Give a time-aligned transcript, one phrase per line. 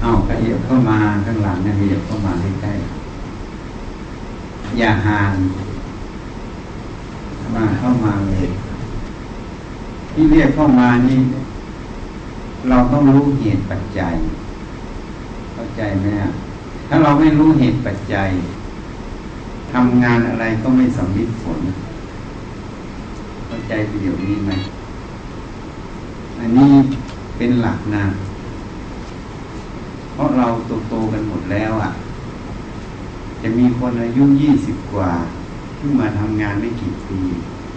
[0.00, 5.32] เอาขยับเข้ามาข้างหลังนะขยับเข้ามาใกล้ๆอย่าห่าง
[7.54, 8.48] มาเข้ามาเลย
[10.12, 11.18] ที่เรียกเข้ามานี่
[12.68, 14.14] เราต้องรู้เหตุปัจจัย
[15.52, 16.06] เข้าใจไหม
[16.88, 18.28] ถ้าเราไม่รู้เหตุปัจจัย
[19.72, 21.60] ทำงานอะไรก็ไม่สำลิดผล
[23.46, 24.52] เข้าใจประโยชน์นี้ไหม
[26.38, 26.72] อันนี้
[27.36, 28.04] เป็นหลักนะ
[30.20, 30.46] ราะเรา
[30.88, 31.90] โตๆกันหมดแล้วอะ่ะ
[33.42, 35.10] จะมีคนอายุยี่สิบกว่า
[35.76, 37.20] เพิ่งมาทำงานไม่กี่ปี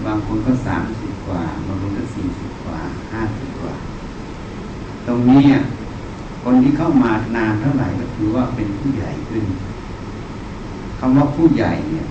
[0.06, 2.80] บางคนก็สามสิบกว่า บางคนก็สี่สิบกว่า
[3.14, 3.74] ห้าสิบกว่า
[5.08, 5.62] ตรงนี้อะ
[6.44, 9.44] คนที่เข้ามานานเท่าไหร่ก็ถือว่าเป็นผู้ใหญ่ขึ้น
[11.00, 12.06] คำว่าผู้ใหญ่เนี่ย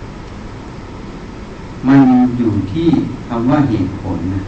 [1.88, 2.00] มัน
[2.38, 2.88] อยู่ที่
[3.28, 4.42] คำว่าเหตุผลนะ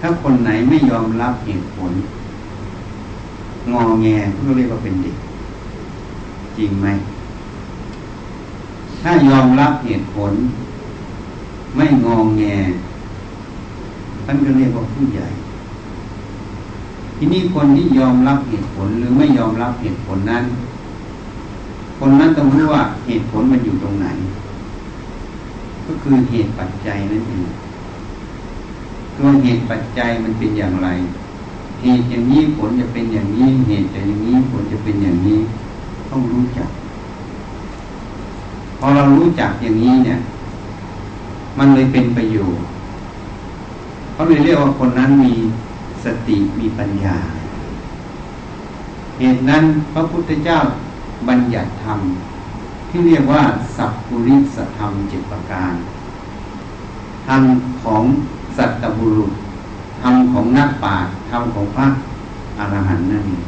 [0.00, 1.92] ถ้าคนไหนไม่ยอมรับเหตุผล
[3.72, 4.06] งอแง
[4.46, 5.16] ก็เรียกว่าเป็นเด็ก
[6.56, 6.86] จริงไหม
[9.02, 10.32] ถ้ายอมรับเหตุผล
[11.76, 12.42] ไม่งองแง
[14.24, 15.26] ท่านก็เรียกว่าผู้ใหญ่
[17.16, 20.44] ทีนี่คนที่ยอมรับเหตุผลหรือไม่ยอมรับเหตุผลนั้น
[21.98, 24.06] คนนั้นต้องรู้ว่าเหตุผลมันอยู่ตรงไหน
[25.86, 27.44] ก็คือเหตุปัจจัยนั่นเอง
[29.16, 30.88] ตัวเหตุปัจจัยมันเป็นอย่างไร
[31.84, 35.38] เหตุอย่างนี้ผลจะเป็นอย่างนี้ เหตุจะอย่างนี้ผลจะเป็นอย่างนี้
[36.10, 36.68] ต้องรู้จัก
[38.78, 40.18] พอเรารู้จักอย่างนี้เนี่ย
[41.58, 42.64] มันเลยเป็นประโยชน์
[44.12, 45.32] เขาเลยเรียกว่าคนนั้นมี
[46.04, 47.16] สติมีปัญญา
[49.18, 50.58] เหตุนั้นพระพุทธเจ้า
[51.28, 51.98] บัญญัติธรรม
[52.88, 53.42] ที่เรียกว่า
[53.76, 55.72] สัพพุริสธรรมเจ็ดประการ
[57.26, 57.42] ธรรม
[57.82, 58.02] ของ
[58.56, 59.32] สัตบุรุษ
[60.08, 61.86] รมของนักปราชญ์ธรรมของพระ
[62.58, 63.42] อรหันต์นั่นเอง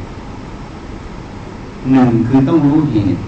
[1.91, 3.21] หนึ่งคือต้องรู้เหตุ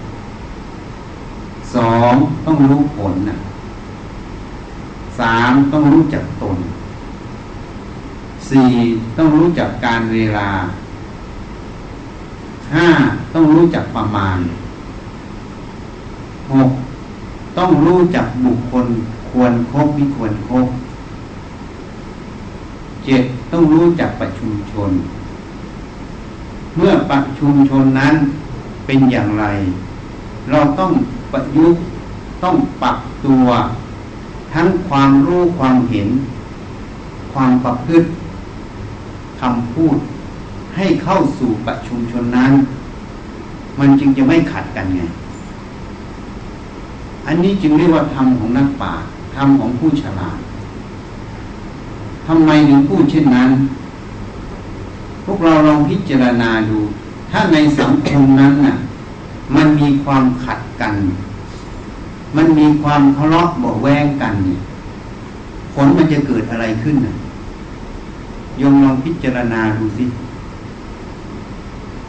[1.74, 2.14] สอง
[2.46, 3.36] ต้องรู้ผลนะ
[5.18, 6.58] สามต้องรู้จักตน
[8.48, 8.70] สี่
[9.16, 10.48] ต้องรู้จักการเวลา
[12.74, 12.88] ห้า
[13.34, 14.38] ต้องรู้จักประมาณ
[16.52, 16.70] หก
[17.58, 18.86] ต้องรู้จักบุคคล
[19.30, 20.66] ควรครบไม่ควรครบ
[23.04, 23.22] เจ็ด
[23.52, 24.90] ต้องรู้จักประชุมชน
[26.76, 28.14] เมื่อประชุมชนนั้น
[28.86, 29.44] เป็นอย่างไร
[30.50, 30.92] เราต้อง
[31.32, 31.82] ประยุกต์
[32.42, 33.46] ต้องปรับตัว
[34.54, 36.08] ทั้งความรู้ความเห็น
[37.32, 38.08] ความประพฤติ
[39.40, 39.96] คำพูด
[40.76, 42.52] ให้เข้าสู่ประชุมชนนั้น
[43.78, 45.02] มันจึงจะไม่ขัดกันไง
[47.26, 48.92] อันนี้จึงเรียกว่าธรรมของนักป่า
[49.36, 50.38] ธรรมของผู้ฉลาด
[52.32, 53.50] ทำไมถึงพูดเช่นนั้น
[55.24, 56.78] พวกเราลองพิจารณาดู
[57.30, 58.76] ถ้าในสังคมนั้นน่ะ
[59.54, 60.94] มันมีความขัดกัน
[62.36, 64.60] มันมีความทะเลาะเบาแวงกันเนี่ย
[65.74, 67.14] ผลมันจะเกิดอะไรขึ้นน่ะ
[68.60, 70.04] ยมลองพิจารณาดูสิ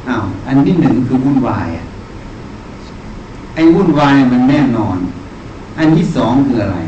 [0.07, 1.85] อ้าวอันที่หนึ่งคือวุ่นวายอะ
[3.55, 4.97] ไอ้วุ่นวายมันแน่นอน
[5.77, 6.79] อันที่สองคืออะไร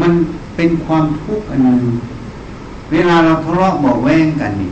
[0.00, 0.12] มัน
[0.56, 1.84] เป็นความทุกข์อันหนึ่ง
[2.92, 4.70] เวลาเราทะเลาะเบาแวงกันนี่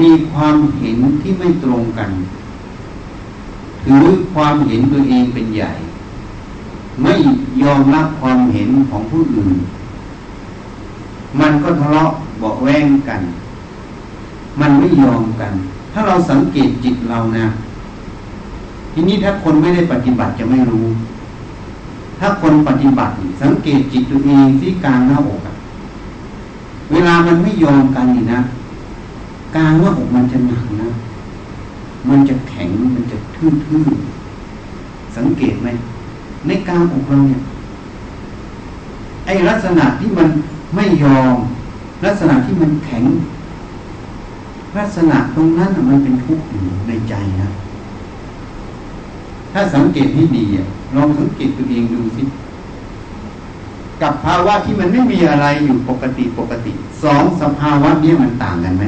[0.00, 2.10] มีความเห็นที่ไม่ตรงกัน
[3.84, 5.72] ถือความเห็นตัวเองเป็นใหญ่
[7.02, 7.14] ไม่
[7.62, 9.56] ยอมรับความเห็นของผู้อื่น
[11.40, 13.20] มันก็ทะเลาะเบาแวงกัน
[14.60, 15.52] มันไม่ยอมกัน
[15.92, 17.46] ถ้าเราสังเกตจิตเรานะ
[18.92, 20.86] ทีนี้ถ้าคนไม่ได้ปฏิบัติจะไม่รู้
[22.18, 23.12] ถ้าคนปฏิบัติ
[23.42, 25.40] สังเกตจิตตัวเองที่กลางหน้าอก
[26.92, 28.40] เวลามันไม่ยอมกันนี่นะ
[29.56, 30.88] กลางหน้าอกมันจะหนักนะ
[32.08, 35.68] มันจะแข็งมันจะทื่อๆสังเกตไหม
[36.46, 37.40] ในกลางอกเราเนี่ย
[39.26, 40.28] ไอลักษณะที่มัน
[40.74, 41.36] ไม่ยอม
[42.04, 43.04] ลักษณะที่มันแข็ง
[44.78, 47.48] ลักษณะตรงนั้นมันเป็นทุกข์อยู่ในใจนะ
[49.58, 50.44] ถ้าสังเกตให้ดี
[50.96, 52.22] ลองสังเกตตัวเองดูสิ
[54.02, 56.72] กับภาวะที่มันไม่มีอะไรอยู่ปกติปกติ
[57.02, 58.84] สองสภาวะนี้มันต่างกันไหม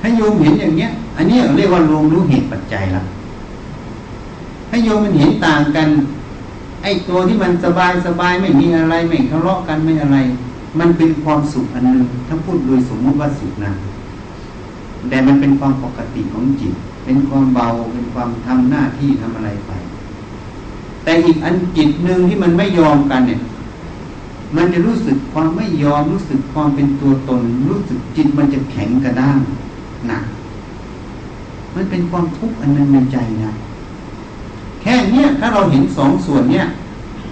[0.00, 3.02] ให้โยมเห็นอย่างเนี้ย อันนี้เรียกว่าลงรู้เหตุปัจจัยละ
[4.70, 5.88] ให้โยมมันเห็นต่างกัน
[6.82, 10.18] ไอ้ตัวที่มันสบายสบายไม่มีอะไรไม่ทะเลาะกันไม่อะไร
[10.78, 13.72] มันเป็นความสุขอันหนึ่งถ้าพูดโดยสมมติว่าสุขนะ
[15.08, 16.74] แต่มันเป็นความปกติของจิต
[17.06, 19.72] เป็นความเบาเป็นความทำหน้าที่ทำอะไรไป
[21.04, 23.40] แต่อีกอันจิตหนึ่งที่มันไม่ยอมกันเนี่ย
[24.54, 29.38] มมันจะรู้สึกความไม่ยอมรู้สึกความเป็นตัวตน รู้สึกจิตมันจะแข็งกระด้าง
[30.06, 30.24] หนัก
[31.74, 33.50] มันเป็นความทุกข์อันนึงในใจนะ
[34.80, 36.64] แค่เนี้ยถ้าเราเห็นสองส่วนเนี้ย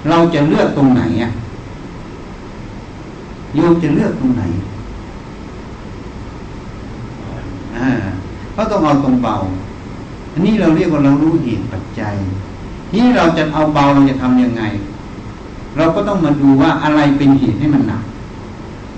[0.08, 1.30] เราจะเลือกตรงไหนอะ
[3.54, 4.42] โยมจะเลือกตรงไหน
[7.76, 7.88] อ่า
[8.56, 9.34] ก็ต้องเอาตรงเบา
[10.34, 12.14] อันนี้เราเรียกว่าเรารู้เหตุปัจจัย
[12.90, 14.62] ที่เราจะเอาเบาเราจะทํำยังไง
[15.76, 18.02] เราก็ต้องมาดูว่าอะไรเป็นเหตุให้มันหนัก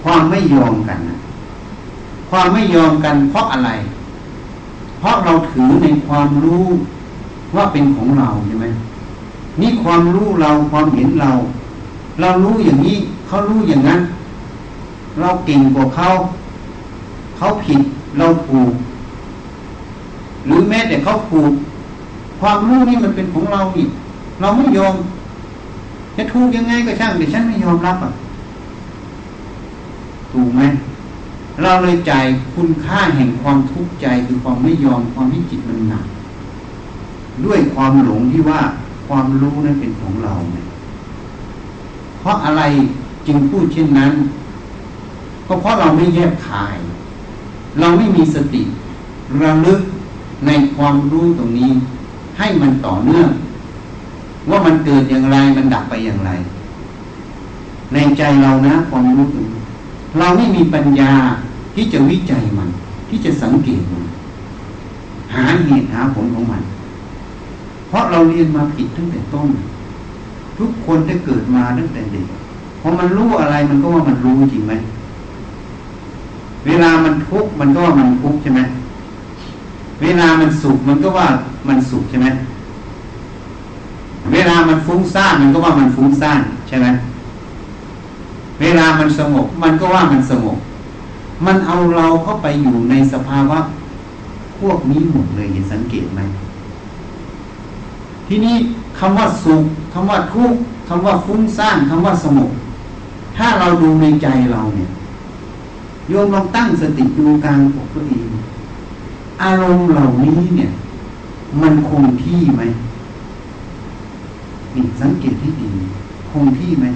[0.03, 1.19] ความไม่ยอมกันนะ
[2.31, 3.71] ความไม่ยอมกันเพราะอะไร
[4.99, 6.65] เพราะเราถือในความรู้
[7.57, 8.67] ว่าเป็นของเราใช่ไหม
[9.61, 11.31] นี่ความรู้เราความเห็นเรา
[12.21, 12.97] เรารู้อย่างนี้
[13.27, 14.01] เขารู้อย่างนั้น
[15.21, 16.09] เราเก่งกว่าเขา
[17.37, 17.81] เขาผิด
[18.19, 18.73] เราถูก
[20.47, 21.53] หรือแม้แต่เขาถูก
[22.41, 23.91] ความรู้นี่มันเป็นของเราอีก
[24.41, 24.95] เราไม่ยอม
[26.17, 28.13] จะถูกยังไงก็ช่างแต่ฉันไม่ยอมรับอะ
[30.33, 30.63] ถูกไหม
[31.63, 32.13] เราเลยใจ
[32.55, 36.05] คุณค่าแห่งความทุกข์ใจคือความไม่ยอมความที่จิตมันหนัก
[37.45, 38.61] ด้วยความหลงที่ว่า
[39.09, 40.67] ความรู้นั้นเป็นของเราเนี่ย
[42.21, 42.63] เพราะอะไร
[43.27, 44.13] จึงพูดเช่นนั้น
[45.49, 46.77] ก็เพราะเราไม่แยกขาย
[47.81, 48.63] เราไม่มีสติ
[49.43, 49.81] ระลึก
[50.47, 51.71] ในความรู้ตรงนี้
[52.39, 53.29] ให้มันต่อเนื่อง
[54.51, 56.31] ว่ามันเกิดอย่างไรมันดับไปอย่างไร
[57.93, 59.61] ในใจเรานะความรู้ตรงนี้
[60.19, 61.13] เราไม่มีปัญญา
[61.75, 62.69] ที่จะวิจัยมัน
[63.09, 64.05] ที่จะสังเกตมัน
[65.35, 66.63] หาเหตุหาผลของมัน
[67.89, 69.49] เพราะเราเรียนมาผิดตั้งแต่ต้น
[70.59, 72.25] ทุกคนได้เกิดมาตั้งแต่เด็ก
[72.81, 74.73] พอมันรู้อะไรมันก็ว่ามันรู้จริงไหม
[76.67, 78.61] เวลามันทุกข์มันก็ว่ามันทุกข์ใช่ไหม
[80.03, 81.27] เวลามันสุขมันก็ว่า
[81.69, 82.29] มันสุขใช่ไหม
[84.33, 86.87] เวลามันฟุ้งซ่านมันก็ว่ามันฟุ้งซ่านใช่ไหม
[88.61, 90.59] เวลามันสงบมันก็ว่ามันสงบ
[91.47, 93.59] มันเอาเราเข้าไปอยู่ในสภาวะ
[94.59, 96.21] พวกนี้หมดเลยเห็นสังเกตไหม
[98.29, 98.57] ทีนี้
[98.99, 100.59] คำว่าสุขคำว่าทุกข์
[100.89, 102.51] คำว่าฟุ้งซ่านคำว่าสงบ
[103.37, 104.89] ถ้าเราดูในใจเราเนี่ย
[106.09, 108.27] โยมลองตั้งสติดูกลางอกตัวเอง
[109.43, 110.71] อารมณ์เหล่านี้เนี่ย
[111.63, 112.63] มันคงที่ไหม
[114.75, 115.71] นี่สังเกตให้ดี
[116.31, 116.87] คงที่ไหม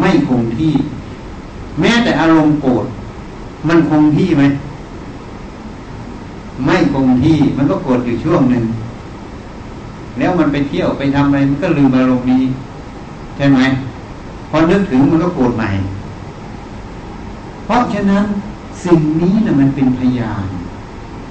[0.00, 0.72] ไม่คงที่
[1.80, 2.86] แม้แต่อารมณ์โกรธ
[3.68, 4.44] มันคงที่ไหม
[6.64, 8.64] ไม่คงที่ มันก็โกรธอยู่ช่วงหนึ่ง
[10.18, 12.42] แล้วมันไปเที่ยวไปทำอะไร มันก็ลืมอารมณ์นี้
[13.36, 13.60] ใช่ไหม
[14.50, 15.68] พอนึกถึงมันก็โกรธใหม่
[17.64, 18.24] เพราะฉะนั้น
[18.84, 20.46] สิ่งนี้นะมันเป็นพยาน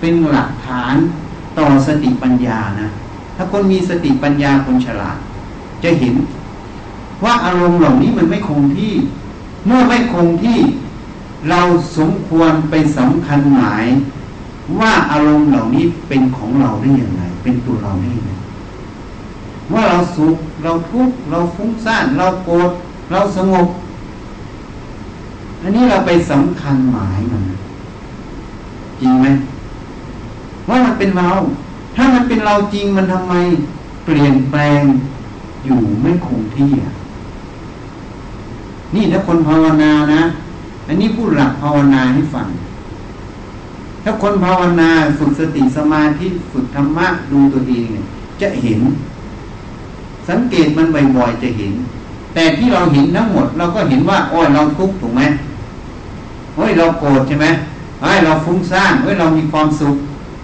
[0.06, 0.96] เป็นหลักฐาน
[1.60, 2.88] ต่อสติปัญญานะ
[3.36, 5.18] ถ้าคนมีสติปัญญาคนฉลาด
[5.84, 6.16] จะเห็น
[7.24, 8.94] ว่าอารมณ์เหล่านี้มันไม่คงที่
[9.66, 10.58] เมื่อไม่คงที่
[11.50, 11.62] เรา
[11.98, 13.86] สมควรไปสำคัญหมาย
[14.80, 18.32] ว่าอารมณ์เหล่านี้เป็นของเราได้อย่างไร เป็นตัวเราได้ยังไง
[19.74, 22.72] ว่าเราสุขเราทุกข์เราฟุ้งซ่านเราโกรธ
[23.12, 23.68] เราสงบ
[25.62, 27.44] อันนี้เราไปสำคัญหมายมัน
[29.02, 29.28] จริงไหม
[31.00, 31.30] เป็นเรา
[31.96, 33.34] ถ้ามันเป็นเราจริงมันทำไม
[34.06, 34.84] เปลี่ยนแปลง
[35.66, 36.72] อยู่ไม่คงที่
[38.96, 40.22] นี่ถ้าคนภาวนานะ
[40.88, 42.48] อันนี้พูดหลักภาวนาให้ฟัง
[44.04, 44.90] ถ้าคนภาวนา
[45.20, 48.06] ฝึกสติสมาธิฝึกธรรมะดูตัวเองเนี่ย
[48.42, 48.80] จะเห็น
[50.30, 51.74] สังเกตมันบ่อยๆจะเห็น
[52.34, 55.22] แต่ที่เราเห็นทั้งหมด เราก็เห็นว่าโอ้ยเราทุกข์ถูกไหม
[56.56, 57.48] โอ้ยเราโกรธใช่ไหม
[58.02, 59.96] โอ้ยเราฟุ้งซ่านโอ้ยเรามีความสุข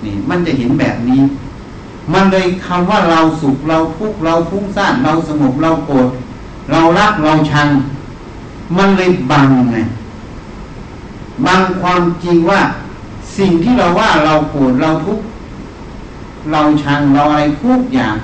[0.04, 1.22] นี่มันจะเห็นแบบนี้
[2.14, 6.10] มันเลยคำว่าเราสุขเราทุกข์เราฟุ้งซ่านเราสงบเราโกรธ
[6.72, 7.68] เรารักเราชัง
[8.78, 9.78] มันเลยบังไง
[11.46, 12.62] บังความจริงว่า
[13.38, 15.24] สิ่งที่เราว่าเราโกรธเราทุกข์
[16.52, 18.16] เราชังเราอะไรทุกอย่าง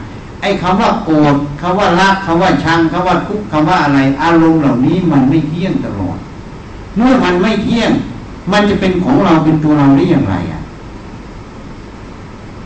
[0.41, 6.17] ไอ้คำว่าโกรธคำว่ารักคำว่าชังคำว่าทุกข์คำว่าอะไร อารมณ์เหล่านี้มันไม่เที่ยงตลอด
[6.95, 7.91] เมื่อมันไม่เที่ยง
[8.51, 10.54] มันจะเป็นของเราเป็นตัวเราได้อย่างไรอะ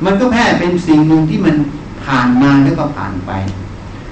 [0.05, 1.55] มันก็แค่เป็นสิ่งหนึ่งที่มัน
[2.03, 3.31] ผ่านมาแล้วก็ผ่านไป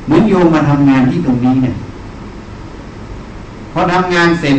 [0.05, 1.75] เหมือนโยมมาทำงานที่ตรงนี้เนี่ย
[3.73, 4.57] พอทำงานเสร็จ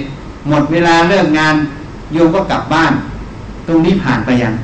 [0.49, 1.55] หมดเวลาเลิกงาน
[2.13, 2.93] โยมก็กลับบ้าน
[3.69, 4.55] ตรงนี้ผ่านไปยัง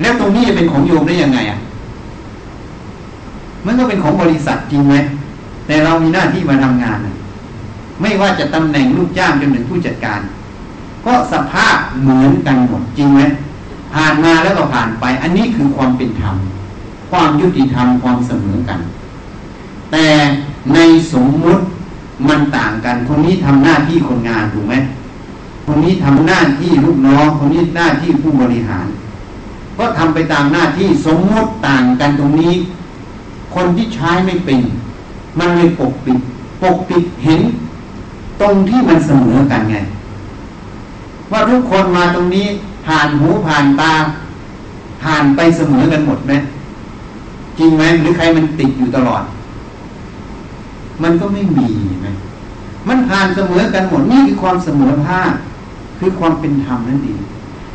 [0.00, 1.58] แล้วตรงนี้จะเป็นของโยมได้ยังไงอะ
[3.66, 4.94] มันก็เป็นของบริษัทจริงไหม
[5.66, 6.98] แต่เรามีหน้าที่มาทำงาน
[8.00, 10.20] ไม่ว่าจะตำแหน่งลูกจ้างจนถึงผู้จัดการ
[11.06, 13.20] ก็สภาพเหมือนกันหมดจริงไหม
[13.94, 16.34] ผ่านมาแล้วก็ผ่านไป อันนี้คือความเป็นธรรม
[17.10, 18.80] ความยุติธรรมความเสมอกัน
[19.92, 20.06] แต่
[20.74, 20.78] ใน
[21.12, 21.62] สมมุติ
[22.28, 24.74] มันต่างกัน คนนี้ทำหน้าที่คนงานถูกไหม
[25.66, 28.86] คนนี้ทำหน้าที่ลูกน้องคนนี้หน้าที่ผู้บริหาร
[29.78, 32.54] ก็ทำไปตามหน้าที่สมมติต่างกันตรงนี้
[33.54, 34.60] คนที่ใช้ไม่เป็น
[35.38, 36.18] มันเลยปกปิด
[36.62, 37.40] ปกปิดเห็น
[38.40, 39.76] ตรงที่มันเสมอกันไง
[41.32, 42.46] ว่าทุกคนมาตรงนี้
[42.86, 43.92] ผ่านหูผ่านตา
[45.02, 46.32] ผ่านไปเสมอกันหมดไหม
[47.58, 49.22] จริงไหมหรือใครมันติดอยู่ตลอด
[51.02, 51.68] มันก็ไม่มี
[52.02, 52.08] ไหม
[52.88, 55.32] มันผ่านเสมอกันหมดนี่คือความเสมอภาค
[55.98, 57.20] คือความเป็นธรรมนั่นเอง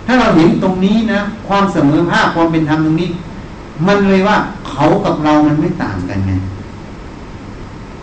[0.05, 3.09] ถ้าเราเห็นตรงนี้นะความเสมอภาคความเป็นธรรมตรงนี้
[3.87, 4.37] มันเลยว่า
[4.69, 6.33] เขากับเรามันไม่ต่างกันไง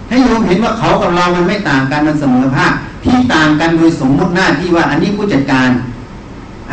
[0.08, 2.72] ให้โยมเห็นว่าเขากับเรามันไม่ต่างกันมันเสมอภาค
[3.04, 5.70] ที่ต่างกันโดยสมมติหน้าที่ว่า อันนี้ผู้จัดการ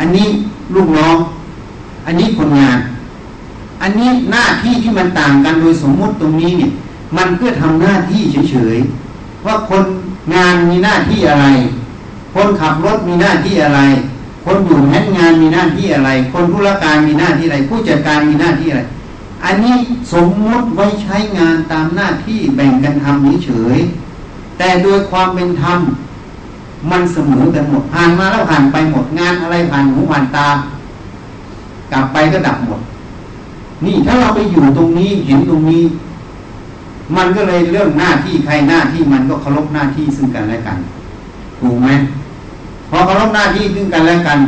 [0.02, 0.28] อันนี้
[0.74, 1.16] ลูกน้อง
[2.06, 2.78] อันนี้คนงาน
[3.82, 6.70] อันนี้หน้าที่ที่มันต่างกันโดยสมมุติตรงนี้เนี่ย
[7.16, 9.84] มันเพื่อทำหน้าที่เฉยๆว่าคน
[10.34, 11.46] งานมีหน้าที่อะไร
[12.34, 13.80] คนขับรถมีหน้าที่อะไร
[14.44, 18.82] คนอยู่แพทงานมีหน้าที่อะไร คนธุรการมีหน้าที่อะไร ผู้จัดการมีหน้าที่อะไร
[19.44, 19.76] อันนี้
[20.12, 25.78] สมมติไว้ใช้งานตามหน้าที่แบ่งกันทำเฉยๆแต่โดยความเป็นธรรม
[26.90, 30.48] มันเสมอกันหมดผ่านมาแล้วผ่านไปหมดงานอะไรผ่านหูผ่านตา
[31.92, 32.80] กลับไปก็ดับหมด
[33.84, 35.84] นี่ถ้าเราไปอยู่ตรงนี้เห็นตรงนี้
[37.16, 40.78] มันก็เลยเรื่องหน้าที่ใครหน้าที่มันก็เคารพหน้าที่ซึ่งกันและกัน
[41.60, 41.88] ถูกไหม
[42.88, 44.38] พอเคารพหน้าที่ซึ่งกันและกัน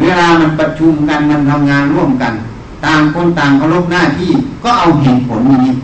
[0.00, 2.32] เวลามันประชุมกันมันทำงานร่วมกัน
[2.84, 4.30] ต่างคนต่างเคารพหน้าที่
[4.64, 5.74] ก็เอาเหตุผลนี้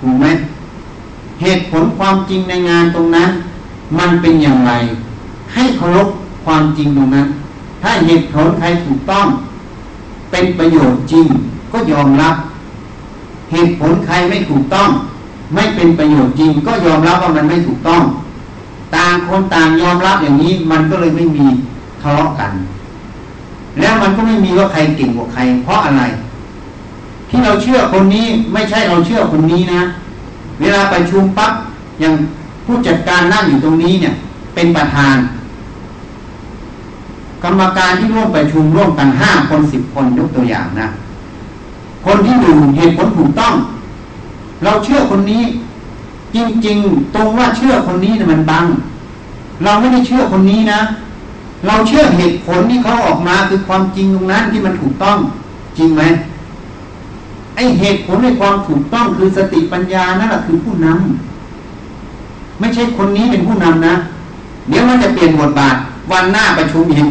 [0.00, 0.26] ถูกไหม
[1.42, 3.30] เหตุผลความจริงในงานตรงนั้น
[3.98, 4.72] มันเป็นอย่างไร
[5.54, 6.08] ให้เคารพ
[6.44, 7.26] ความจริงตรงนั้น
[7.82, 9.26] ถ้าเหตุผลใครถูกต้อง
[10.30, 11.26] เป็นประโยชน์จริง
[11.72, 12.34] ก็ยอมรับ
[13.52, 14.88] เหตุผลใครไม่ถูกต้อง
[15.54, 18.02] ไม่เป็นประโยชน์จริง ก็ยอมรับว่ามันไม่ถูกต้อง
[18.96, 21.46] ต่างคนต่างยอมรับอย่างนี้ มันก็เลยไม่มี
[22.02, 22.52] ทะเลาะกัน
[23.80, 26.02] แล้วมันก็ไม่มีว่าใครเก่งกว่าใคร เพราะอะไร
[27.28, 29.82] ที่เราเชื่อคนนี้ไม่ใช่เราเชื่อคนนี้นะ
[30.60, 31.52] เวลาไปชุมปั๊บ
[32.00, 32.14] อย่าง
[32.70, 34.14] ผู้จัดการนั่งอยู่ตรงนี้เนี่ย
[34.54, 35.16] เป็นประธาน
[37.44, 40.88] กรรมการที่ร่วมประชุมร่วมกันห้าคนสิบคนยกตัวอย่างนะ
[42.06, 43.54] คนที่หนึ่งเหตุผลถูกต้อง
[44.64, 45.42] เราเชื่อคนนี้
[46.34, 48.64] จริง ๆ ตรงว่าเชื่อคนนี้เนี่ยมันบัง
[49.64, 50.80] เราไม่ได้เชื่อคนนี้นะ
[51.66, 55.18] เราเชื่อเหตุผลที่เขาออกมาคือความจริงตรงนั้นที่มันถูกต้อง
[55.78, 56.02] จริงไหม
[57.56, 61.27] ไอเหตุผลในความถูกต้องคือสติปัญญานั่นแหละคือผู้นำ
[62.58, 63.94] ไม่ใช่คนนี้เป็นผู้นำนะ
[64.68, 65.76] เดี๋ยวมันจะเปลี่ยนบทบาท
[66.10, 67.06] วันหน้าประชุมอีก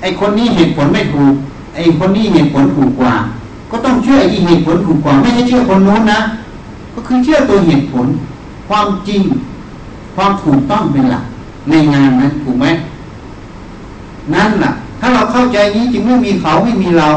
[0.00, 1.34] ไอ้คนนี้เหตุผลไม่ถูก
[1.74, 3.14] ไอ้คนนี้เหตุผลถูกกว่า
[3.70, 6.20] ก็ต้องเชื่อไอีเหตุผลถูกกว่า ไม่ใช่เชื่อคนโน้นนะ
[6.94, 8.06] ก็คือเชื่อตัวเหตุผล
[8.68, 9.22] ความจริง
[10.14, 11.24] ความถูกต้องเป็นหลัก
[11.68, 12.66] ในงานนั้นถูกไหม
[14.34, 17.08] นั่นแหละถ้าเราเข้าใจนี้จึงไม่มีเขาไม่มีเรา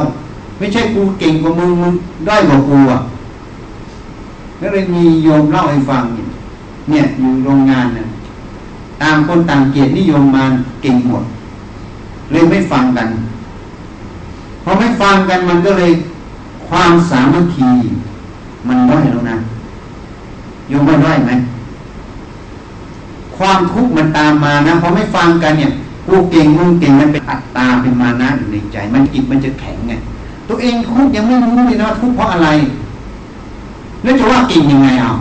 [0.58, 1.94] ไม่ใช่กูเก่งกว่ามึงมึง
[2.28, 3.00] ได้กว่ากูอะ
[4.60, 6.21] ก็เลยมีโยมเล่าให้ฟังเนี่ย
[6.90, 8.08] เนี่ยอยู่โรงงานเนี่ย
[9.02, 10.44] ตามคนต่างเกียรตินิยมมา
[10.82, 11.24] เก่งหมด
[12.32, 13.08] เลยไม่ฟังกัน
[14.64, 15.92] พอไม่ฟังกันมันก็เลย
[16.68, 17.70] ความสามัคคี
[18.68, 19.38] มันด้อยแล้วนะ
[20.72, 21.32] ยมว่าด้อยไหม
[23.38, 25.72] ความทุกข์มันตามมานะพอไม่ฟังกันเนี่ย
[26.08, 29.94] กูเก่งมึงเก่งมันเป็นอัตตาเป็นมานะอยู่ในใจ มันจิตมันจะแข็งไง
[30.50, 32.50] ตัวเองทุกข์ยังไม่รู้เลยนะทุกข์เพราะอะไร
[34.04, 35.12] แล้วจะว่าเก่งยังไงเอา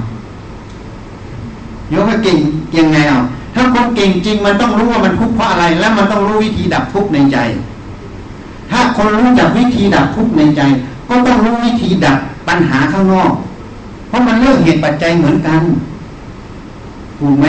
[1.91, 2.39] โยมเก่ง
[2.77, 3.21] ยังไงเอา
[3.55, 7.39] ถ้าคนเก่งจริงมันต้องรู้ว่ามันทุกข์เพราะอะไร แล้วมันต้องรู้วิธีดับทุกข์ในใจ
[8.71, 10.61] ถ้าคนรู้จักวิธีดับทุกข์ในใจ
[11.09, 12.19] ก็ต้องรู้วิธีดับ
[12.49, 13.33] ปัญหาข้างนอก
[14.09, 15.63] เพราะมันเรื่องเหตุปัจจัยเหมือนกัน
[17.19, 17.47] ถูกไหม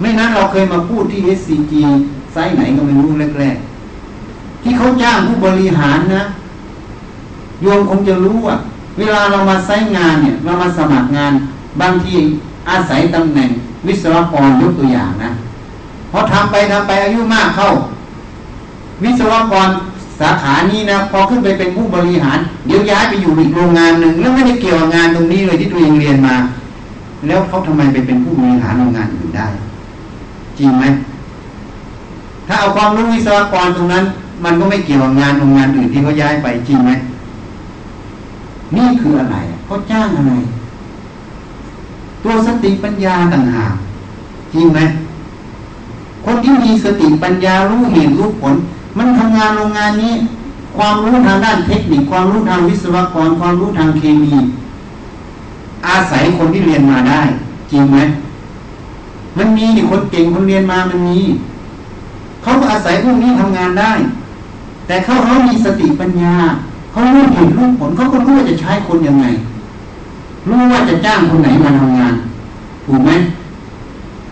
[0.00, 1.72] ไม่นั้นเราเคยมาพูดที่ SCG
[2.32, 6.24] ไซต์ไหนก็ไม่รู้แรกๆที่เขาจ้างผู้บริหารนะ
[7.62, 8.56] โยมคงจะรู้ว่า
[8.98, 11.32] เวลาเรามาไซต์งานเนี่ย เรามาสมัครงาน
[11.80, 12.14] บางที
[12.70, 13.50] อาศัยตำแหน่ง
[13.86, 15.30] วิศวกรยกตัวอย่างนะ
[16.10, 17.68] พอทำไปทำไปอายุมากเข้า
[19.04, 19.68] วิศวกร
[20.20, 26.34] สาขานี้นะพอขึ้นไปเป็นผู้บริหาร เดี๋ยวย้ายไปอยู่อีกโรงงานหนึ่งแล้วไม่ได้เกี่ยวกับงานตรงนี้เลยที่ตัวเองเรียนมา
[27.26, 29.46] แล้วเขาทำไมไปเป็นผู้บริหารโรงงานอื่นได้
[30.58, 30.84] จริงไหม
[32.46, 34.04] ถ้าเอาความรู้วิศวกรตรงนั้น
[34.44, 36.90] มันก็ไม่เกี่ยวกับงานโรงงานอื่นที่เขาย้ายไปจริงไหม
[38.76, 39.36] นี่คืออะไร
[39.66, 40.32] เขาจ้างอะไร
[42.24, 43.74] ตัวสติปัญญาต่างหาก
[44.54, 44.80] จริงไหม
[46.24, 48.54] คนที่มีสติปัญญารู้เหตุรู้ผล
[48.98, 50.14] มันทำงานโรงงานนี้
[50.76, 54.34] ความรู้ทางด้านเทคนิคความรู้ทางวิศวกร ความรู้ทางเคมี
[55.86, 57.22] อาศัยคนที่เรียนมาได้
[57.70, 57.98] จริงไหม
[59.38, 61.18] มันมีนี่คนเก่งคนเรียนมามันมี
[62.42, 63.92] เขาก็อาศัยพวกนี้ทำงานได้
[64.86, 66.34] แต่เขาเขามีสติปัญญา
[66.90, 69.26] เขารู้เห็นรู้ผลเขาก็รู้ว่าจะใช้คนยังไง
[70.48, 72.14] รู้ว่าจะจ้างคนไหนมาทำงาน
[72.86, 73.10] ถูกไหม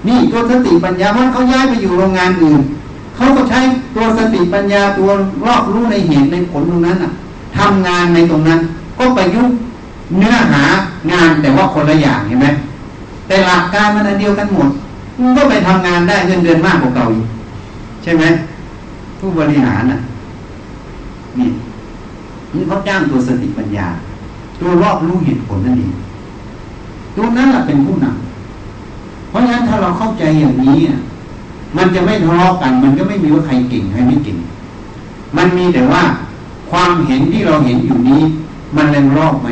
[0.06, 2.60] นี่ตัวสติปัญญาเพราะเขาย้ายไปอยู่โรงงานอื่น
[3.16, 3.60] เขาก็ใช้
[3.96, 5.08] ตัวสติปัญญาตัว
[5.46, 7.10] รอบรู้ในเหตุในผลตรงนั้นอะ
[7.58, 8.58] ทำงานในตรงนั้น
[8.98, 9.56] ก็ประยุกต์
[10.18, 10.64] เนื้อหา
[11.12, 12.46] งานแต่ว่าคนละอย่างเห็นไหม
[13.26, 14.68] แต่หลักการมันอันเดียวกันหมด
[15.20, 17.26] มันก็ไปทำงานได้เงินเดือนมากกว่าเก่าอีก
[18.02, 18.24] ใช่ไหม
[19.18, 19.98] ผู้บริหารน่ะ
[21.38, 21.48] นี่
[22.54, 23.86] นี่เขาจ้างตัวสติปัญญา
[24.60, 25.92] ตัวรอบรู้เหตุผลนั่นเอง
[27.16, 30.78] ตัวนั้นแหละเป็นผู้นำเพราะฉะนั้นถ้าเราเข้าใจอย่างนี้
[31.76, 34.38] มันจะไม่ทะเลาะกัน มันก็ไม่มีว่าใครเก่งใครไม่เก่ง
[35.36, 36.02] มันมีแต่ว่า
[36.70, 38.22] ความเห็นที่เราเห็นอยู่นี้
[38.76, 39.48] มันเร็วรอบไหม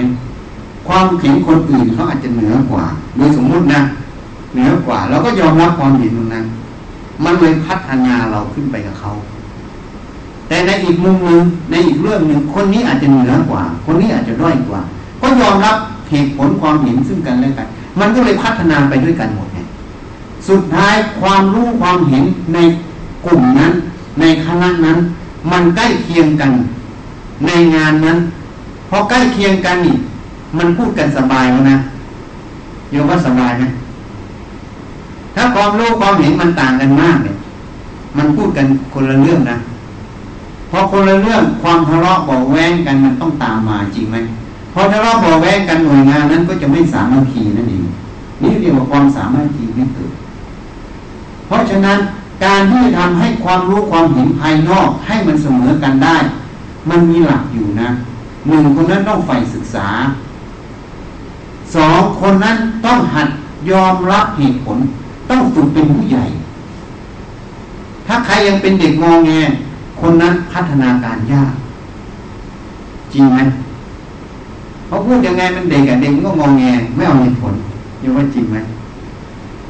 [0.89, 2.85] ความเห็นคนอื่นเขาอาจจะเหนือกว่า
[3.17, 3.81] โดยสมมุตินะ
[4.53, 6.45] เหนือกว่าเราก็ยอมรับความเห็นตรงนั้น
[7.25, 9.11] มันเลยพัฒนาเราขึ้นไปกับเขา
[10.49, 14.81] แต่ในอีกมุมหนึ่งในอีกเรื่องหนึ่งคนนี้อาจจะเหนือกว่า คนนี้อาจจะด้อยกว่า
[15.23, 15.77] ก็ยอมรับ
[16.11, 17.67] เหตุผลความเห็นซึ่งกันและกัน
[18.01, 19.59] มันก็เลยพัฒนาไปด้วยกันหมดไง
[20.49, 22.59] สุดท้ายความรู้ความเห็นใน
[23.27, 23.73] กลุ่มนั้น
[24.21, 24.99] ในคณะนั้น
[25.53, 26.51] มันใกล้เคียงกัน
[27.47, 28.19] ในงานนั้น
[28.89, 29.97] พอใกล้เคียงกันนี่
[30.59, 31.79] มันพูดกันสบายแล้วนะ
[32.91, 33.65] โยมว่าสบายไหม
[35.35, 37.37] ถ้าความรู้ความเห็นมันต่างกันมากเนี่ย
[38.17, 39.57] มันพูดกันคนละเรื่องนะ
[40.71, 44.17] พอคนละเรื่องความทะเลาะเบาแวงกันมันต้องตามมาจริงไหม
[44.79, 47.85] พอทะเลาะเบาแวงกันหน่วยงานนั้นก็จะไม่สามัคคีนั่นเอง
[48.43, 50.13] นี่เรียกว่าความสามัคคีไม่เกิด
[51.47, 51.99] เพราะฉะนั้น
[52.45, 56.17] การที่จะทำให้ความรู้ความเห็นภายนอกให้มันเสมอกันได้
[56.91, 57.89] มันมีหลักอยู่นะ
[58.49, 59.89] หนึ่งคนนั้นต้องใฝ่ศึกษา
[61.75, 62.57] สองคนนั้น
[62.87, 63.29] ต้องหัด
[63.71, 64.79] ยอมรับเหตุผล
[65.31, 66.25] ต้องฝึกเป็นผู้ใหญ่
[68.07, 69.31] ถ้าใครยังเป็นเด็กงองแง
[70.01, 71.53] คนนั้นพัฒนาการยาก
[73.13, 73.39] จริงไหม
[74.87, 76.65] เขาพูดยังไงมันเด็กอะเด็กก็งองแง
[76.97, 77.55] ไม่เอาเหตุผล
[78.03, 78.57] ยังว่าจริงไหม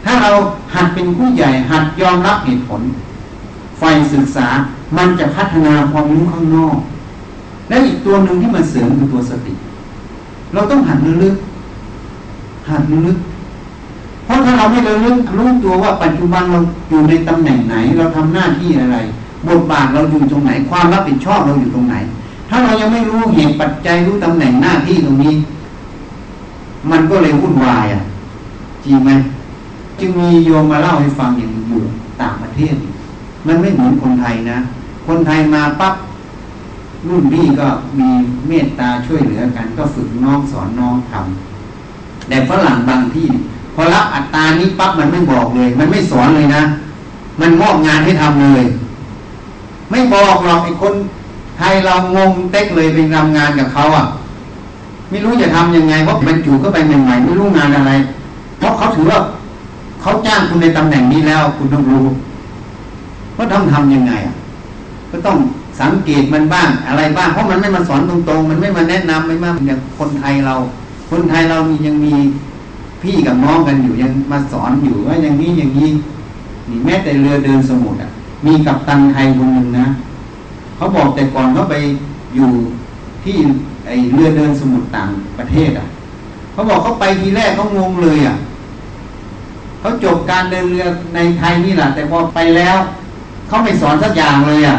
[0.05, 0.31] ถ้าเรา
[0.74, 2.81] หัดเป็นผู้ใหญ่หัดยอมรับเหตุผล
[3.79, 4.46] ไฟศึกษา
[4.96, 6.76] มันจะพัฒนาความรู้ข้างนอก
[7.68, 9.55] และอีกตัวหนึ่งที่มันเสริมคือตัวสติ
[10.52, 11.37] เราต้องหัดลึก
[12.68, 13.18] หัดลึก
[14.24, 16.59] เพราะถ้าเราไม่ระลึกรู้ตัวว่าปัจจุบันเรา
[16.90, 18.96] อยู่ในตำแหน่งไหน เราทำหน้าที่อะไร
[19.48, 21.96] บทบาทเราอยู่ตรงไหน ความรับผิดชอบเราอยู่ตรงไหน
[22.48, 25.35] ถ้าเรายังไม่รู้เหตุปัจจัยรู้ตำแหน่งหน้าที่ตรงนี้
[26.90, 28.02] มันก็เลยวุ่นวายอะ
[28.85, 29.11] จริงไหม
[30.00, 31.82] จึงมีโยมมาเล่าให้ฟังอย่างอยู่
[32.20, 32.74] ต่างประเทศ
[33.46, 34.59] มันไม่เหมือนคนไทยนะ
[35.06, 35.94] คนไทยมาปั๊บ
[37.09, 38.09] รุ่นพี่ก็มี
[38.48, 43.28] เมตตาช่วยเหลือกัน ก็ฝึกน้องสอนน้องทำแต่ฝรั่งบางที่
[43.74, 46.62] พอรับอัตรานี้ปั๊บมันไม่บอกเลย มันไม่สอนเลยนะ
[47.40, 48.64] มันมอบงานให้ทำเลย
[49.90, 50.94] ไม่บอกหรอกไอ้คน
[51.56, 54.06] ไทยเรางงเต็กเลยไปทำงานกับเขาอะ
[55.10, 57.92] ไม่รู้จะทํำยังไงเพราะมันจู่ก็ไปใหม่ๆไม่รู้งานอะไร
[58.58, 59.18] เพราะเขาถือว่า
[60.02, 62.04] เขาจ้างคุณในตำแหน่งนี้แล้ว คุณต้องรู้
[63.36, 64.34] ว่าต้องทำยังไงอะ
[65.10, 65.36] ก็ต้อง
[65.80, 70.54] สังเกตมันบ้างอะไรบ้างเพราะมันไม่มาสอนตรงๆ มันไม่มาแนะนำไม่มาอย่างคนไทยเรา
[71.10, 72.14] คนไทยเรามียังมี
[73.02, 75.88] พี่กับน้องกันอยู่ยังมาสอนอยู่ว่าอย่างนี้อย่างนี้
[76.68, 78.10] นี่แม้แต่เรือเดินสมุทรอะ
[78.46, 79.86] มีกับตันไทยคนหนึ่งนะ
[80.76, 81.74] เขาบอกแต่ก่อนเขาไป
[82.34, 82.50] อยู่
[83.24, 83.36] ที่
[83.86, 85.08] ไอเรือเดินสมุทรต่าง
[85.38, 85.86] ประเทศอะ
[86.52, 88.36] เขาบอกเขาไปทีแรกเขางงเลยอะ
[89.80, 90.84] เขาจบการเดินเรือ
[91.14, 92.76] ในไทยนี่แหละแต่พอไปแล้ว
[93.48, 94.76] เขาไม่สอนสักอย่างเลยอะ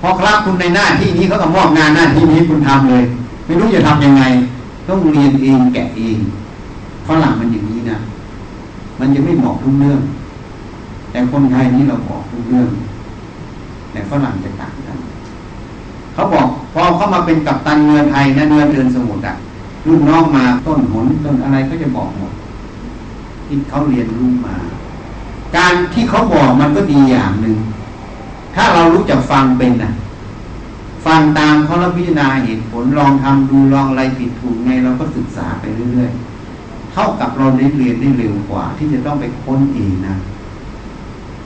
[0.00, 3.04] พอครับคุณในหน้าที่นี้เขาก็มอบงานหน้าที่นี้คุณทำเลย
[3.46, 4.22] ไม่รู้จะทํำยังไง
[4.88, 6.18] ต้องเรียนเองแกะเอง
[7.06, 7.98] ฝรั่งมันอย่างนี้นะ
[9.00, 10.00] มันจะไม่เหมาะทุกเรื่อง
[11.10, 12.68] แต่คนไทยนี่เราบอกทุกเรื่อง
[13.92, 14.72] แต่ฝรั่งจะต่าง
[16.16, 19.34] เขาบอกพอเข้ามาเป็นกัปตันเรือไทยนะเรือเดินสมุทรอะ
[19.86, 22.32] รุ่นน้องมาต้นหนต้นอะไรก็จะบอกหมด
[23.46, 24.56] ที่เขาเรียนรู้มา
[25.56, 27.56] การที่เขาบอกมันก็ดีอย่างหนึ่ง
[28.54, 29.92] ถ้าเรารู้จักฟังเป็นนะ
[31.06, 40.14] ฟังตามเขาแล้วพิจารณาเหตุผลลองทำดูลองอะไรผิดถูกไงเราก็ศึกษาไปเรื่อยๆเท่ากับเราได้เรียนได้เร็วกว่า ที่จะต้องไปค้นเองนะ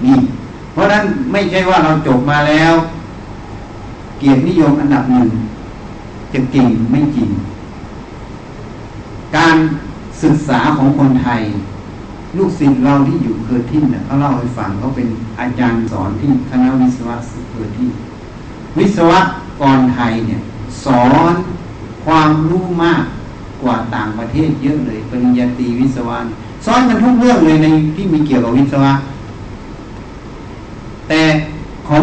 [0.04, 0.18] นี่
[0.72, 2.74] เพราะฉะนั้นไม่ใช่ว่าเราจบมาแล้ว
[4.20, 5.28] เกียรตินิยมอันดับหนึ่ง
[6.32, 7.30] จะเก่งไม่จริง
[9.36, 9.56] การ
[10.22, 11.42] ศึกษาของคนไทย
[12.36, 15.08] ลูกศิษย์เราที่อยู่ Curtin เนี่ยเขาเล่าให้ฟังเขาเป็น
[15.40, 17.16] อาจารย์สอนที่คณะวิศวะ
[17.50, 17.90] Curtin
[18.78, 19.12] วิศว
[19.60, 20.40] กรไทยเนี่ย
[20.84, 21.34] สอน
[22.04, 23.04] ความรู้มาก
[23.62, 26.18] กว่าต่างประเทศเยอะเลยปริญญาตรีวิศวะ
[26.66, 28.92] สอนมันทุกเรื่องเลยในที่มีเกี่ยวกับวิศวะ
[31.08, 31.22] แต่
[31.88, 32.02] ของ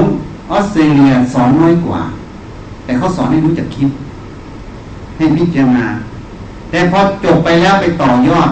[0.52, 2.02] ออสเตรเลียสอนน้อยกว่า
[2.84, 3.90] แต่เขาสอนให้รู้จักคิด
[5.18, 5.86] ให้พิจารณา
[6.70, 8.50] แต่พอจบไปแล้วไปต่อยอด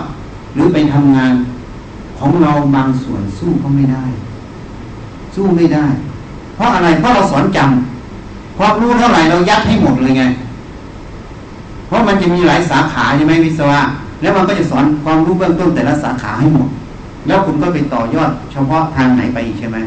[0.56, 1.34] หรือไปทำงาน
[2.20, 4.04] ของเราบางส่วนสู้เขาไม่ได้
[5.36, 5.86] สู้ไม่ได้
[6.56, 10.24] เพราะอะไรเพราะเราสอนจำความรู้เท่าไหร่เรายัดให้หมดเลยไง
[11.88, 13.82] เพราะมันจะมีหลายสาขาใช่ไหมวิศวะ
[14.22, 16.68] แล้วมันก็จะสอนความรู้เบื้องต้นแต่ละสาขาให้หมด
[17.28, 19.78] แล้วคุณก็ไปต่อยอด เฉพาะทางไหนไปอีกใช่ไหม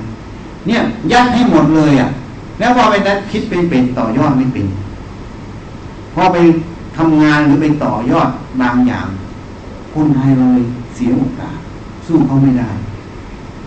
[0.69, 2.09] เนี่ยยัดให้หมดเลยอะ
[2.59, 4.67] แล้วพอไปนั้นคิดเป็นเป็นต่อยอดไม่เป็น
[6.15, 6.37] พอไป
[6.97, 8.29] ทำงานหรือไปต่อยอด
[8.63, 9.07] บางอย่าง
[9.95, 10.61] คนไทยเลย
[10.95, 11.57] เสียโอกาส
[12.07, 12.71] สู้เขาไม่ได้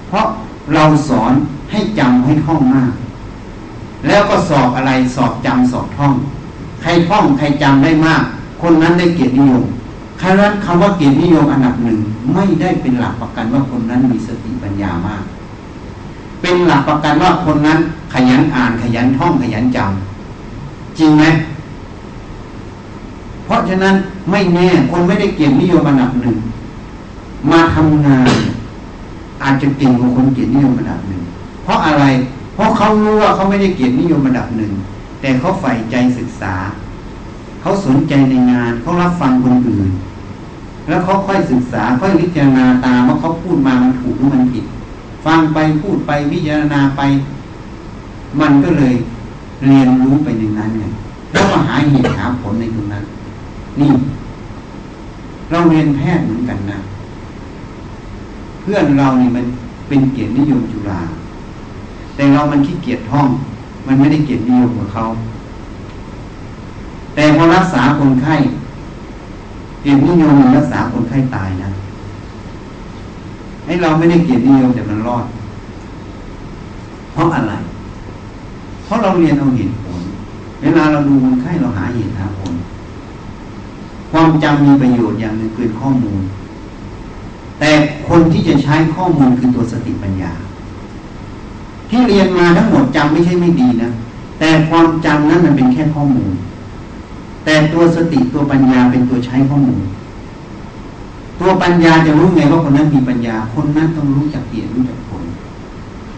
[0.08, 0.26] เพราะ
[0.74, 1.34] เราสอน
[1.72, 2.92] ให้จำให้ท่องมาก
[4.08, 6.14] แล้วก็สอบอะไรสอบจำสอบท่อง
[6.82, 8.24] ใครท่องใครจำได้มาก
[8.62, 9.64] คนนั้นได้เกียรตินิยม
[10.22, 12.00] ครั้นคำว่าเกียรตินิยมอันดับหนึ่ง
[12.34, 15.24] ไม่ได้เป็นหลักประกันว่าคนนั้นมีสติปัญญามาก
[16.42, 17.80] เป็นหลักประกันว่าคนนั้น
[18.14, 21.24] ขยันอ่านขยันท่องขยันจำจริงไหม
[23.46, 23.96] เพราะฉะนั้น
[24.32, 26.36] ไม่แน่คนไม่ได้เกียรตินิยมอันดับหนึ่ง
[27.52, 28.30] มาทำงาน
[29.44, 31.22] อาจจะเก่งกว่าคนเกียรตินิยมอันดับหนึ่ง
[31.64, 32.04] เพราะอะไร
[32.54, 34.72] เพราะเขารู้ว่าเขาไม่ได้เกียรตินิยมอันดับหนึ่ง
[35.22, 36.54] แต่เขาใฝ่ใจศึกษา
[37.62, 39.90] เขาสนใจในงานเขารับฟังคนอื่น
[40.88, 44.66] แล้วเขาค่อยศึกษาค่อยพิจารณาตามว่าเขาพูดมามันถูกหรือมันผิด
[45.26, 47.02] ฟังไปพูดไปพิจารณาไป
[48.40, 48.96] มันก็เลย
[49.66, 50.84] เรียนรู้ไปในนั้นไง
[51.32, 53.04] แล้วก็หาเหตุหาผลในตรงนั้น
[53.80, 53.92] นี่
[55.52, 56.80] เราเรียนแพทย์เหมือนกันนะ
[58.62, 59.46] เพื่อนเรานี่มัน
[59.88, 61.02] เป็นเกียรตินิยมจุฬา
[62.16, 63.28] แต่เรามันขี้เกียจท่อง
[63.88, 65.04] มันไม่ได้เกียรตินิยมกับเขา
[67.16, 68.36] แต่พอรักษาคนไข้
[69.82, 71.71] เกียรตินิยมรักษาคนไข้ตายนะ
[73.72, 75.26] ให้เราไม่ได้เกียรตินิยมแต่มันรอด
[77.12, 77.54] เพราะอะไร
[78.86, 80.02] เพราะเราเรียนเอาเหตุผล
[80.62, 82.54] เวลาเราดูคนไข้เราหาเหตุหาผล
[84.12, 86.22] ความจำมีประโยชน์อย่างหนึ่งคือข้อมูล
[87.60, 87.72] แต่
[88.08, 90.32] คนที่จะใช้ข้อมูลคือตัวสติปัญญา
[91.90, 93.90] ที่เรียนมาทั้งหมดจำไม่ใช่ไม่ดีนะ
[94.40, 96.34] แต่ความจำนั้นมันเป็นแค่ข้อมูล
[97.46, 99.82] แต่ตัวสติตัวปัญญาเป็นตัวใช้ข้อมูล
[101.42, 105.24] ตัวปัญญาจะรู้ไงว่าคนนั้นมีปัญญา คนนั้นต้องรู้จักเหตุรู้จักผล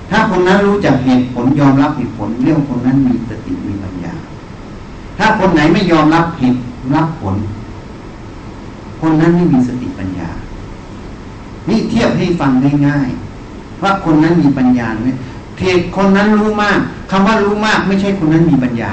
[0.09, 4.13] ถ้าคนนั้นรู้จักเหตุผลยอมรับเหตุผลเรื่องคนนั้นมีสติมีปัญญา
[5.17, 6.59] ถ้าคนไหนไม่ยอมรับเหตุ
[6.95, 7.35] รับผล
[9.01, 10.29] คนนั้นไม่มีสติปัญญา
[11.69, 12.51] นี่เทียบให้ฟัง
[12.87, 15.09] ง่ายๆว่าคนนั้นมีปัญญาไหม
[15.57, 15.61] เท
[15.95, 16.79] คนนั้นรู้มาก
[17.11, 18.91] คำว่ารู้มาก ไม่ใช่คนนั้นมีปัญญา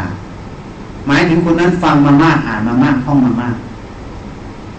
[1.07, 3.57] หมายถึงคนนั้นฟังมามากอ่านมามากท่องมามาก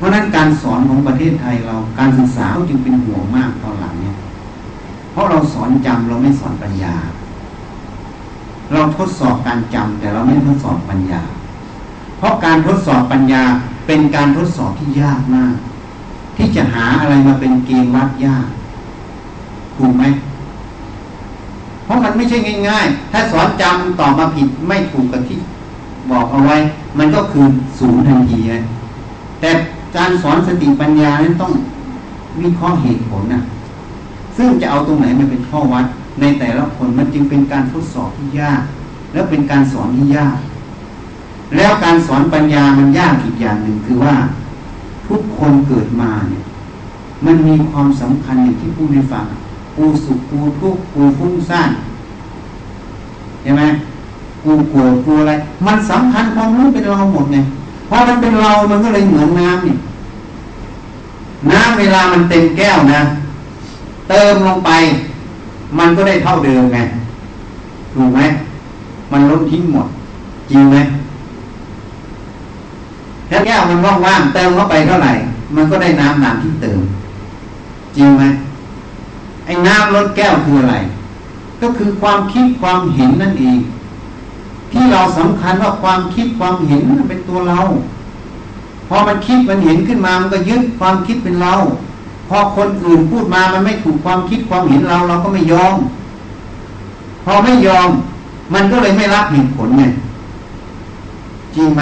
[0.02, 4.16] เพราะนั้นการสอนของประเทศไทยเราการศึกษาจึงเป็นห่วงมากตอนหลังเนี่ย
[5.12, 6.96] เพราะเราสอนจำเราไม่สอนปัญญา
[8.74, 11.22] เราทดสอบการจำแต่เราไม่ทดสอบปัญญา
[12.18, 13.44] เพราะการทดสอบปัญญา
[13.88, 15.54] เป็นการทดสอบที่ยากมาก
[16.38, 18.48] ที่จะหาอะไรมาเป็นเกณฑ์วัดยาก
[19.78, 20.04] ถูกไหม
[21.84, 22.38] เพราะมันไม่ใช่
[22.70, 25.40] ง่าย ๆ ถ้าสอนจำตอบมาผิดไม่ถูกกับที่
[26.12, 26.58] บอกเอาไว้
[26.98, 27.46] มันก็คือ
[27.80, 28.64] ศูนย์ทันทีเลย
[29.42, 29.52] แต่
[29.98, 31.54] การสอนสติปัญญานั้นต้อง
[32.40, 33.42] วิเคราะห์เหตุผลนะ
[34.38, 35.86] ซึ่งจะเอาตรงไหนมาเป็นข้อวัด
[36.22, 38.62] ในแต่ละคนมันจึงเป็นการทดสอบที่ยาก
[39.14, 40.38] แล้วเป็นการสอนที่ยาก
[41.56, 44.16] แล้วการสอนปัญญามันยากอีกอย่างหนึ่งคือว่า
[45.08, 46.44] ทุกคนเกิดมาเนี่ย
[47.26, 49.26] มันมีความสำคัญอย่างที่พูดในฟัง
[49.76, 51.72] กูสุขกูทุกข์กูฟุ้งซ่าน
[53.42, 53.64] ใช่ไหม
[54.44, 55.34] กูโกรธกูอะไร
[55.66, 57.38] มันสำคัญความรู้เป็นเราหมดไง
[57.94, 59.76] พอมันเป็นเรามันก็เลยเหมือนน้ำนี่
[61.52, 63.02] น้ำเวลามันเต็มแก้วนะ
[64.10, 64.72] เติมลงไป
[65.78, 66.80] มันก็ได้เท่าเดิมไง
[67.94, 68.22] ถูกไหม
[69.12, 69.88] มันลดทิ้งหมด
[70.50, 70.78] จริงไหม
[73.30, 75.12] ถ้าแก้วมันว่างๆเติมเข้าไปเท่าไหร่
[75.56, 76.80] มันก็ได้น้ำน้ำที่เติม
[77.96, 78.24] จริงไหม
[79.46, 80.76] ไอ้น้ำลดแก้วคืออะไร
[81.62, 83.58] ก็คือความคิดความเห็นนั่นเอง
[84.72, 87.60] ที่เราสำคัญว่าความคิดความเห็นเป็นตัวเรา
[88.88, 91.54] พอมันคิดมันเห็นขึ้นมามันก็ยึดความคิดเป็นเรา
[92.30, 95.76] พอคนอื่นพูดมามันไม่ถูกความคิดความเห็นเราเราก็ไม่ยอม
[97.26, 97.90] พอไม่ยอม
[98.54, 99.84] มันก็เลยไม่รับเหตุผลไง
[101.56, 101.82] จริงไหม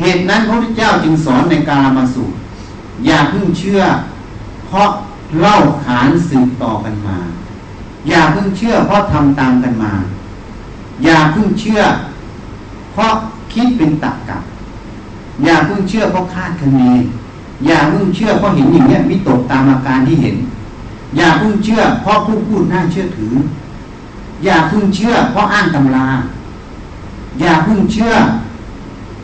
[0.00, 2.36] เหตุนั้นพระพุทธเจ้าจึงสอนในกาลมาสูตร
[3.06, 3.80] อย่าเพิ่งเชื่อ
[4.66, 4.88] เพราะ
[5.40, 7.18] เล่าขานสืบต่อกันมา
[8.08, 9.92] อย่าเพิ่งเชื่อเพราะทำตามกันมา
[11.04, 11.80] อย่าเพิ่งเชื่อ
[12.92, 13.12] เพราะ
[13.52, 14.38] คิดเป็นตักกะ
[15.44, 16.78] อย่าเพิ่งเชื่อเพราะคาดคะเน
[17.66, 20.36] อย่าเพิ่งเชื่อเพราะเห็นอย่างเงี้ยวิตกตามอาการที่เห็น
[21.16, 23.34] อย่าเพิ่งเชื่อ เพราะผู้พูดน่าเชื่อถือ
[24.44, 26.06] อย่าเพิ่งเชื่อ เพราะอ้างตำรา
[27.40, 28.14] อย่าเพิ่งเชื่อ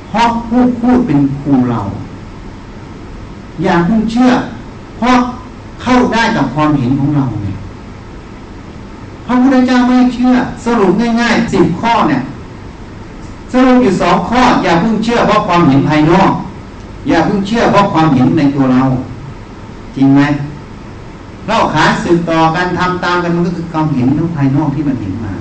[0.08, 1.80] เพราะผู้พูดเป็นครูเรา
[3.62, 4.30] อย่าเพิ่งเชื่อ
[4.96, 5.18] เพราะ
[5.82, 7.24] เข้าได้กับความเห็นของเรา
[9.26, 10.34] พระพุทธเจ้าไม่เชื่อ
[10.64, 12.20] สรุปง่ายๆสิบข้อเนี่ย
[13.52, 16.32] สรุปอยู่สองข้อ อย่าเพิ่งเชื่อเพราะความเห็นภายนอก
[17.08, 18.82] อย่าเพิ่งเชื่อเพราะความเห็นในตัวเรา
[19.96, 20.20] จริงไหม
[21.46, 25.32] เล่าขาสืบต่อกันทำตามกันมันก็คือความเห็นทั้งภายนอกที่มันเห็นมา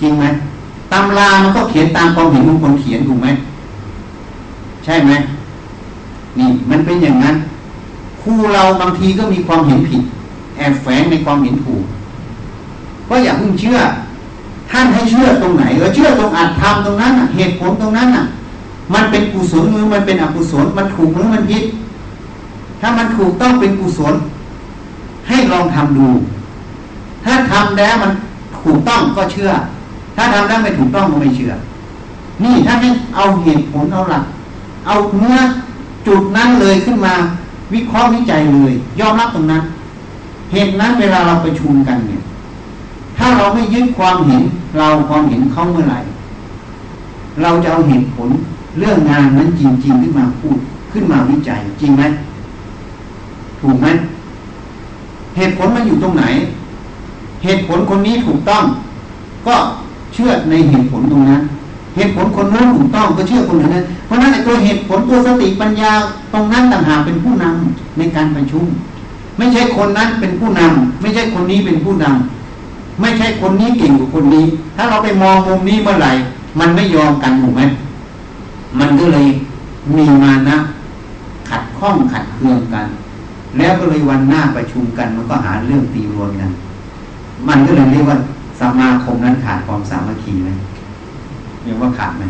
[0.00, 0.24] จริงไหม
[0.92, 3.28] ตำรามันก็เขียนตามความเห็นของคนเขียนถูกไหม
[4.84, 5.10] ใช่ไหม
[6.38, 7.34] นี่มันเป็นอย่างนั้น
[8.22, 10.02] ครูเราบางทีก็มีความเห็นผิด
[10.56, 11.84] แอบแฝงในความเห็นถูก
[13.10, 13.78] ก็อย่าเพิ่งเชื่อ
[14.70, 18.24] ท่านให้เชื่อตรงไหนเออเชื่อตรงอัตธรรมตรงนั้นเหตุผลตรงนั้นน่ะ
[18.94, 21.64] มันเป็นกุศลหรือมันเป็นอกุศลมันถูกหรือมันผิด
[22.80, 24.14] ถ้ามันถูกต้องเป็นกุศล
[25.28, 26.08] ให้ลองทำดู
[27.24, 28.12] ถ้าทำแล้วมัน
[28.62, 29.50] ถูกต้องก็เชื่อ
[30.16, 31.52] ถ้าทำแล้วไม่ถูกต้องก็ไม่เชื่อ
[32.44, 34.24] นี่ถ้าให้เอาเหตุผลเอาหลัก
[34.86, 35.38] เอาเนื้อ
[36.06, 37.14] จุดนั้นเลยขึ้นมา
[37.72, 39.62] วิเคราะห์วิจัยเลย ยอมรับตรงนั้น
[40.52, 42.19] เหตุนั้นเวลาเราประชุมกันเนี่ย
[43.20, 44.42] ถ้าเราไม่ยึดความเห็น
[44.78, 46.00] เราความเห็นเขาเมื่อไหร่
[47.42, 48.28] เราจะเอาเหตุผล
[48.78, 50.58] เรื่องงานนั้นจริง ๆ ขึ้นมาพูด
[50.92, 52.02] ขึ้นมาวิจัยจริงไหม
[53.60, 53.86] ถูกไหม
[55.36, 56.24] เหตุผลมันอยู่ตรงไหน
[57.44, 58.62] เหตุผลคนนี้ถูกต้อง
[59.46, 59.56] ก็
[60.14, 61.40] เชื่อในเหตุผลตรงนั้น
[61.96, 65.92] เหตุผลคนนั้นถูกต้องก็เชื่อคนนั้น เพราะนั้นไอ้ตัวเหตุผลตัวสติปัญญา
[66.32, 68.64] ตรงนั้นต่างหากเป็นผู้นำในการประชุม
[69.38, 72.39] ไม่ใช่คนนั้นเป็นผู้นำไม่ใช่คนนี้เป็นผู้นำ
[73.00, 74.44] ไม่ใช่คนนี้เก่งกว่าคนนี้
[74.76, 76.12] ถ้าเราไปมองมุมนี้เมื่อไหร่
[76.60, 77.62] มันไม่ยอมกันถูกไหม
[78.78, 79.26] มันก็เลย
[79.96, 80.56] มีมานะ
[81.48, 82.86] ขัดข้องขัดเคืองกัน
[83.58, 86.50] แล้วก็เลยวันหน้าประชุมกัน มันก็หาเรื่องตีรวนกัน
[87.48, 88.16] มันก็เลยเรียกว่า
[88.60, 90.50] สมาคมนั้นขาดความสามัคคีไหม
[91.64, 92.24] เรียกว่าขาดไหม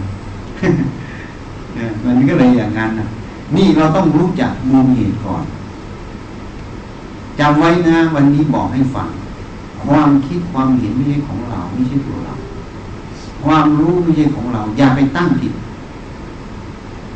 [2.05, 3.07] มันก็เลยอย่างนั้นนะ
[3.57, 5.44] นี่เราต้องรู้จักมูลเหตุก่อน
[7.38, 9.09] จำไว้นะ วันนี้บอกให้ฟัง
[9.85, 12.35] ความคิดความเห็นไม่ใช่ของเราไม่ใช่ตัวเรา
[13.45, 15.53] ความรู้ไม่ใช่ของเรา อย่าไปตั้งผิด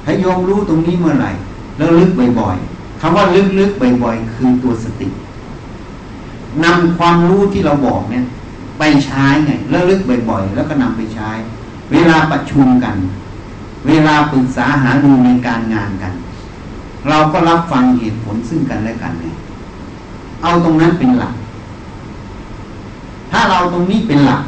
[0.04, 1.30] ให้โยมรู้ตรงนี้เมื่อไหร่
[1.76, 3.24] แล้วลึกบ่อยๆคำว่า
[3.58, 5.08] ลึกๆบ่อยๆคือตัวสติ
[6.64, 8.24] นำความรู้ที่เราบอกเนี่ย
[8.78, 10.00] ไปใช้ไงแล้วลึก
[10.30, 11.30] บ่อยๆ แล้วก็นำไปใช้
[11.92, 12.96] เวลาประชุมกัน
[13.86, 16.12] เวลาปรึกษาหาดูในการงานกัน
[17.08, 19.36] เราก็รับฟังเหตุผลซึ่งกันและกันเนี่ย
[20.42, 21.34] เอาตรงนั้นเป็นหลัก
[23.34, 24.42] ถ้าเราตรงนี้เป็นหลัก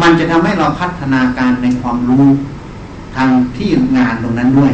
[0.00, 2.26] มันจะทำให้เราพัฒนาการในความรู้
[3.16, 4.72] ทางที่งานตรงนั้นด้วย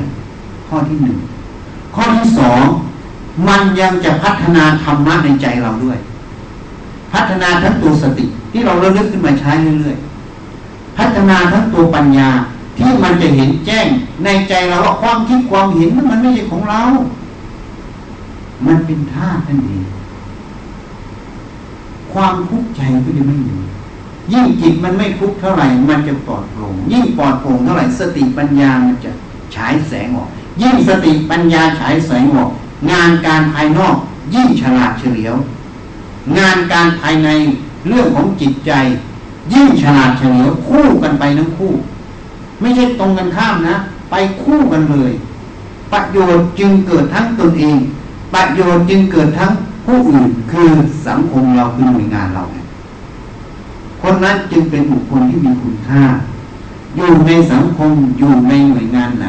[0.67, 1.17] ข้อที่หนึ่ง
[1.95, 2.61] ข้อที่สอง
[3.49, 5.99] มันยังจะพัฒนาธรรมะในใจเราด้วย
[7.13, 12.29] พัฒนาทั้งตัวสติที่เราเลื่อนขึ้นมาใช้เรื่อยๆพัฒนาทั้งตัวปัญญา
[12.77, 13.87] ที่มันจะเห็นแจ้ง
[14.25, 16.81] ในใจเราว่าความคิดความเห็นมันไม่ใช่ของเรา
[18.67, 19.85] มันเป็นธาตุนั่นเอง
[22.13, 23.57] ความทุกข์ใจก็จะไม่มี
[24.33, 29.11] ยิ่งจิตมันไม่ทุกข์เท่าไหร่ มันจะปลอดโปร่งยิ่งปลอดโปร่งเท่าไหร่สติปัญญามันจะ
[29.55, 30.29] ฉายแสงออก
[30.63, 32.51] ยิ่งสติปัญญาฉายแสงออก
[32.91, 33.97] งานการภายนอก
[34.35, 35.35] ยิ่งฉลาดเฉลียว
[36.39, 37.29] งานการภายใน
[37.89, 38.73] เรื่องของจิตใจ
[39.53, 41.73] ยิ่งฉลาดเฉลียวคู่กันไปทั้งคู่
[42.61, 43.77] ไม่ใช่ตรงกันข้ามนะ
[44.11, 45.13] ไปคู่กันเลย
[45.93, 47.77] ประโยชน์จึงเกิดทั้งตนเอง
[48.35, 49.53] ประโยชน์จึงเกิดทั้ง
[49.91, 50.69] ผู้อื่นคือ
[51.09, 52.43] สังคมเราคือหน่วยงานเรา
[54.03, 56.03] คนนั้นจึงเป็นบุคคลที่มีคุณค่า
[56.97, 59.27] อยู่ในสังคมอยู่ในหน่วยงานไหน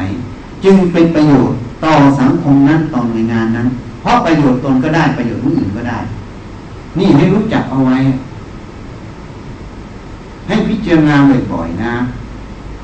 [0.64, 3.68] จึงเป็นประโยชน์ต่อสังคมนั้นต่อหน่วยงานนั้น
[4.00, 5.98] เพราะประโยชน์ตนก็ได้ประโยชน์ผู้อื่นก็ได้
[6.98, 7.98] นี่ให้รู้จักเอาไว้
[10.46, 11.16] ให้พิจารณา
[11.52, 11.94] บ่อยๆนะ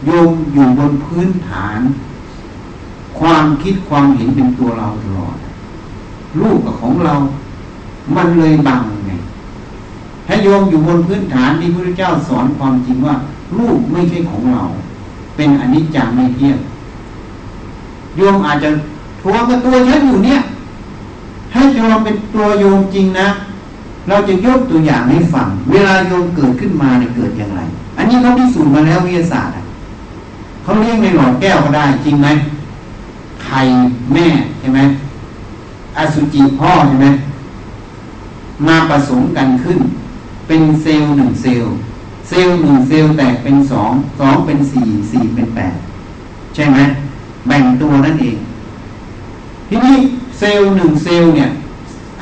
[0.05, 1.81] โยมอยู่บนพื้นฐาน
[3.19, 5.37] ความคิดความเห็นเป็นตัวเราตลอด
[6.41, 7.15] ลูกกับของเรา
[8.17, 9.11] มันเลยบังไง
[10.27, 13.15] ให้โยมอยู่บนพื้นฐานที่พระเจ้าสอนความจริงว่า
[13.59, 14.63] รูปไม่ใช่ของเรา
[15.37, 16.59] เป็นอนิจจังไม่เที่ยง
[18.17, 18.71] โยมอาจจะ
[19.21, 20.39] ทวงกับตัวฉันอยู่เนี่ย
[21.53, 23.29] ให้โยมเป็นตัวโยมจริงนะ
[24.09, 27.61] เราจะยกตัวอย่างให้ฟัง เวลาโยมเกิดขึ้นมาเนี่ยเกิดอย่างไร
[27.97, 29.53] อันนี้เขาพิสูจน์มาแล้ววิทยาศาสตร์
[30.63, 32.29] เขาเลี้ยงในหลอดแก้วก็ได้จริงไหม
[33.45, 33.61] ไข่
[34.15, 34.27] แม่
[34.59, 34.81] ใช่ไหม
[35.97, 37.07] อสุจิพ่อใช่ไหม
[38.67, 39.79] มาผสมกันขึ้น
[40.47, 41.73] เป็นเซลล์หนึ่งเซลล์
[42.29, 45.75] เซลล์หนึ่งเซลล์แตกเป็นสองสองเป็นสี่สี่เป็นแปด
[46.55, 46.79] ใช่ไหม
[47.47, 48.37] แบ่งตัวนั่นเอง
[49.69, 49.97] ทีนี้
[50.39, 51.49] เซลล์หนึ่งเซลล์เนี่ย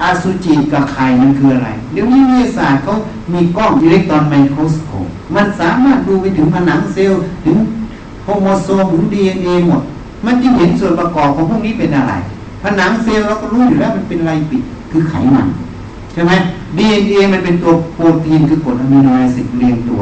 [0.00, 2.92] อสุจิกับไข่มันคืออะไร เดี๋ยวนี้วิทยาศาสตร์เขา
[3.32, 7.56] มีกล้อง electron microscopeมันสามารถดูไปถึงผนังเซลล์ถึง
[8.22, 9.82] โครโมโซมถึงดีเอ็นเอหมด
[10.26, 12.12] มันจึงเห็นส่วนประกอบของพวกนี้เป็นอะไร
[12.62, 15.46] ผนังเซลล์เราก็รู้อยู่แล้วมันเป็น lipid คือไขมัน
[16.16, 16.32] ใช่ไหม
[16.76, 20.00] ดีเอ็นเอมันเป็นตัวโปรตีนคือกรด amino acid เรียงตัว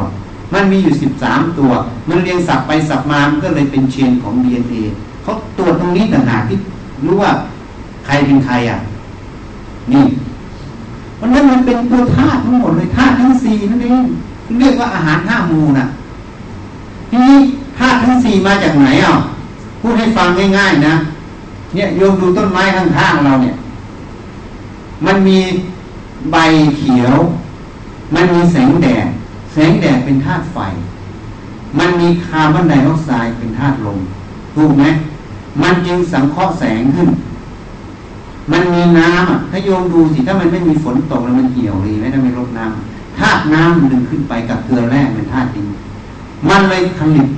[0.53, 1.70] มันมีอยู่สิบสามตัว
[2.09, 4.74] มันเรียงสับไปสับมา มันก็เลยเป็น chain ของดีเอ็นเอ
[5.22, 6.57] เขาตรวจตรงนี้ต่างหากที่
[7.05, 7.31] รู้ว่า
[8.07, 8.79] ใครเป็นใครอะ
[9.92, 10.05] นี่
[11.16, 14.05] เพราะนั้นมันเป็นตัวธาตุทั้งหมดเลยธาตุทั้งสี่นั่นเอง
[14.61, 15.87] เรียกว่าอาหารห้ามูน่ะ
[17.11, 17.37] ทีนี้
[17.79, 19.14] ธาตุทั้งสี่มาจากไหนอะ
[19.81, 20.94] พูดให้ฟังง่ายๆนะ
[21.74, 23.55] เนี่ยโยมดูต้นไม้ข้างๆเราเนี่ย
[25.07, 25.38] มันมี
[26.32, 26.37] ใบ
[26.78, 27.14] เขียว
[28.14, 29.08] มันมีแสงแดด
[29.52, 30.58] แสงแดดเป็นธาตุไฟ
[31.78, 33.98] มันมีคาร์บอนไดออกไซด์เป็นธาตุลม
[34.54, 34.84] ถูกไหม
[35.62, 37.08] มันจึงสังเคราะห์แสงขึ้น
[38.52, 45.66] มันมีน้ำถ้าโยมดูสิถ้ามันไม่มีฝนตกแล้วมันเหี่ยวเลยไม่ได้ไม่รดน้ำธาตุน้ำมันดึงขึ้นไปกับเกลือแร่เป็นธาตุดิน
[46.48, 47.28] มันเลยผลิต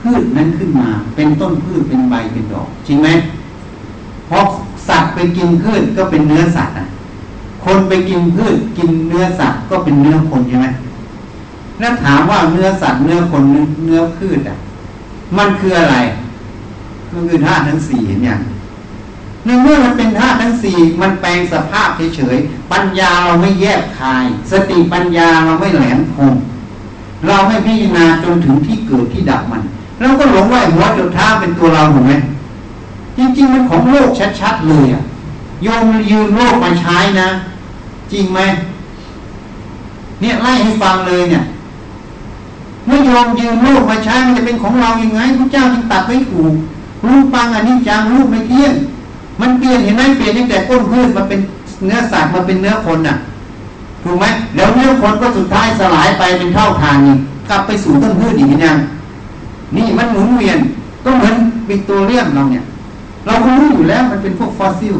[0.00, 3.08] พืชนั้นขึ้นมา เป็นต้นพืชเป็นใบเป็นดอกจริงไหม
[4.26, 4.44] เพราะ
[4.88, 6.86] สัตว์ไปกินพืชก็เป็นเนื้อสัตว์อะ
[7.64, 10.66] คนไปกินพืชกินเนื้อสัตว์ก็เป็นเนื้อคนใช่ไหม
[11.78, 13.42] แล้วถามว่าเนื้อสัตว์เนื้อคน
[13.84, 14.56] เนื้อพืชอะ
[15.38, 15.96] มันคืออะไร
[17.12, 18.40] มันคือธาตุทั้งสี่เห็นย่าง
[19.44, 26.34] ในเมื่อมันเป็นธาตุทั้งสี่มันแปลงสภาพเฉยๆปัญญาเราไม่แยกคาย สติปัญญาเราไม่แหลมคม
[27.26, 29.62] เราไม่พิจารณาจนถึงที่เกิดที่ดับมัน
[29.98, 32.12] แล้วก็หลงว่าหัวจุดท้าเป็นตัวเราถูกไหม
[33.16, 34.08] จริง ๆ มันของโลก
[34.40, 35.02] ชัดๆเลยอะ
[35.62, 37.28] โยมยืมโลกมาใช้นะ
[38.12, 38.40] จริงไหม
[40.20, 41.42] เนี่ยไล่ให้ฟังเลยเนี่ย
[42.86, 46.52] เมื่อเรายืมโลกมาใช้มันจะเป็นของเราอย่างไงพระเจ้าจึงตรัสไว้ถูก
[47.06, 48.72] รูปปังอันนี้จังรูปไม่เที่ยง
[49.40, 51.40] มันเปลี่ยนเห็นไหมเปลี่ยนตั้งแต่ต้นพืชมาเป็น
[51.86, 53.16] เนื้อสัตว์มาเป็นเนื้อคนน่ะ
[54.04, 54.24] ถูกไหม
[54.56, 57.14] แล้วเนื้อคนก็สุดท้ายสลายไปเป็นเถ้าถ่านนี่
[57.50, 58.76] กลับไปสู่ต้นพืชอีกยัง
[59.76, 60.58] นี่มันหมุนเวียน
[61.04, 61.34] ก็เหมือน
[61.68, 62.64] ปิโตรเลียมเราเนี่ย
[63.26, 64.96] เราก็รู้อยู่แล้วมันเป็นพวกฟอสซิล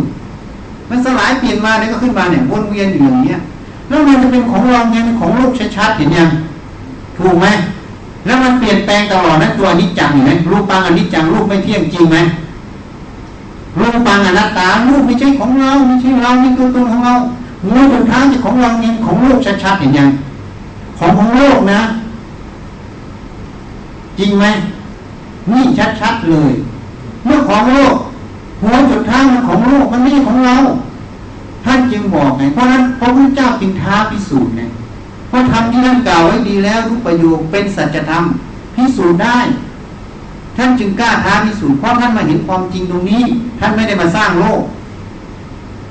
[0.90, 3.40] มันสลายเปลี่ยนมาแล้วก็ขึ้นมาเนี่ยวนเวียนอยู่อย่างเงี้ย
[3.88, 6.28] แล้วมันจะเป็นของเราไงเป็นของโลกชัดๆเห็นยัง
[7.18, 7.46] ถูกไหม
[8.26, 12.16] แล้วมันเปลี่ยนแปลงตลอดนะตัวอนิจจังเห็นไหมรูปปังอนิจจังรูปไม่เที่ยงจริงไหม
[13.78, 17.14] รูปปังอนัตตารูปไม่ใช่ของเราไม่ใช่เราไม่ตัวตนของเรา
[17.74, 20.08] รูปเป็นท้างของเราเนี่ยของโลกชัดๆเห็นยัง
[20.98, 21.80] ของของโลกนะ
[24.18, 24.44] จริงไหม
[25.52, 25.62] นี่
[26.00, 26.52] ชัดๆเลย
[27.24, 27.94] เมื่อของโลก
[28.62, 30.56] หัวจุดท้างมันของโลกมันไม่ใช่ของเรา
[31.64, 34.62] ท่านจึงบอกไงเพราะนั้นพระพุทธเจ้าจึงท้าพิสูจน์ไง
[35.28, 38.22] เพราะทำที่ท่านกล่าวไว้ดีแล้วทุกประโยคเป็นสัจธรรม
[38.74, 39.38] พิสูจน์ได้
[40.56, 43.22] ท่านจึงกล้าท้าพิสูจน์เพราะท่านมาเห็นความจริงตรงนี้
[43.58, 44.62] ท่านไม่ได้มาสร้างโลก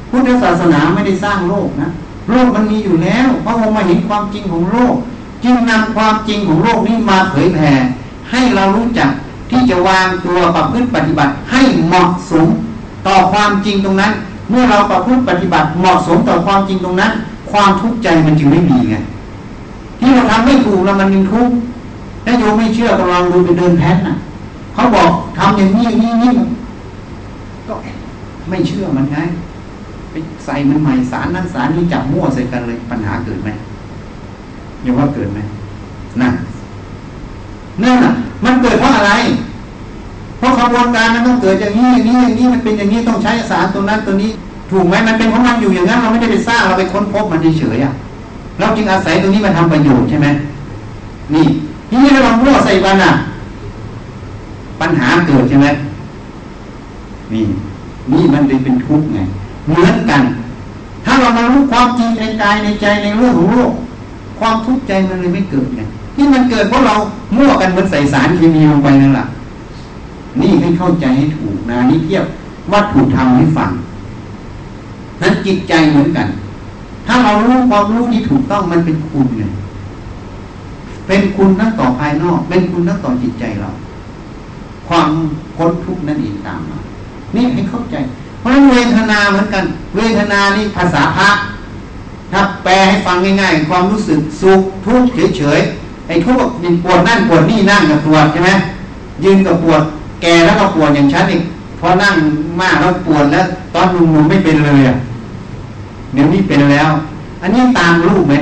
[0.10, 1.90] พุทธศาสนาไม่ได้สร้างโลกนะ
[2.30, 4.96] โลกมันมีอยู่แล้วพระองค์มาเห็นความจริงของโลก
[5.44, 7.72] จึงนำความจริงของโลกนี้มาเผยแผ่
[8.32, 9.10] ให้เรารู้จัก
[9.50, 12.48] ที่จะวางตัวประพฤติปฏิบัติให้เหมาะสม
[13.08, 14.12] ต่อความจริงตรงนั้น
[14.50, 17.12] เมื่อเราประพฤติปฏิบัติเหมาะสมต่อความจริงตรงนั้น
[17.52, 18.96] ความทุกข์ใจมันจึงไม่มีไง
[20.00, 21.54] ที่เราทำไม่ถูกแล้วมันยังทุกข์
[22.26, 24.16] ถ้าโยมไม่เชื่อก็ลองดูไปเดินแพทน่ะ
[24.74, 26.32] เขาบอกทำอย่างนี้อย่างนี้นี่
[27.68, 27.74] ก็
[28.50, 29.18] ไม่เชื่อมันไง
[30.12, 33.50] ไปใส่มันใหม่สารนั้นสารนี้จับมั่วใส่กันเลยปัญหาเกิดไหม
[34.84, 35.40] อย่าว่าเกิดไหม
[36.22, 36.34] นั่น
[37.84, 38.12] นั่นน่ะ
[38.46, 39.14] มันเกิดเพราะ อะไร
[40.38, 44.32] เพราะขบวนการมันต้องเกิดอย่างนี้อย่างนี้อย่างนี้มันเป็นอย่างนี้ต้องใช้สารตัวนั้นตัวนี้
[44.72, 47.94] ถูกไหมมันเป็นของมันอยู่อย่างนั้นเราไม่ได้ไปสร้างเราไปค้นพบมันเฉยๆอะ
[48.60, 50.28] เราจึงอาศัยตรงนี้มาทำประโยชน์ใช่ไหม
[51.34, 51.46] นี่
[51.90, 53.14] ทีนี้เรามั่วใส่กันอะ
[54.82, 55.68] ปัญหาเกิดใช่ไหม
[57.34, 57.44] นี่
[58.12, 59.20] นี่มันเลยเป็นทุกข์ไง
[59.66, 60.22] เหมือนกัน
[61.06, 63.72] ถ้าเรามารู้ความจริงในกายในใจในเรื่องของโลก
[64.40, 65.82] ความทุกข์ใจมันเลยไม่เกิดไง
[66.20, 66.96] ที่มันเกิดเพราะเรา
[67.38, 69.26] มั่วกันเหมือนใส่สารเคมีลงไปนั่นแหละ
[70.42, 72.26] นี่ให้เข้าใจให้ถูกนะนี่เทียบ
[72.72, 73.72] วัตถุธรรมให้ฟัง
[75.22, 76.28] นั้นจิตใจเหมือนกัน
[77.08, 79.44] ถ้าเรารู้ความรู้ที่ถูกต้องมันเป็นคุณไง
[81.08, 83.70] เป็นคุณทั้งต่อภายนอก เป็นคุณทั้งต่อจิตใจเรา
[84.88, 85.10] ความ
[85.56, 86.80] พ้นทุกข์นั่นเองตามมา
[87.36, 87.96] นี่ให้เข้าใจ
[88.40, 89.64] เพราะฉะนั้นเวทนาเหมือนกัน
[89.96, 91.30] เวทนานี่ภาษาพระ
[92.32, 96.54] ถ้าแปลให้ฟังง่าย ๆ ความรู้สึกสุขทุกข์เฉยๆ ไอ้ทุกข์
[96.84, 98.52] ปวดนั่นปวดนี่นั่งกับปวดใช่ไหม
[99.24, 99.82] ยืนกับปวด
[100.22, 101.42] แกแล้วก็ปวดอย่างฉันอีก
[101.80, 102.16] พอนั่ง
[102.62, 104.96] มากแล้วปวดแล้ว ตอนหนุ่มๆไม่เป็นเลยอะ
[106.14, 106.90] เดี๋ยวนี้เป็นแล้ว
[107.42, 108.36] อันนี้ตามลูกไหม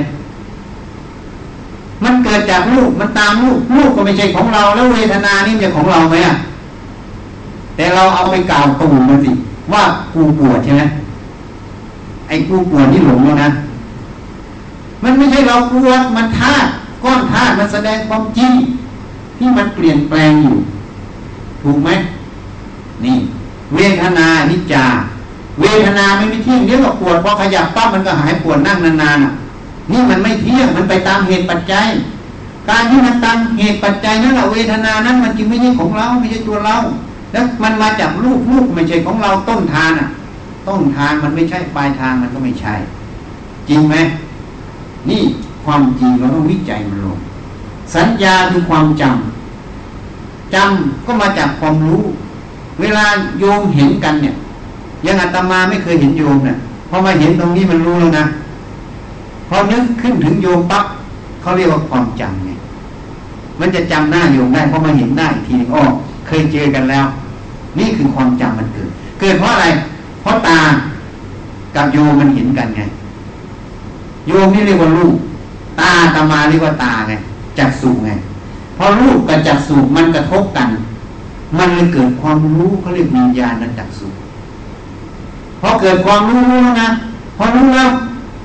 [2.04, 6.34] มันเกิดจากลูกมันตามลูกลูกก็ไม่ใช่ของเรา แล้วเวทนานี่เป็นของเราไหมอะ
[7.76, 9.30] แต่เราเอาไปกล่าวตู่มาสิ
[9.72, 9.82] ว่า
[10.14, 10.82] กูปวดใช่ไหม
[12.28, 13.50] ไอ้กูปวดนี่หลงแล้วนะ
[15.02, 16.68] มันไม่ใช่เราปวดมันธาตุ
[17.02, 18.52] ก้อนธาตุมันแสดงความจริง
[19.38, 20.56] ที่มันเปลี่ยนแปลงอยู่
[21.62, 21.90] ถูกไหม
[23.04, 23.16] นี่
[23.74, 24.84] เวทนานิจา
[25.60, 31.86] เวทนาไม่มีเที่ยงเดี๋ยวก็ปวดพอขยับปั๊บมันก็หายปวดนั่งนานๆนี่มันไม่เที่ยงมันไปตามเหตุปัจจัย
[32.68, 36.76] การที่มันตามเหตุปัจจัยนั่นแหละเวทนานั้นมันจึงไม่ใช่ของเราไม่ใช่ตัวเรา
[37.32, 40.08] แล้วมันมาจากลูกลูกไม่ใช่ของเราต้นทานอะ
[40.68, 42.74] ต้นทานมันไม่ใช่ปลายทางมันก็ไม่ใช่
[43.68, 43.94] จริงไหม
[45.10, 45.22] นี่
[45.68, 47.18] ความจริงเราต้องวิจัยมันลง
[47.94, 52.02] สัญญาคือความจำจำก็มาจากความรู้
[52.80, 53.04] เวลา
[53.40, 54.34] โยมเห็นกันเนี่ย
[55.06, 56.56] ยังอาตมาไม่เคยเห็นโยมเนี่ย
[56.88, 58.24] พอมาเห็นตรงนี้มันรู้แล้วนะ
[59.48, 60.84] พอนึกขึ้นถึงโยมปั๊บ
[61.40, 62.50] เขาเรียกว่าความจำไง
[63.60, 65.82] มันจะจำหน้าโยมได้เพราะมาเห็นหน้าอีกทีนึงอ๋อ
[66.26, 67.06] เคยเจอกันแล้ว
[67.78, 68.88] นี่คือความจำมันเกิด
[69.20, 69.66] เกิดเพราะอะไร
[70.20, 70.58] เพราะตา
[71.74, 72.82] กับโยมมันเห็นกันไง
[74.28, 75.14] โยมนี่เรียกว่าลูก
[75.98, 77.12] ตาตามาเรียกว่าตาไง
[77.58, 78.10] จักสูไง
[78.76, 80.68] พอรูปกับจักสูมันกระทบกัน
[81.58, 84.08] มันเลยเกิดความรู้เขาเรียกวิญญาณนั้นจักสู
[85.60, 86.88] พอเกิดความรู้รู้นะ
[87.36, 87.90] พอรู้แล้ว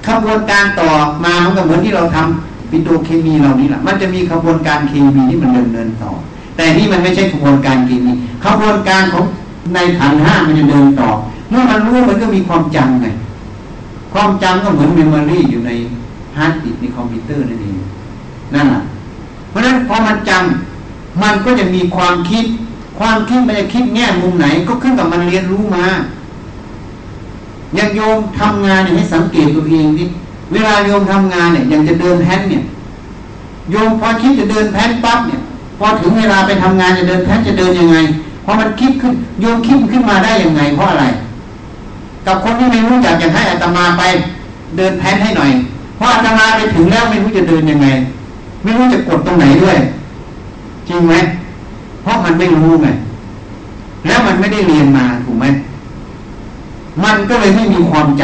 [0.08, 0.90] ขบวนการต่อ
[1.24, 6.12] มามันก็เหมือนที่เราทำปิโตรเคมีเรานี่แหละมันจะมีขบวนการเคมีที่มันเดินเดินต่อ
[6.56, 8.12] แต่นี่มันไม่ใช่ขบวนการเคมี
[8.44, 9.24] ขบวนการของ
[9.74, 11.10] ในขันธ์ห้ามันจะเดินต่อ
[11.50, 13.08] เมื่อมันรู้มันก็มีความจำไง
[14.14, 15.72] ความจำก็เหมือน memory อยู่ใน
[16.38, 17.78] hard disk ในคอมพิวเตอร์นั่นเอง
[18.54, 18.82] นั่นแหละ
[19.50, 22.46] เพราะฉะนั้นพอมันจำมันก็จะมีความคิด
[23.00, 25.86] ความคิดมันจะคิดแง่มุมไหน ก็ขึ้นกับมันเรียนรู้มา
[27.76, 30.06] อย่างโยมทำงานเนี่ยให้สังเกตตัวเองดิ
[30.54, 32.64] เวลาโยมทำงานเนี่ยอย่างจะเดินแพนเนี่ย
[33.72, 35.40] โยมพอคิดจะเดินแพนปั๊บเนี่ย
[35.78, 37.98] พอถึงเวลาไปทำงานจะเดินแพนจะเดินยังไง
[38.46, 41.06] พอมันคิดขึ้นโยมคิดขึ้นมาได้ยังไงเพราะอะไร
[42.26, 44.04] กับคนที่ไม่รู้อยากจะให้อัตมาไป
[44.78, 45.52] เดินแพนให้หน่อย
[45.96, 47.88] เพราะอัตมาไปถึงแล้วไม่รู้จะเดินยังไง
[48.64, 49.78] ไม่รู้จะกดตรงไหนด้วย
[50.88, 51.14] จริงไหม
[52.02, 52.88] เพราะมันไม่รู้ไง
[54.06, 55.46] แล้วมันไม่ได้เรียนมาถูกไหม
[57.04, 58.24] มันก็เลยไม่มีความจ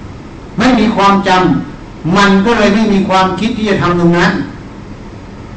[0.00, 4.32] ำไม่มีความจำมันก็เลยไม่มีความคิดที่จะทำตรงนั้น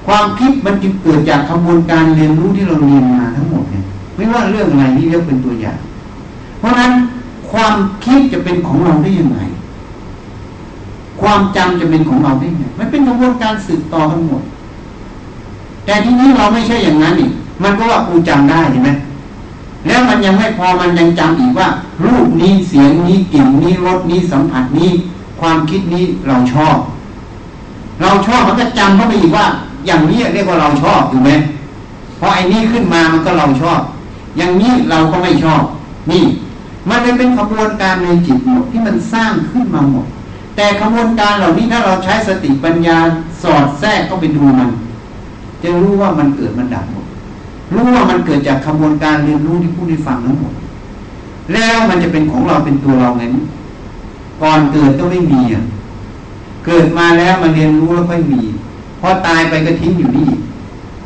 [0.05, 3.83] ความคิดมันจึงเกิดจากกระบวนการเรียนรู้ที่เราเรียนมาทั้งหมดเนี่ย
[4.15, 5.77] ไม่ว่าเรื่องอะไรนี่เรียกเป็นตัวอย่าง
[6.59, 6.91] เพราะฉะนั้น
[7.51, 7.73] ความ
[8.05, 9.39] คิดจะเป็นของเราได้ยังไง
[11.21, 14.41] ความจำจะเป็นของเราได้ไงมันเป็นกระบวนการสืบต่อทั้งหมด
[15.85, 17.31] แต่ทีนี้เราไม่ใช่อย่างนั้นอีก
[17.63, 18.89] มันก็ว่ากูจำได้ใช่ไหม
[19.87, 21.67] แล้วมันยังไม่พอมันยังจำอีกว่า
[22.05, 24.89] รูปนี้เสียงนี้กลิ่นนี้รสนี้สัมผัสนี้
[25.39, 26.77] ความคิดนี้เราชอบ
[28.01, 29.45] เราชอบมันก็จำเข้าไปอีกว่า
[29.85, 31.31] อย่างนี้เรียกว่าเราชอบถูกไหม
[32.19, 33.79] พอไอ้นี้ขึ้นมามันก็เราชอบ
[34.37, 35.61] อย่างนี้เราก็ไม่ชอบ
[36.11, 36.23] นี่
[36.89, 40.05] มันเลยเป็นขบวนการในจิตหมดที่มันสร้างขึ้นมาหมด
[40.55, 42.97] แต่ขบวนการเหล่านี้ถ้าเราใช้สติปัญญา
[43.43, 44.69] สอดแทรกเข้าไปดูมัน
[45.63, 47.05] จะรู้ว่ามันเกิดมันดับหมด
[47.73, 50.53] รู้ว่ามันเกิดจากขบวนการเรียนรู้ที่ผู้ได้ฟังทั้งหมด
[51.53, 53.23] แล้วมันจะเป็นของเราเป็นตัวเราไง
[54.41, 55.63] ก่อนเกิดก็ไม่มีอะ
[56.65, 58.41] เกิดมาแล้วมาเรียนรู้แล้วค่อยมี
[58.99, 60.27] พอตายไปก็ทิ้งอยู่นี่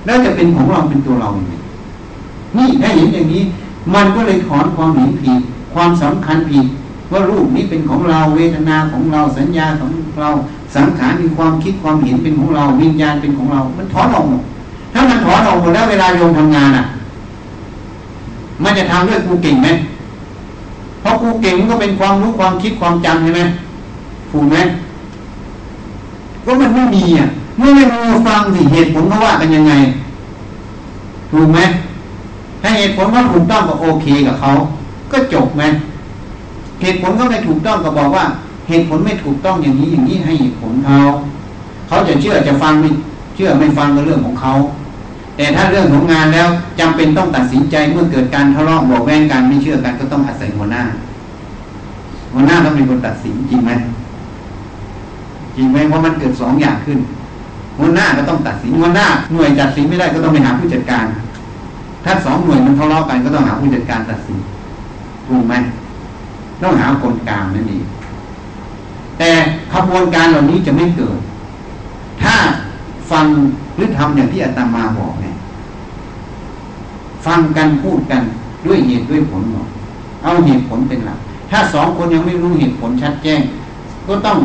[0.05, 1.51] แล้วจะเป็นของเราเป็นตัวเราไง
[2.57, 3.43] นี่ถ้าเห็นอย่างนี้
[3.93, 5.41] มันก็เลยถอนความเห็นผิด
[5.73, 6.65] ความสำคัญผิด
[7.11, 10.29] ว่ารูปนี้เป็นของเราเวทนาของเราสัญญาของเรา
[10.75, 14.41] สังขารมีความคิดความเห็นเป็นของเรา วิญญาณเป็นของเรา มันถอนออกหมด
[14.93, 16.83] ถ้ามันถอนออกหมดแล้วเวลาโยมทำงานอะ
[18.63, 19.69] มันจะทำด้วยกูเก่งไหม
[21.01, 23.41] เพราะกูเก่งก็เป็นความรู้ความคิดความจำใช่ไหม
[24.31, 24.57] ถูกไหม
[26.45, 27.27] ก็มันไม่มีอะ
[27.57, 29.73] เมื่อไม่มีฟังสิเหตุผลเขาว่ากันยังไง
[31.31, 31.59] ถูกไหม
[32.61, 34.49] ถ้าเหตุผลเขาถูกต้องก็โอเคกับเขา
[35.11, 35.63] ก็จบไหม
[36.81, 38.25] เหตุผลเขาไม่ถูกต้องก็บอกว่า
[38.67, 40.99] เหตุผลไม่ถูกต้องอย่างนี้อย่างนี้ให้เหตุผลเขา
[41.87, 42.89] เขาจะเชื่อจะฟังไม่
[43.35, 44.53] เชื่อไม่ฟังก็เรื่องของเขา
[45.37, 46.47] แต่ถ้าเรื่องของงานแล้ว
[46.79, 50.83] จำเป็นต้องตัดสินใจเมื่อเกิดการทะเลาะบอกแว้งกันไม่เชื่อกันก็ต้องอาศัยหัวหน้า
[52.33, 53.71] หัวหน้าต้องเป็นคนตัดสินจริงไหม
[55.55, 56.99] จริงไหมเพราะมันเกิดสองอย่างขึ้น
[57.77, 61.05] หัวหน้าก็ต้องตัดสินหัวหน้าหน่วยตัดสินไม่ได้ก็ต้องไปหาผู้จัดการ
[62.03, 64.37] ถ้าสองหน่วยมันทะเลาะกันก็ต้องหาผู้จัดการตัดสิน
[65.27, 65.53] ถูกไหม
[66.61, 67.85] ต้องหาคนกลางนั่นเอง
[69.17, 69.29] แต่
[69.73, 71.17] ขบวนการเหล่านี้จะไม่เกิด
[72.21, 72.35] ถ้า
[73.11, 73.25] ฟัง
[73.75, 75.35] หรือทำอย่างที่อาตมาบอกเนี่ย
[77.25, 78.21] ฟังกันพูดกัน
[78.65, 79.67] ด้วยเหตุด้วยผลหมด
[80.23, 81.19] เอาเหตุผลเป็นหลัก
[81.51, 83.41] ถ้าสองคนยังไม่รู้เหตุผลชัดแจ้ง
[84.07, 84.37] ก็ต้อง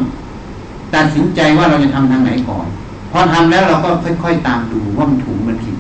[0.94, 2.66] ตัดสินใจว่าเราจะทำทางไหนก่อน
[3.10, 3.90] พอทำแล้วเราก็
[4.22, 5.76] ค่อย ๆ ตามดูว่ามันถูกมันผิด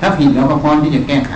[0.00, 1.34] ถ้าผิดเราก็พร้อมที่จะแก้ไข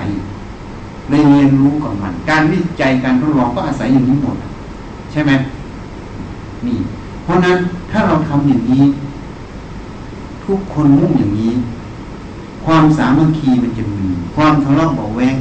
[1.10, 4.36] ได้เรียนรู้กับมัน การวิจัยการทดลองก็อาศัยอย่างนี้หมด
[5.10, 5.32] ใช่ไหม
[6.66, 6.78] นี่
[7.24, 7.56] เพราะนั้น
[7.90, 8.84] ถ้าเราทำอย่างนี้
[10.44, 11.52] ทุกคนมุ่งอย่างนี้
[12.64, 15.36] ความสามัคคีมันจะมี ความทะเลาะเบาแวง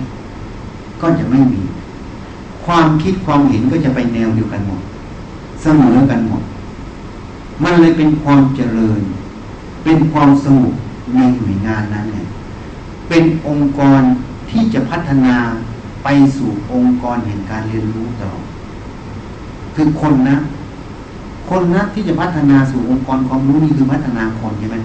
[1.02, 1.62] ก็จะไม่มี
[2.66, 4.82] ความคิดความเห็นก็จะไปแนวเดียวกันหมด
[5.62, 6.44] เสมอกันหมด
[7.64, 9.02] มันเลยเป็นความเจริญ
[9.84, 10.74] เป็นความสงบ
[11.16, 12.28] ในหน่วยงานนั้นเนี่ย
[13.10, 14.02] เป็นองค์กร
[14.50, 15.36] ที่จะพัฒนา
[16.04, 18.32] ไปสู่องค์กรแห่งการเรียนรู้ต่อ
[19.76, 20.38] คือคนนะ
[21.50, 24.78] คนนะที่จะพัฒนาสู่องค์กรความรู้นี่คือพัฒนาคนใช่ไหม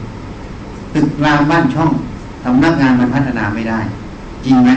[0.95, 1.91] ตึกรามบ้านช่อง
[2.43, 3.81] ทำนักงานมันพัฒนาไม่ได้
[4.45, 4.71] จริงไหม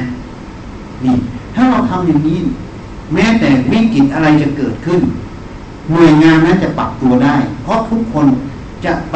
[1.03, 1.15] นี่
[1.55, 2.39] ถ้าเราทำอย่างนี้
[3.13, 5.01] แม้แต่วิกฤตอะไรจะเกิดขึ้น
[5.91, 8.27] หน่วยงานนั้นจะปรับตัวได้ เพราะทุกคน
[8.85, 9.15] จะไป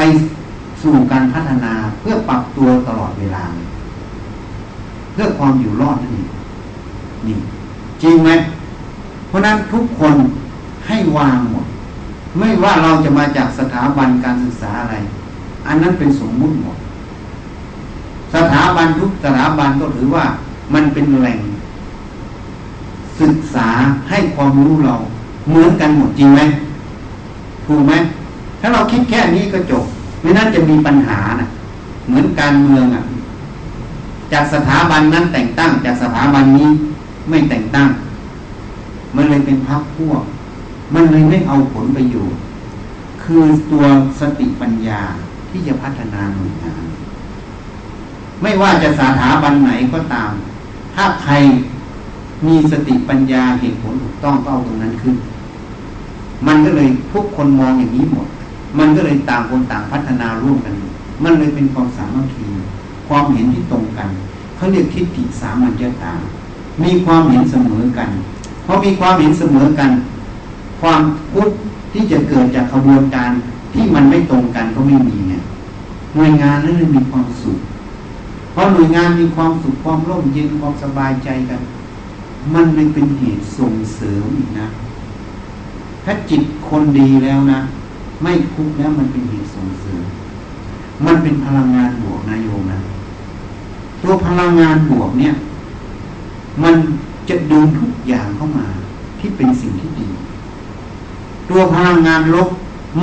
[0.83, 6.29] สู่การพัฒนาเพื่อปรับตัวตลอดเวลาเพื่อความอยู่รอดนั่นเอง
[7.27, 7.37] นี่
[8.01, 8.29] จริงไหม
[9.27, 10.13] เพราะนั้นทุกคน
[10.87, 11.65] ให้วางหมด
[12.39, 14.95] ไม่ว่าเราจะมาจากสถาบันการศึกษาอะไร
[15.67, 16.77] อันนั้นเป็นสมมุติหมด
[18.33, 20.25] สถาบันทุกสถาบันก็ถือว่า
[20.73, 21.39] มันเป็นแหล่ง
[23.21, 23.67] ศึกษา
[24.09, 24.95] ให้ความรู้เรา
[25.49, 26.41] เหมือนกันหมดจริงไหม
[27.65, 27.93] ถูกไหม
[28.59, 29.83] ถ้าเราคิดแค่นี้ก็จบ
[30.21, 31.47] ไม่น่าจะมีปัญหานะ
[32.07, 33.03] เหมือนการเมืองอะ
[34.33, 36.69] จากสถาบันนั้นแต่งตั้ง จากสถาบันนี้
[37.29, 37.87] ไม่แต่งตั้ง
[39.15, 40.23] มันเลยเป็นพักพวก
[40.93, 42.39] มันเลยไม่เอาผลประโยชน์
[43.23, 43.85] คือตัว
[44.19, 45.01] สติปัญญา
[45.49, 46.83] ที่จะพัฒนาหน่วยงาน
[48.41, 50.31] ไม่ว่าจะสถาบันไหนก็ตาม
[50.95, 51.33] ถ้าใคร
[52.47, 55.15] มีสติปัญญาเหตุผลถูกต้องก็เอาตรงนั้นขึ้น
[56.47, 58.27] มันก็เลยทุกคนมองอย่างนี้หมด
[58.79, 60.73] มันก็เลยต่างคนต่างพัฒนาร่วมกัน
[61.23, 62.48] มันเลยเป็นความสามัคคี
[63.09, 64.09] ความเห็นที่ตรงกัน
[64.55, 66.13] เขาเรียกทิฏฐิสามัญญาตา
[66.83, 68.09] มีความเห็นเสมอกัน
[68.63, 69.91] เพราะมีความเห็นเสมอกัน
[70.81, 71.01] ความ
[71.33, 71.55] ทุกข์
[71.91, 73.31] ที่จะเกิดจากขบวนการ
[73.73, 75.33] ที่มันไม่ตรงกันก็ไม่มีไง
[76.15, 77.57] หน่วยงานนั้นเลยมีความสุข
[78.51, 81.61] เพราะหน่วยงานมีความสุขความร่มเย็นความสบายใจกัน
[82.53, 84.67] มันเลยเป็นเหตุส่งเสริมอีกนะ
[86.03, 87.59] ถ้าจิตคนดีแล้วนะ
[88.23, 90.03] ไม่ทุกข์แล้วมันเป็นเหตุส่งเสริม
[91.05, 92.78] มันเป็นพลังงานบวกนะโยมนะ
[94.03, 95.33] ตัวพลังงานบวกเนี่ย
[96.63, 96.75] มัน
[97.29, 98.67] จะดึงทุกอย่างเข้ามา
[99.19, 100.07] ที่เป็นสิ่งที่ดี
[101.49, 102.49] ตัวพลังงานลบ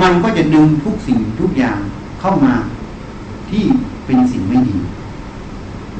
[0.01, 1.79] มันก็จะดึงทุกสิ่งทุกอย่าง
[2.19, 2.53] เข้ามา
[3.49, 3.63] ที่
[4.05, 4.77] เป็นสิ่งไม่ดี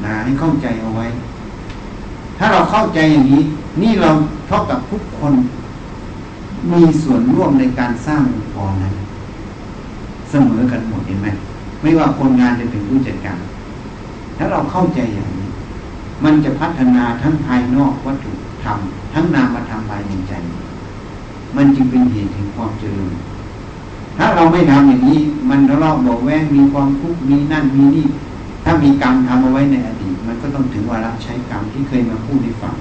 [0.04, 1.06] นะให้เข้าใจเอาไว้
[2.38, 3.42] ถ้าเราเข้าใจอย่างนี้
[3.82, 4.10] นี่เรา
[4.48, 5.32] เท่ากับทุกคน
[6.72, 8.94] มีส่วนร่วมในการสร้างองค์กรนั้น
[10.30, 11.28] เสมอกันหมดเห็นไหม
[11.82, 13.38] ไม่ว่าคนงานจะเป็นผู้จัดการ
[14.38, 15.48] ถ้าเราเข้าใจอย่างนี้
[16.24, 18.32] มันจะพัฒนาทั้งภายนอกวัตถุ
[18.64, 18.78] ธรรม
[19.14, 20.32] ทั้งนามธรรมภายในใจ
[21.56, 23.12] มันจึงเป็นเหตุแห่งความเจริญ
[24.16, 25.20] ถ้าเราไม่ทำอย่างนี้
[25.50, 28.06] มันทะเลาะบอกแวงมีความทุกข์มีนั่นมีนี่
[28.64, 32.74] ถ้ามีกรรมทำเอาไว้ในอดีต มันก็ต้องถึงวาระใช้กรรมที่เคยมาพูดให้ฟัง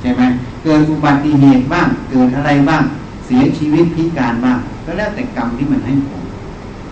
[0.00, 0.22] ใช่ไหม
[0.62, 2.82] เกิดอุบัติเหตุบ้าง เกิดอะไรบ้าง
[3.26, 6.22] เสียชีวิตพิการบ้างก็แล้วแต่กรรมที่มันให้ผล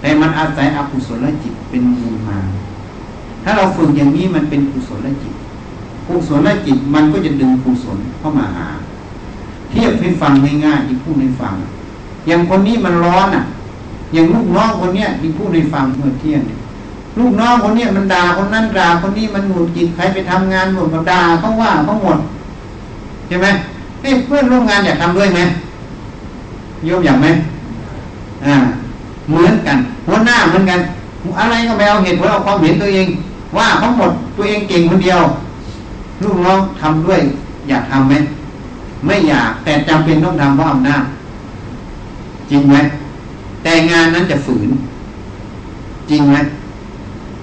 [0.01, 2.39] แต่มันอาศัยอกุศลจิตเป็นมูลมา
[3.45, 5.35] ถ้าเราฝึกอย่างนี้มันเป็นกุศลจิต
[6.07, 8.67] กุศลจิตมันก็จะดึงกุศลเข้ามาหา
[9.71, 10.33] เทียบให้ฟัง
[10.65, 11.55] ง่ายๆที่พูดให้ฟัง
[12.27, 13.43] อย่างคนนี้มันร้อนอะ
[14.13, 16.43] อย่างลูกน้องคนเนี้ยที่พูดให้ฟังเมื่อเที่ยง
[17.19, 22.19] ลูกน้องคนเนี้ยมันด่าคนนั้นด่าคนนี้มันหงุดหงิดใครไปทำงานหมดมันด่าเขาว่าเขาหมด
[23.29, 23.47] ใช่ไหม
[24.03, 25.41] นี่เพื่อนร่วมงานอยากทำด้วยไหม
[26.85, 27.27] โยมอยากไหม
[28.45, 28.55] อ่า
[29.29, 30.81] เหมือนกัน หัวหน้าเหมือนกัน
[31.39, 33.07] อะไรก็ไม่เอาเหตุผลเอาความเห็นตัวเอง
[33.57, 35.21] ว่าเขาหมดตัวเองเก่งคนเดียว
[36.23, 37.21] ลูกน้องทำด้วย
[37.69, 38.15] อยากทำไหม
[39.07, 41.05] ไม่อยากแต่จำเป็นต้องทำเพราะอำนาจ
[42.51, 42.77] จริงไหม
[43.63, 44.71] แต่งานนั้นจะฝืน
[46.11, 46.37] จริงไหม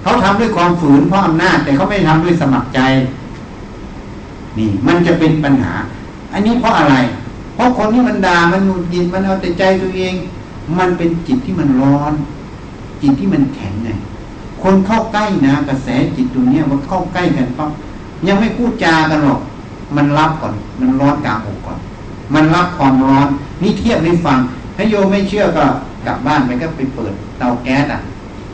[0.02, 2.80] เขาทำด้วยความฝืนเพราะอำนาจ แต่เขาไม่ทำด้วยสมัครใจ
[4.58, 5.72] นี่ มันจะเป็นปัญหา
[6.32, 6.94] อันนี้เพราะอะไร
[7.54, 10.14] เพราะคนที่มันด่ามันหงุดหงิดมันเอาแต่ใจตัวเอง
[10.78, 12.12] มันเป็นจิตที่มันร้อน
[13.02, 13.90] จิตที่มันแข็งไง
[14.62, 17.70] คนเข้าใกล้นะกระแสจิตตรงนี้มันเข้าใกล้กันปั๊บ
[18.26, 19.40] ยังไม่พูดจากันหรอก
[19.96, 21.78] มันรับก่อน มันร้อนกลางอกก่อน
[22.34, 23.28] มันรับความร้อน
[23.62, 24.38] นี่เทียบให้ฟัง
[24.76, 25.64] ถ้าโยไม่เชื่อก็
[26.06, 28.00] กลับบ้านไปก็ไปเปิดเตาแก๊สอะ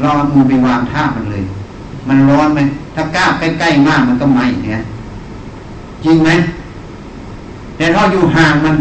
[0.03, 1.43] ลองเอามือไปวางท่ามันเลย
[2.09, 2.61] มันร้อนไหม
[2.95, 4.81] ถ้ากล้าใกล้ๆมากมันก็ไหม้เนี่ย
[6.05, 6.31] จริงไหม
[7.77, 8.75] แต่ถ้าอยู่ห่างมัน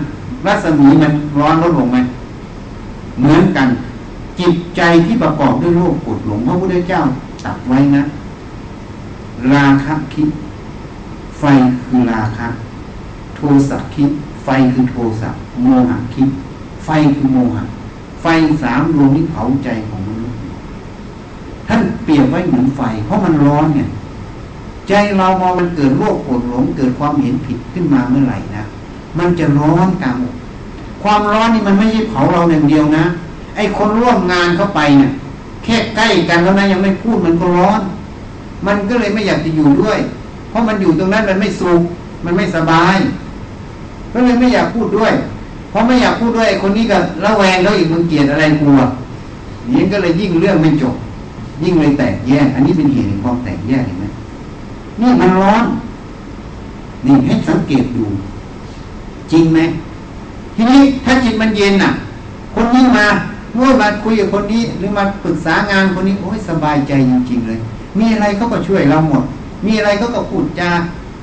[0.45, 1.97] รัศมีมันร้อนลดลงไหม
[3.19, 3.67] เหมือนกัน
[4.39, 7.01] จิตใจที่ประกอบด้วยโลภกดหลงพระพุทธเจ้า
[7.45, 8.03] ตัดไว้นะ
[9.53, 10.29] ราคะคิด
[11.39, 11.43] ไฟ
[11.85, 12.47] คือราคะ
[13.35, 14.09] โทสะคิด
[14.43, 15.29] ไฟคือโทสะ
[15.61, 16.29] โมหะคิด
[16.85, 17.63] ไฟคือโมหะ
[18.21, 18.25] ไฟ
[18.63, 20.37] สามดวงนี้เผาใจของมนุษย์
[21.67, 23.87] ท่านเปรียบไว้เหมือนไฟ เพราะมันร้อนเนี่ย
[24.87, 28.63] ใจเรามองมันเกิดโลภโกรธหลงเกิดความเห็นผิดขึ้นมาเมื่อไหร่นะ
[29.17, 30.35] มันจะร้อนกลางอก
[31.03, 33.05] ความร้อนนี่มันไม่ใช่เผาเราอย่างเดียวนะ
[33.57, 35.11] ไอ้คนร่วมงานเข้าไปเนี่ย
[35.63, 37.81] แค่ใกล้กันแล้วนะยังไม่พูดมันก็ร้อน
[38.67, 39.99] มันก็เลยไม่อยากจะอยู่ด้วย
[40.49, 41.81] เพราะมันอยู่ตรงนั้นมันไม่สุข
[42.25, 42.97] มันไม่สบาย
[44.13, 45.13] ก็เลยไม่อยากพูดด้วย
[45.69, 48.79] เพราะไม่อยากพูดด้วยไอ้คนนี้ก็ระแวงแล้วอีกมึงเกลียดอะไรกลัว
[49.71, 50.95] นี่ก็เลยยิ่งเรื่องไม่จบ
[51.63, 54.05] ยิ่งเลยแตกแยก อันนี้เป็นเหตุแห่งความแตกแยกเห็นไหม
[55.01, 55.63] นี่มันร้อน
[57.05, 58.05] นี่ให้สังเกตดู
[59.31, 59.59] จริงไหม
[60.55, 61.91] ทีนี้ถ้าจิตมันเย็นน่ะ
[62.53, 63.07] คนนี้มา
[63.57, 67.59] เมื่อมาคุยกับคนนี้ หรือมาปรึกษางานคนนี้โอ้ยสบายใจจริงๆเลย
[67.99, 69.23] มีอะไรเขาก็ช่วยเราหมด
[69.65, 70.71] มีอะไรเขาก็พูดจา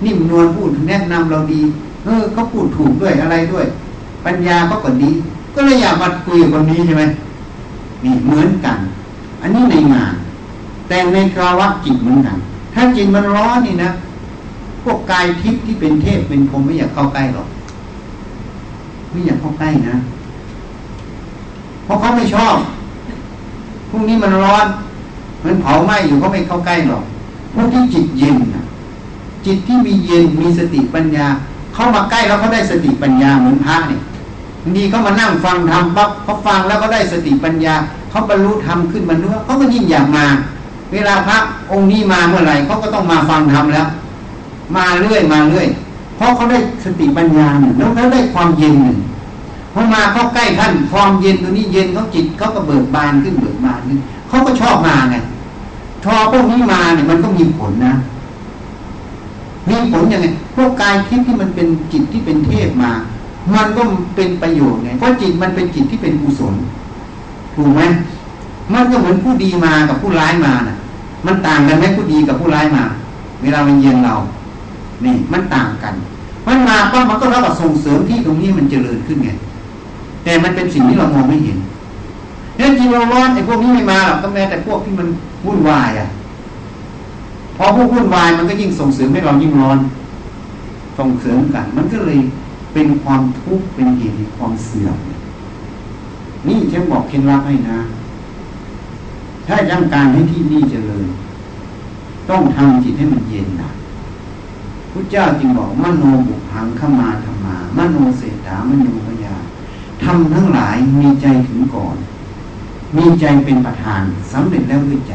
[0.05, 1.63] นิ่มนวลพูดแนะนำเราดี
[2.05, 3.67] เออเขาพูดถูกด้วยอะไรด้วย
[4.25, 5.11] ปัญญาเขาก็ดี
[5.55, 7.05] ก็เลยอยากมาคุยกับคนนี้ใช่ไหม
[8.05, 8.79] นี่เหมือนกัน
[9.41, 10.13] อันนี้ในงาน
[10.89, 12.37] แต่ในภาวะจิตเหมือนกัน
[12.75, 13.91] ถ้าจิตมันร้อนนี่นะ
[14.83, 17.49] พวกกายทิพย์ที่เป็นเทพเป็นพรหมไม่อยากเข้าใกล้หรอก
[19.11, 19.97] ไม่อยากเข้าใกล้นะ
[21.85, 22.57] เพราะเขาไม่ชอบ
[23.91, 24.67] พรุ่งนี้มันร้อน
[25.45, 27.05] มันเผาไหม้อยู่เขาไม่เข้าใกล้หรอก
[27.55, 28.37] พวกที่จิตเย็น
[29.47, 31.27] จิตที่มีเย็นมีสติปัญญา
[31.75, 34.01] เข้ามาใกล้แล้วเขาได้สติปัญญาเหมือนพระเนี่ย
[34.77, 37.75] ดีเขามานั่งฟังธรรมปั๊บเขาฟังแล้วก็ได้สติปัญญา
[38.11, 40.25] เขาบรรลุธรรมขึ้นมาด้วยเขาก็ยิ่งอยากมา
[40.93, 41.39] เวลาพระ
[41.73, 43.87] องค์นี้มาเมื่อไหร่เขาก็ต้องมาฟังธรรมแล้ว
[44.77, 45.67] มาเรื่อยมาเรื่อย
[46.17, 48.97] เพราะเขาได้สติปัญญาหนึ่งแล้วเขาได้ความเย็นหนึ่ง
[49.75, 53.99] พอมาเข้าใกล้ท่านความเย็นตัวนี้เย็นเขาจิตเขาก็เบิกบานขึ้นเบิกบานขึ้น
[54.29, 55.17] เขาก็ชอบมาไง
[56.05, 57.95] ทอพวกนี้มาเนี่ยมันก็มีผลนะ
[59.69, 62.91] มีผลยังไงพวกกายทิพย์ที่มันเป็นจิตที่เป็นเทพมา
[63.55, 63.83] มันก็
[64.17, 66.55] เป็นประโยชน์ไงเพราะจิตมันเป็นจิตที่เป็นกุศล
[67.57, 67.83] ถูกไหม
[68.73, 70.77] มันก็เหมือนผู้ดีมากับผู้ร้ายมาน่ะ
[71.27, 72.83] มันต่างกันไหมผู้ดีกับผู้ร้ายมา
[73.43, 74.15] เวลามันเย็นเรา
[75.05, 75.95] นี่มันต่างกัน
[76.47, 79.31] มันมาปั๊บมันก็รับส่งเสริมที่ตรงนี้มันเจริญขึ้นไง
[80.25, 81.59] แต่มันเป็นสิ่งที่เรามองไม่เห็น
[82.57, 85.09] เนี่ยจริงเรารอนไอ้พวกนี้ไม่มาหรอกก็แม้แต่พวกที่มัน
[85.47, 86.09] วุ่นวายอะ
[87.57, 89.79] พอพวกวุ่นวายมันก็ยิ่งส่งเสริมให้เรายิ่งร้อน
[90.99, 92.19] ส่งเสริมกัน มันก็เลย
[92.73, 94.97] เป็นความทุกข์เป็นเหตุความเสื่อม
[96.47, 97.79] นี่ฉันบอกเคล็ดลับให้นะ
[99.47, 101.07] ถ้ายังการให้ที่นี่เจริญ
[102.31, 103.71] ต้องทำจิตให้มันเย็นนะ
[104.93, 109.14] พระเจ้าจึงบอกมโนบุพังขมาธรรมามโนเศรษฐามโนพยา
[110.05, 111.97] ทำทั้งหลายมีใจถึงก่อน
[112.97, 114.03] มีใจเป็นประธาน
[114.33, 115.15] สำเร็จแล้วด้วยใจ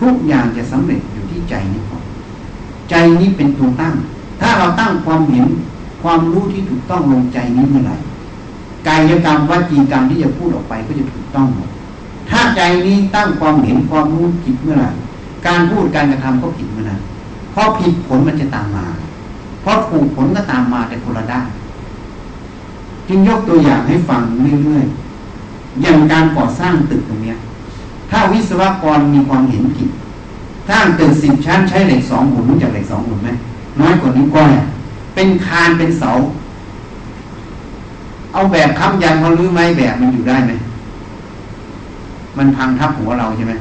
[0.00, 2.04] ทุกอย่างจะสำเร็จอยู่ที่ใจนี้ก่อน
[2.90, 3.94] ใจนี้เป็นตัวตั้ง
[4.40, 5.46] ถ้าเราตั้งความเห็น
[6.02, 7.96] ความรู้ที่ถูกต้องลงใจนี้เมื่อไหร่
[8.88, 11.68] กายกรรมวจีกรรมที่จะพูดออกไปก็จะถูกต้องหมด
[12.30, 14.90] ถ้าใจนี้ตั้งความเห็นความรู้ผิดเมื่อไหร่
[15.46, 17.00] การพูดการกระทำก็ผิดเมื่อนั้น
[17.52, 18.86] เพราะผิดผลมันจะตามมา
[19.62, 21.46] เพราะถูกผลก็ตามมาแต่คนละด้าน
[23.08, 24.22] จึงยกตัวอย่างให้ฟัง
[24.64, 27.36] เรื่อยๆอย่างการก่อสร้างตึกตรงเนี้ย
[28.10, 29.90] ถ้าวิศวกรมีความเห็นผิด
[30.68, 33.30] สร้างตึกสิบชั้นใช้เหล็กสองหุ่นรู้จักเหล็กสองหุ่นไหม
[33.80, 34.50] น้อยกว่านิ้วก้อย
[35.14, 36.10] เป็นคานเป็นเสา
[38.32, 40.52] เอาแบบค้ำยันเขาลื้อไม้แบบมันอยู่ได้ไหม
[42.38, 43.54] มันพังทับหัวเราใช่ไหม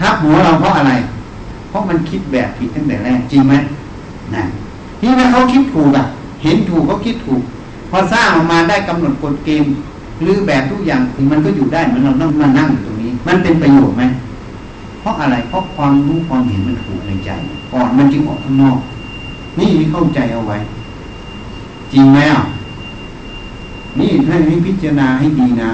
[0.00, 0.92] ทับหัวเราเพราะอะไร
[1.68, 3.54] เพราะมันคิดแบบผิดตั้งแต่แรกจริงไหม
[4.34, 4.44] นะ
[5.02, 6.04] นี่ถ้เขาคิดถูกอะ
[6.42, 7.42] เห็นถูกเขาคิดถูก
[7.90, 9.72] พอสร้างออกมาได้กำหนดกฎเกณฑ์
[10.22, 14.02] หรือแบบทุกอย่างถึงมันก็อยู่ได้เหมือนเรานั่งมานั่งอยู่ตรงนี้ มันเป็นประโยชน์ไหม
[15.00, 17.30] เพราะอะไรเพราะความรู้ความเห็นมันถูกในใจ
[17.72, 18.78] ก่อนมันจึงออกข้างนอก
[19.58, 20.56] นี่เข้าใจเอาไว้
[21.92, 22.42] จริงไหมอะ
[23.98, 25.70] นี่ท่านนี้พิจารณาให้ดีนะ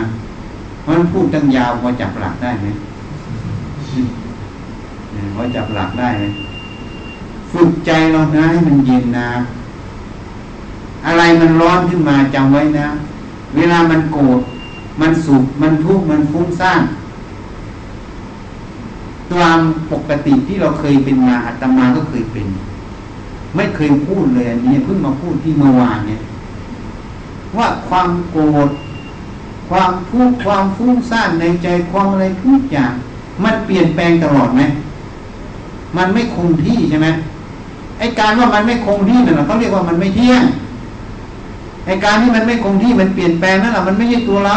[0.87, 2.67] มันพูดตั้งยาวพอจับหลักได้ไหม
[5.35, 6.25] พอจับหลักได้ไหม
[7.53, 9.29] ฝึกใจเรานะให้มันเย็นนะ
[11.07, 12.89] อะไรมันร้อนขึ้นมาจำไว้นะ
[13.57, 14.41] เวลามันโกรธ
[15.01, 16.83] มันสุขมันทุกข์มันฟุ้งซ่าน
[19.31, 19.61] ความ
[19.93, 22.47] ปกติที่เราเคยเป็นมาอาตมาก็เคยเป็น
[23.57, 26.21] ไม่เคยพูดเลยอันนี้เพิ่งมาพูดที่เมื่อวานเนี่ย
[27.57, 28.69] ว่าความโกรธ
[29.69, 32.93] ความทุกข์ความฟุ้งซ่านในใจความอะไรทุกอย่าง
[33.45, 34.63] มันเปลี่ยนแปลงตลอดไหม
[35.97, 37.09] มันไม่คงที่ใช่ไหม
[37.99, 40.43] ไอการว่ามันไม่คงที่นั่นเขาเรียกว่ามันไม่เที่ยง
[41.87, 44.57] ไอการที่มันไม่คงที่มันเปลี่ยนแปลงนั่นแหละมันไม่ใช่ตัวเรา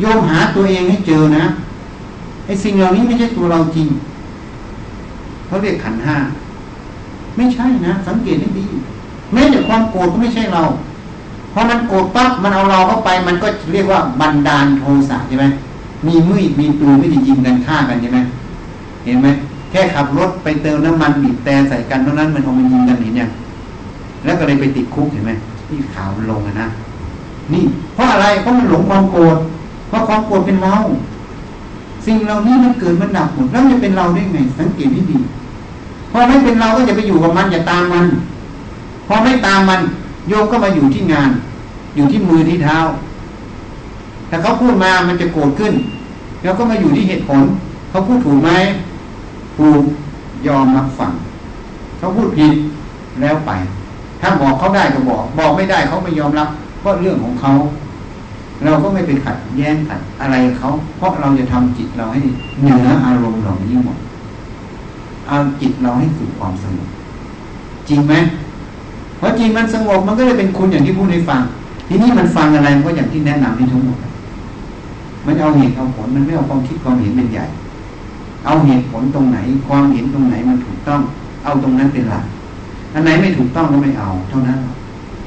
[0.00, 1.44] โยมหาตัวเองให้เจอนะ
[2.46, 3.88] ไอสิ่งเหล่านี้ไม่ใช่ตัวเราจริง
[5.46, 6.16] เขาเรียกขันห้า
[7.36, 8.66] ไม่ใช่นะ สังเกตให้ดี
[9.32, 10.62] แม้แต่ความโกรธก็ไม่ใช่เรา
[11.50, 15.46] เพอมันโกรธปั๊บมันเอาเราเข้าไป มันก็เรียกว่าบันดาลโทสะใช่ไหม
[16.06, 18.18] มีมืดมีปืนไม่ได้ยิงกันฆ่ากันใช่ไหม
[19.04, 19.28] เห็นไหม
[19.70, 23.30] แค่ขับรถไปเติมน้ำมันบีบแต่ใส่กันเท่านั้นมันเอามายิงกันเห็นยัง
[24.24, 25.32] แล้วก็เลยไปติดคุกเห็นไหม
[25.68, 26.68] ที่ข่าวมันลงนะ
[27.52, 27.64] นี่
[27.94, 29.36] เพราะอะไรเพราะมันหลงความโกรธ
[29.88, 30.74] เพราะความโกรธเป็นเรา
[32.06, 35.18] สิ่งเหล่านี้มันเกิดมันดับหมดแล้วจะเป็นเราได้ไง สังเกตให้ดี
[36.10, 38.06] พอไม่เป็นเราก็จะไปอยู่กับมันอย่าตามมัน
[39.06, 39.80] พอไม่ตามมัน
[40.28, 41.30] โยมก็มาอยู่ที่งาน
[41.96, 42.78] อยู่ที่มือที่เท้า
[44.30, 45.72] ถ้าเขาพูดมามันจะโกรธขึ้น
[46.42, 47.42] แล้วก็มาอยู่ที่เหตุผล
[47.90, 48.50] เขาพูดถูกไหม
[49.56, 49.82] ถูก
[50.46, 51.12] ยอมรับฟัง
[51.98, 52.52] เขาพูดผิด
[53.20, 53.50] แล้วไป
[54.20, 56.48] ถ้าบอกเขาได้ก็บอก บอกไม่ได้เขาไม่ยอมรับ
[56.84, 57.52] ก็เรื่องของเขา
[58.64, 62.20] เราก็ไม่ไปขัดแย้งขัดอะไรเขาเพราะเราจะทำจิตเราให้
[62.60, 63.98] เหนืออารมณ์เหล่านี้หมด
[65.28, 66.88] เอาจิตเราให้สู่ความสงบ
[67.88, 68.14] จริงไหม
[69.18, 71.40] เพราะจริงมันสงบมันก็เลยเป็นคุณอย่างที่พูดให้ฟัง
[71.88, 73.98] ทีนี้มันฟังอะไรก็อย่างที่แนะนำที่ทั้งหมด
[75.26, 77.44] มันเอาเหตุเอาผลมันไม่เอาความคิดความเห็นเป็นใหญ่
[78.46, 79.38] เอาเหตุผลตรงไหน
[79.68, 81.00] ความเห็นตรงไหนมันถูกต้อง
[81.44, 82.24] เอาตรงนั้นเป็นหลัก
[82.96, 84.58] อันไหนไม่ถูกต้องก็ไม่เอา เท่านั้น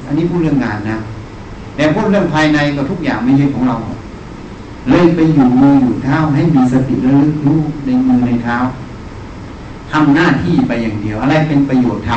[0.06, 0.98] อันนี้พูดเรื่องงานนะ
[1.76, 3.76] แต่พูดเรื่องภายในก็ทุกอย่างไม่ใช่ของเรา
[4.90, 8.56] เลยไปอยู่มืออยู่เท้าให้มีสติระลึกรู้ในมือในเท้า
[9.90, 12.10] ทำหน้าที่ไปอย่างเดียว อะไรเป็นประโยชน์ท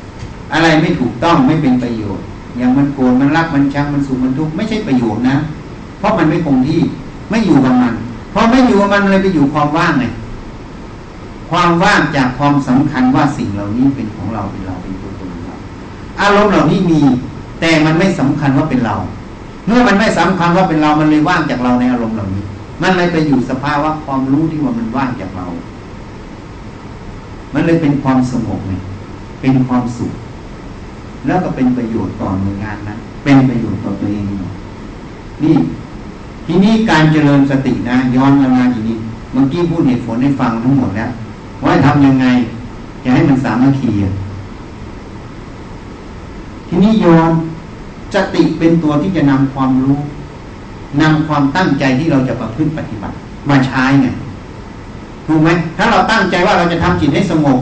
[0.00, 2.24] ำอะไรไม่ถูกต้องไม่เป็นประโยชน์
[2.58, 5.36] อย่างมันโกรธมันรักมันชังมันสุขมันทุกข์ไม่ใช่ประโยชน์นะ
[5.98, 6.80] เพราะมันไม่คงที่
[7.30, 7.94] ไม่อยู่กับมัน
[8.32, 10.04] พอไม่อยู่กับมันเลยไปอยู่ความว่างไง
[11.50, 15.56] ความว่างจากความสำคัญว่าสิ่งเหล่านี้เป็นของเราเป็นเราเป็นตัวตนเรา
[16.20, 17.00] อารมณ์เหล่านี้มี
[17.60, 18.96] แต่มันไม่สำคัญว่าเป็นเรา
[19.66, 22.42] เมื่อมันไม่สำคัญว่าเป็นเรา มันเลยว่างจากเราในอารมณ์เหล่านี้
[22.82, 25.46] มันเลยไปอยู่สภาวะความรู้ที่ว่ามันว่างจากเรา
[27.54, 28.72] มันเลยเป็นความสงบไง
[29.40, 30.12] เป็นความสุข
[31.26, 34.24] แล้วก็เป็นประโยชน์ต่อหน่วยงานนั้นเป็นประโยชน์ต่อตัวเอง
[35.44, 35.56] นี่
[36.46, 38.98] ทีนี้การเจริญสตินะ ย้อนมาอย่างนี้
[39.32, 41.10] เมื่อกี้พูดเหตุผลให้ฟังทั้งหมดแล้ว
[41.64, 42.26] ว่าทำยังไง
[43.04, 43.90] จะให้มันสามัคคี
[46.68, 47.32] ทีนี้ยม
[48.14, 49.98] สติเป็นตัวที่จะนำความรู้
[51.00, 53.14] นำความตั้งใจที่เราจะประพฤติปฏิบัติ
[53.48, 54.08] มาใช้ไง
[55.26, 57.58] ถูกไหมถ้าเราตั้งใจว่าเราจะทำจิตให้สงบ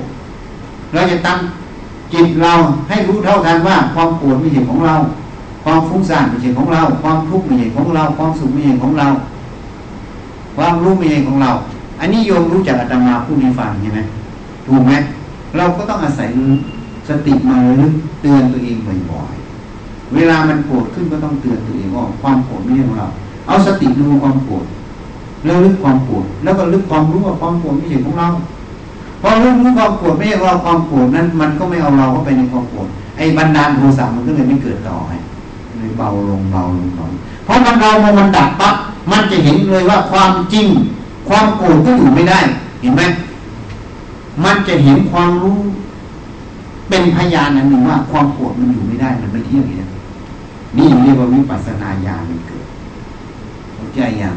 [0.95, 1.39] เราจะตั้ง
[2.13, 2.53] จิตเรา
[2.89, 4.95] ให้รู้เท่ากันว่า ความปวดไม่ใช่ของเรา
[5.65, 9.07] ความฟุ้งซ่านไม่ใช่ของเรา ความทุกข์ไม่ใช่ของเรา ความสุขไม่ใช่ของเรา
[10.57, 11.51] ความรู้ไม่ใช่ของเรา
[12.01, 14.01] อันนี้โยมรู้จากอาตมาผู้นี้ฟังใช่ไหม
[14.67, 14.93] ถูกไหม
[15.57, 16.31] เราก็ต้องอาศัย
[17.09, 18.77] สติมาลึกเตือนตัวเอง
[19.11, 23.09] บ่อยๆเวลามันโกรธขึ้นก็ต้องเตือนตัวเองว่าความโกรธไม่ใช่ของเรา
[23.47, 24.65] เอาสติดูความโกรธ
[25.45, 28.29] แล้วลึกความโกรธแล้วก็ลึกความรู้ว่าความโกรธไม่ใช่ของเรา
[29.21, 32.87] พอรู้รู้ความโกรธไม่ใช่เราความโกรธนั้นมันก็ไม่เอาเราเข้าไปในความโกรธ
[33.17, 35.15] ไอ้บรรดาโทสะมันก็เลยไม่เกิดต่อไง
[35.79, 37.05] เลยเบาลงเบาลงเบา
[37.45, 38.77] เพราะมันเรามันดับปั๊บ
[39.11, 40.67] มันจะเห็นเลยว่าความจริง
[41.29, 42.41] ความโกรธก็อยู่ไม่ได้
[42.81, 43.03] เห็นไหม
[44.45, 45.59] มันจะเห็นความรู้
[46.89, 49.89] เป็นพยานอันหนึ่งว่าความโกรธมันอยู่ไม่ได้มันไม่เที่ยงเลย
[50.77, 52.67] นี่เรียกว่าวิปัสสนาญาณมันเกิด
[53.75, 54.35] เข้าใจยัง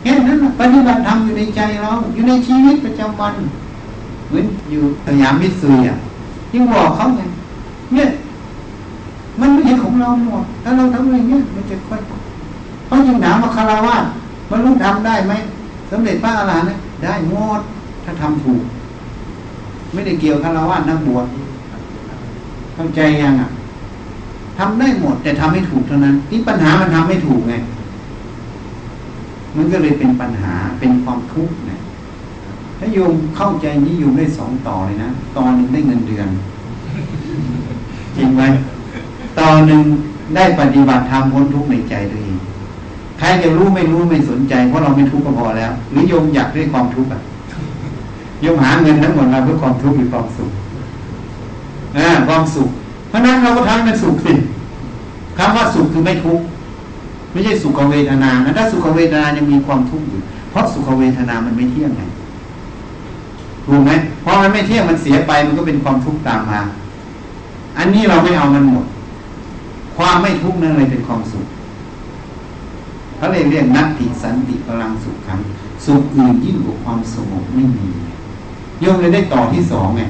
[0.00, 3.34] แค่นั้นปฏิบัติธรรมอยู่ในใจเรา อยู่ในชีวิตประจำวัน
[4.28, 5.96] เหมือนอยู่สยามมิตรยอะ
[6.52, 7.22] ยิ่งบอกเขาไง
[7.94, 8.08] เนี่ย
[9.40, 12.00] มันไม่ใช่ของเราหมดถ้าเราทำอะไรเงี้ยมันจะค่อย
[12.86, 14.04] เขายิ่งถามว่าคาราวาส
[14.54, 15.34] มันรู้ทำได้ไหม
[15.90, 17.60] สำเร็จพระอรหันต์ได้หมด
[18.04, 18.62] ถ้าทำถูก
[19.92, 21.26] ไม่ได้เกี่ยวคาราวาสนักบวช
[22.74, 23.50] เข้าใจยังอะ
[24.58, 27.54] ทำได้หมด แต่ทำให้ถูกเท่านั้นที่ปัญหามันทำไม่ถูกไง
[29.56, 31.80] มันก็เลยเป็นปัญหาเป็นความทุกข์นะ
[32.78, 36.28] ถ้าโยมเข้าใจนี้โยมได้สองต่อเลยนะต่อหนึ่งได้เงินเดือน
[38.16, 38.42] จริงไหม
[39.38, 39.82] ต่อหนึ่ง
[40.36, 42.36] ได้ปฏิบัติธรรมพ้นทุกข์ในใจตัวเอง
[43.18, 47.20] ใครจะรู้ไม่รู้ไม่สนใจเพราะเราไม่ทุกข์ก็พอแล้ว หรือโยมอยากด้ความทุกข์อะ
[48.42, 50.50] โยมหาเงินทั้งหมดมาเพื่อความทุกข์หรือความสุข
[51.96, 52.68] อ่าความสุข
[53.08, 54.32] เพราะนั้นเราก็ทำเป็นสุขสิ
[55.38, 56.44] คำว่าสุขคือไม่ทุกข์
[57.32, 62.02] ไม่ใช่สุขเวทนานะถ้าสุขเวทนายังมีความทุกข์อยู่ เพราะสุขเวทนามันไม่เที่ยงไง
[63.66, 63.90] ถูกไหม
[64.22, 66.60] เพราะมันไม่เที่ยงมันเสียไปมันก็เป็นความทุกข์ตามมา
[67.78, 68.86] อันนี้เราไม่เอามันหมด
[69.96, 71.46] ความไม่ทุกข์นั่นเลยเป็นความสุข
[73.24, 75.40] เขาเลยเรียกนัตติสันติพลังสุขขัง
[75.86, 77.86] สุขอื่นยิ่งกว่าความสงบไม่มี
[78.80, 80.02] โยมเลยได้ต่อที่สองไง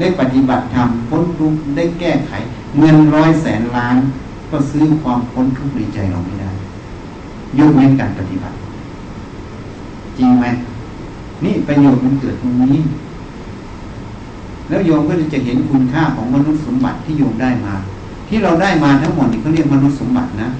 [0.00, 2.32] ได้ปฏิบัติธรรมพ้นทุกข์ได้แก้ไข
[2.78, 3.96] เงินร้อยแสนล้าน
[4.50, 6.50] ก็ซื้อความพ้นทุกข์ในใจเราไม่ได้
[7.58, 8.56] ยกเว้นการปฏิบัติ
[10.18, 10.44] จริงไหม
[11.44, 12.76] นี่ประโยชน์มันเกิดตรงนี้
[14.68, 17.74] แแล้วโยมก็จะเห็นคุณค่าของมนุษย์สมบัติที่โยมได้มา
[18.28, 20.50] ที่เราได้มาทั้งหมดนี่เขาเรียกมนุษย์สมบัตินะ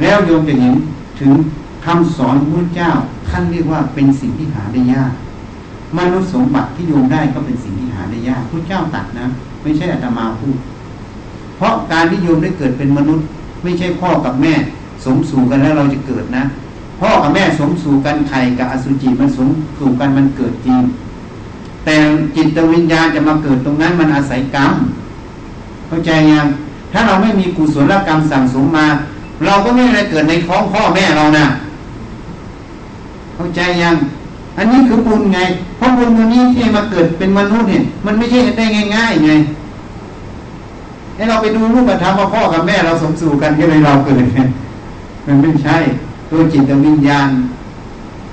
[0.00, 0.74] แล้วโยมจะเห็น
[1.20, 1.32] ถึง
[1.84, 2.90] คำสอนพระเจ้า
[3.28, 5.12] ท่านเรียกว่าเป็นสิ่งที่หาได้ยาก
[5.98, 9.26] มนุษย์สมบัติที่โยมได้ก็เป็นสิ่งที่หาได้ยากพระเจ้าตัดนะ
[9.62, 10.56] ไม่ใช่อาตมาพูด
[11.56, 13.24] เพราะการที่โยมได้เกิดเป็นมนุษย์
[13.62, 14.54] ไม่ใช่พ่อกับแม่
[15.04, 16.42] สมสู่กันแล้วเราจะเกิดนะ
[17.00, 20.78] พ่อกับแม่สมสู่กันไข่กับอสุจิมันสมสู่กันมันเกิดจริง
[21.84, 21.96] แต่
[22.36, 24.72] จิตวิญญาณจะมาเกิดตรงนั้นมันอาศัยกรรม
[25.88, 26.46] เข้าใจยัง
[26.92, 28.86] ถ้าเราไม่มีกุศลกรรมสั่งสมมา
[29.44, 31.46] เราก็ไม่ได้เกิดในท้องพ่อแม่เรานะ
[33.34, 33.96] เข้าใจยัง
[34.58, 35.40] อันนี้คือบุญไง
[35.76, 38.64] เพราะบุญตัวนี้ที่มาเกิดเป็นมนุษย์เนี่ย มันไม่ใช่ได้
[38.96, 39.32] ง่าย ๆ ไง
[41.16, 44.48] ให้เราไปดูรูปธรรมว่าพ่อกับแม่เราสมสู่กันก็เลยเราเกิดเนี่ย
[45.26, 45.76] มันไม่ใช่
[46.30, 47.28] ตัวจิตวิญญาณ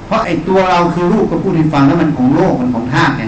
[0.06, 3.24] เพราะไอ้ตัวเราคือรูปก็พูดให้ฟังแล้วมันของโลกมันของธาตุไง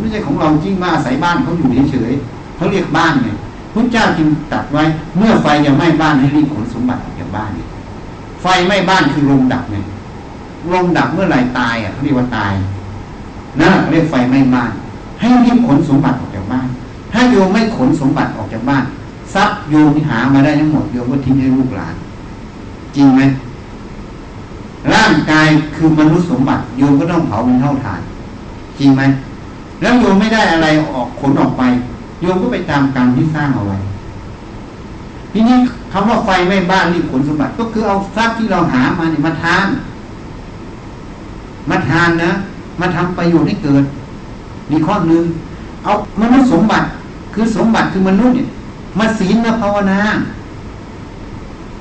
[0.00, 3.28] ไม่ใช่ของเราจริงมาอาศัยบ้านเขาอยู่เฉยๆเขาเรียกบ้านไง
[3.80, 4.82] ระเจ้าจึงตัดไว้
[5.18, 7.50] เมื่อไฟยังไหม้บ้านให้รีบขนสมบัติออกจากบ้าน
[8.42, 9.76] ไฟไหม้บ้านคือลมดับไง
[10.72, 12.52] ลมดับเมื่อไรตายอะเขาเรียกว่าตาย
[13.60, 14.70] นั่นเรียกไฟไหม้บ้าน
[15.20, 16.66] ให้รีบขนสมบัติออกจากบ้าน
[17.12, 18.84] ถ้าโยมไม่ขนสมบัติออกจากบ้าน
[19.34, 21.94] ทรัพย์โยมที่หามาได้ทั้งหมดโยมก็ทิ้งให้ลูกหลาน
[22.96, 23.20] จริงไหม
[24.94, 28.00] ร่างกายคือมนุษย์สมบัติโยมก็ต้องเผาเป็นเท่าฐาน
[28.78, 29.02] จริงไหม
[29.80, 31.62] แล้วโยมไม่ได้อะไรออกขนออกไป
[32.20, 33.78] โยมก็ไปตามกรรมที่สร้างเอาไว้
[35.32, 35.56] ทีนี้
[35.92, 39.66] คำว่าไฟไม่บ้านรีบขนสมบัติ ก็คือเอาทรัพย์ที่เราหามาเนี่ยมาทาน
[41.70, 42.32] มาทานนะ
[42.80, 43.84] มาทำประโยชน์ให้เกิด
[44.70, 45.24] มีข้อหนึ่ง
[45.84, 46.86] เอามนุษย์สมบัติ
[47.34, 48.48] คือสมบัติคือมนุษย์เนี่ย
[48.98, 50.00] มาศีลมาภาวนา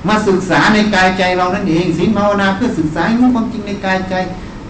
[0.08, 4.16] มาศึกษาในกายใจเรานั่นเองศีลภาวนาเพื่อศึกษารู้ความจริงในกายใจ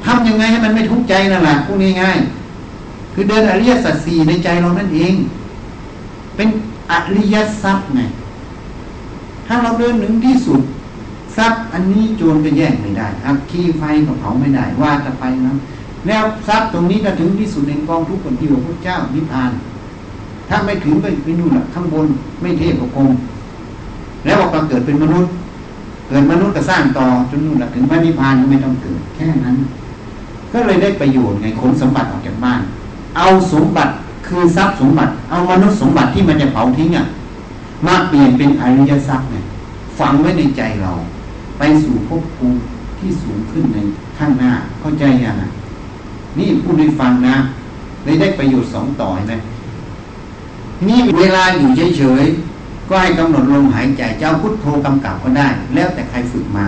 [0.05, 5.13] ทำยังไงให้มันไม่ทุกข์ใจนั่นแหละพูดง่ายๆคือเดินอริยสัจสี่ในใจเรานั่นเอง
[6.41, 6.51] เป็น
[6.91, 8.01] อริยทรัพย์ไง
[9.47, 10.61] ถ้าเราเดินถึงที่สุด
[11.37, 15.53] ทรัพย์อันนี้โจรก็แย่งไม่ได้อักขีไฟก็เผาไม่ได้ว่าจะไปนะ
[16.07, 19.51] แล้วทรัพย์ตรงนี้ก็ถึงที่สุดในกองทุกคนที่พระเจ้านิพพาน
[20.49, 22.07] ถ้าไม่ถึงก็ไปนู่นละข้างบน
[22.41, 23.09] ไม่เทพกับกรม
[24.23, 25.31] แล้วบอกว่าเกิดเป็นมนุษย์
[26.07, 29.55] เกิดมนุษย์ก็สร้างต่อจนนู่นหละถึงพระนิพพานก็ไม่ต้องเกิดแค่นั้น
[30.53, 32.61] ก็เลยได้ประโยชน์ไงขนสมบัติออกจากบ้าน
[33.17, 33.93] เอาสมบัติ
[34.29, 37.05] คือทรัพย์สมบัติ เอามนุษย์สมบัติที่มันจะเผาทิ้งอะ
[37.87, 39.35] มาเปลี่ยนเป็นอริยทรัพย์ไง
[39.99, 40.91] ฝังไว้ในใจเรา
[41.57, 42.59] ไปสู่ภพภูมิ
[42.99, 43.77] ที่สูงขึ้นใน
[44.17, 45.43] ข้างหน้าเข้าใจยังไง
[46.37, 47.35] นี่พูดให้ฟังนะ
[48.03, 49.33] เลยได้ประโยชน์สองต่อไหม
[50.87, 56.67] นี่เวลาอยู่เฉยๆก็ให้กำหนดลมหายใจเจ้าพุทโธกำกับก็ได้ แล้วแต่ใครฝึกมา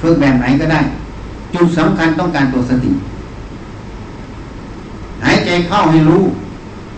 [0.00, 0.80] ฝึกแบบไหนก็ได้
[1.54, 2.90] จุดสำคัญต้องการตัวสติ
[5.24, 6.22] หายใจเข้าให้รู้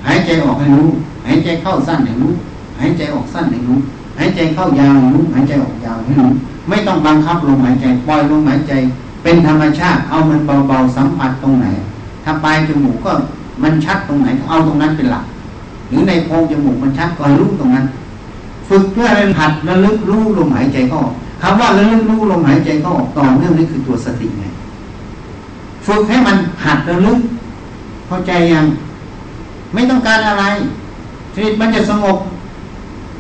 [0.07, 0.91] หายใจออกให้รู้
[1.27, 2.33] หายใจเข้าสั้นให้รู้
[2.79, 3.79] หายใจออกสั้นให้รู้
[4.19, 6.31] หายใจเข้ายาวให้รู้ หายใจออกยาวให้รู้
[6.69, 8.73] ไม่ต้องบังคับลมหายใจปล่อยลมหายใจ
[9.23, 11.67] เป็นธรรมชาติ เอามันเบาๆสัมผัสตรงไหน
[12.25, 13.13] ถ้าปลายจมูกก็
[13.63, 15.25] มันชัดตรงไหน เอาตรงนั้นเป็นหลัก
[15.89, 17.87] หรือในโพรงจมูกมันชัดก็รู้ตรงนั้น
[18.69, 21.01] ฝึกเพื่อให้หัดระลึกรู้ลมหายใจเข้า
[21.43, 24.45] คำว่าระลึกรู้ลมหายใจเข้าออกต่อเนื่องนี่คือตัวสติไง
[25.87, 27.19] ฝึกให้มันหัดระลึก
[28.07, 28.65] เข้าใจยัง
[29.73, 30.45] ไม่ต้องการอะไร
[31.37, 32.17] จิตมันจะสงบ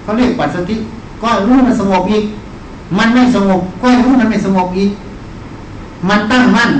[0.02, 0.76] เขาเรียกปัจสติ
[1.22, 2.24] ก็รู้มันสงบอีก
[2.98, 4.90] มันไม่สงบก็รู้มันไม่สงบอีก
[6.08, 6.70] มันตั้งมั่น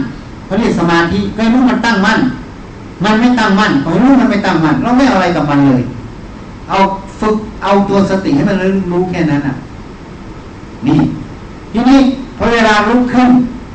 [0.47, 2.19] เขาเรียกสมาธิก็รู้มันตั้งมั่น
[3.05, 5.83] มันไม่ตั้งมั่นก็รู้มันไม่ตั้งมั่น เราไม่เอาอะไรกับมันเลย
[6.69, 6.79] เอา
[7.21, 8.57] ฝึกเอาตัวสติให้มัน
[8.93, 9.55] รู้แค่นั้นอะ
[10.87, 11.01] นี่
[11.73, 12.01] ทีนี้
[12.37, 13.29] พอเวลาลุกขึ้น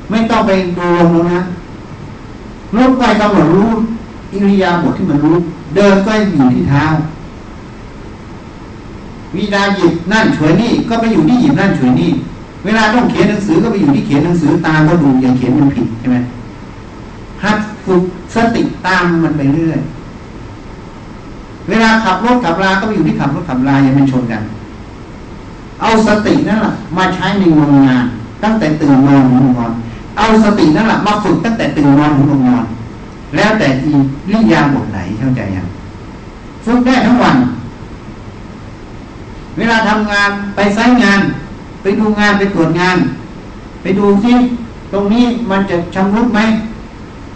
[0.09, 1.41] ไม่ต้องไปดูลมแล้วนะ
[2.75, 3.69] ลุกไปกำหนดรู้
[4.33, 5.37] อิริยาบถที่มันรู้
[5.75, 6.85] เดินก็อยู่ที่เท้า
[9.35, 12.11] วิดาหยิบนั่นเฉยนี่ก็ไปอยู่ที่หยิบนั่นเฉยนี่
[12.65, 16.17] เวลาต้องเขียนหนังสือก็ไปอยู่ที่เขียนหนังสือตาก็ดูอย่างเขียนมันผิดใช่ไหม
[17.43, 18.01] หัดฝึก
[18.35, 19.79] สติตามมันไปเรื่อย
[21.69, 24.41] เวลาขับรถขับราก็ไปอยู่ที่ขับรถขับราอย่ามันชนกัน
[25.81, 28.05] เอาสตินั่นแหละมาใช้ในวงงาน
[28.43, 29.71] ตั้งแต่ตื่นนอนถึงนอน
[30.17, 32.63] เอาสตินั่นแหละมาฝึกตั้งแต่ตื่นนอนถึงนอน
[33.35, 33.93] แล้วแต่อี
[34.33, 35.67] ริยาบทไหนเข้าใจยัง
[36.65, 37.37] ฝึกได้ทั้งวัน
[39.57, 41.21] เวลาทำงานไปไซต์งาน
[41.81, 42.97] ไปดูงานไปตรวจงาน
[43.81, 44.35] ไปดูที่
[44.93, 46.39] ตรงนี้มันจะชำรุดไหม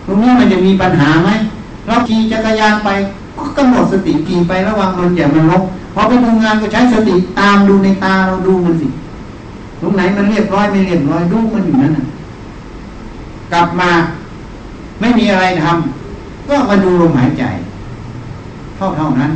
[0.06, 1.30] ตรงนี้มันจะมีปัญหาไหม
[1.86, 2.90] เราขี่จักรยานไป
[3.38, 8.88] ก็กำหนดสติขี่ไประวังมันอย่ามันลบพอไปดูงานก็ใช้สติตามดูในตาเราดูมันสิ
[9.82, 12.06] ตรงไหนมันเรียบร้อยไม่เรียบร้อยดูมันอยู่นั่นน่ะ
[13.54, 13.90] กลับมา
[15.00, 17.44] ไม่มีอะไรทำก็มาดูลมหายใจ
[18.76, 19.32] เท่าเท่านั้น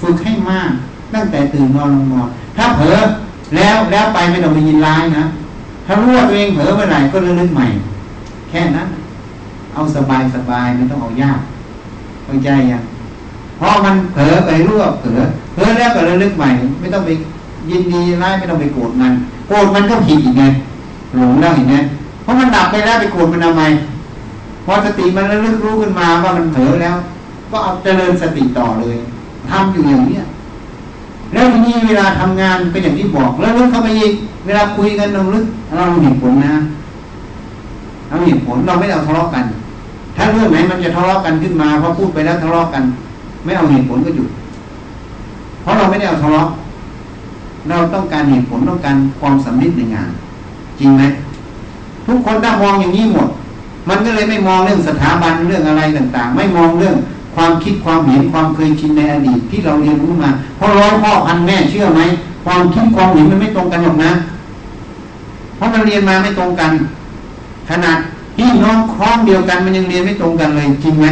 [0.00, 0.70] ฝึกให้มาก
[1.14, 2.96] ตั้งแต่ตื่นนอนลงนอนถ้าเผลอ
[3.56, 5.24] แล้วแล้วไปไม่ต้องไปยินร้ายนะ
[5.86, 7.66] ถ้ารู้ว่าตัวเองเผลอเมื่อไหร่ก็เรื่องใหม่
[8.48, 8.88] แค่นั้น
[9.74, 11.40] เอาสบายสบายไม่ต้องเอายาก
[12.24, 12.82] เข้าใจยัง
[13.56, 15.18] เพราะมันเผลอไปรู้ว่าเผลอ
[15.54, 16.48] เผลอแล้วก็เรื่องใหม่
[16.80, 17.10] ไม่ต้องไป
[17.70, 19.12] ยินดีร้ายไม่ต้องไปโกรธมัน
[19.48, 20.44] โกรธมันก็ผิดอีกไง
[21.14, 21.76] หลงแล้วเห็นไหม
[22.22, 23.62] เพราะมันดับไปแล้วไปโกรธมันทำไม
[24.70, 26.96] พอสติมันระลึกรู้ขึ้นมาว่ามันเผลอแล้ว
[27.50, 28.96] ก็เอาเจริญสติต่อเลย
[29.50, 30.24] ทำอยู่อย่างเนี้ย
[31.32, 34.12] แล้วทีนี้เวลาทำงานเป็นอย่างที่บอกแล้วลึกเข้าไปอีก
[34.46, 35.44] เวลาคุยกันเราลึก
[35.76, 36.54] เราเห็นผลนะ
[38.08, 39.44] เราเห็นผลเราไม่เอาทะเลาะกัน
[40.16, 42.82] ถ้าเรื่องไหนมันจะทะเลาะกันขึ้นมาพอพูดไปแล้วทะเลาะกัน
[43.44, 44.28] ไม่เอาเหตุผลก็หยุด
[45.62, 46.48] เพราะเราไม่ได้เอาทะเลาะ
[47.68, 50.08] เราต้องการเหตุผลต้องการความสำนึกในงาน
[50.78, 51.02] จริงไหม
[52.06, 53.28] ทุกคนถ้ามองอย่างนี้หมด
[53.88, 56.96] มันก็เลยไม่มองเรื่องสถาบันเรื่องอะไรต่างๆ ไม่มองเรื่อง
[57.34, 62.00] ความคิดความเห็นความเคยชินในอดีตที่เราเรียนรู้มาเพราะร้อยพ่อพันแม่เชื่อไหม
[62.44, 64.12] ความคิดความเห็นมันไม่ตรงกันหรอกนะ
[65.56, 66.70] เพราะมันเรียนมาไม่ตรงกัน
[67.70, 67.98] ขนาด
[68.36, 71.06] พี่น้องคล้องเดียวกันมันยังเรียนไม่ตรงกันเลยจริงไหม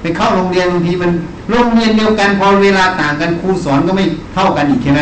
[0.00, 1.10] ไปเข้าโรงเรียนบางทีมัน
[1.50, 4.04] โรงเรียนเดียวกันพอเวลาต่างกันครูสอนก็ไม่
[4.34, 5.00] เท่ากันอีกใช่ไหม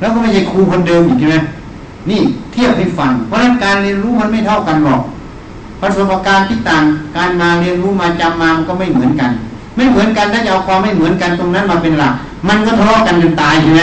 [0.00, 1.36] แล้วก็ไม่ใช่ครูคนเดิมอีกใช่ไหม
[2.10, 2.20] นี่
[2.52, 5.02] เทียบให้ฟังเพราะนั้นการเรียนรู้มันไม่เท่ากันหรอก
[5.80, 6.84] ประสบการณ์ที่ต่าง
[7.16, 9.30] การมาเรียนรู้มาจำมามันก็ไม่เหมือนกัน
[9.76, 12.14] ไม่เหมือนกันถ้าจะเอาความไม่เหมือนกันตรงนั้นมาเป็นหลัก
[12.48, 13.82] มันก็ทะเลาะกันจนตายใช่ไหม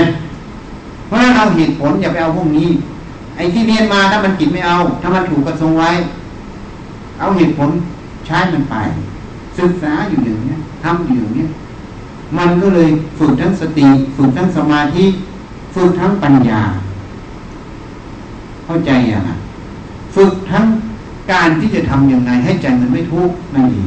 [1.08, 2.70] เพราะนั้นเอาเหตุผลอย่าไปเอาพวกนี้
[3.36, 5.92] ไอ้ที่เรียนมาถ้ามันผิดไม่เอา ถ้ามันถูกกระทรงไว้
[7.20, 7.70] เอาเหตุผล
[8.26, 8.76] ใช้มันไป
[9.58, 11.46] ศึกษาอยู่อย่างนี้ทำอยู่อย่างนี้
[12.38, 12.90] มันก็เลย
[13.20, 15.06] ฝึกทั้งสติ ฝึกทั้งสมาธิ
[15.76, 16.62] ฝึกทั้งปัญญา
[18.66, 19.24] เข้าใจอย่าง
[20.16, 20.66] ฝึกทั้ง
[21.32, 23.84] การที่จะทำอย่างไรให้ใจมันไม่ทุกข์ไม่ดี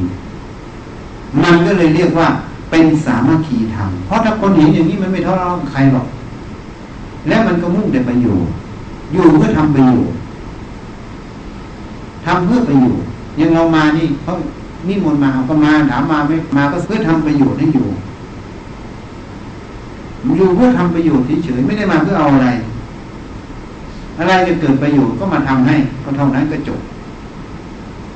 [1.43, 2.29] มันก็เลยเรียกว่า
[2.71, 6.07] เป็นสามัคคีธรรม เพราะถ้าคนเห็นอย่างนี้มันไม่ทะเลาะกับใครหรอก
[7.29, 8.51] และมันก็มุ่งแต่ประโยชน์
[9.13, 10.17] อยู่เพื่อทำประโยชน์
[12.27, 13.05] ทำเพื่อประโยชน์
[13.41, 14.33] ยังเรามานี่เขา
[14.89, 17.87] นิมนต์มาก็มาถามมาไม่มาก็เพื่อทำประโยชน์ให้อยู่
[20.37, 22.49] อยู่เพื่อทำประโยชน์เฉยๆไม่ได้มาเพื่อเอาอะไร
[24.19, 26.81] อะไรจะเกิดประโยชน์ก็มาทำให้ก็เท่านั้นก็จบ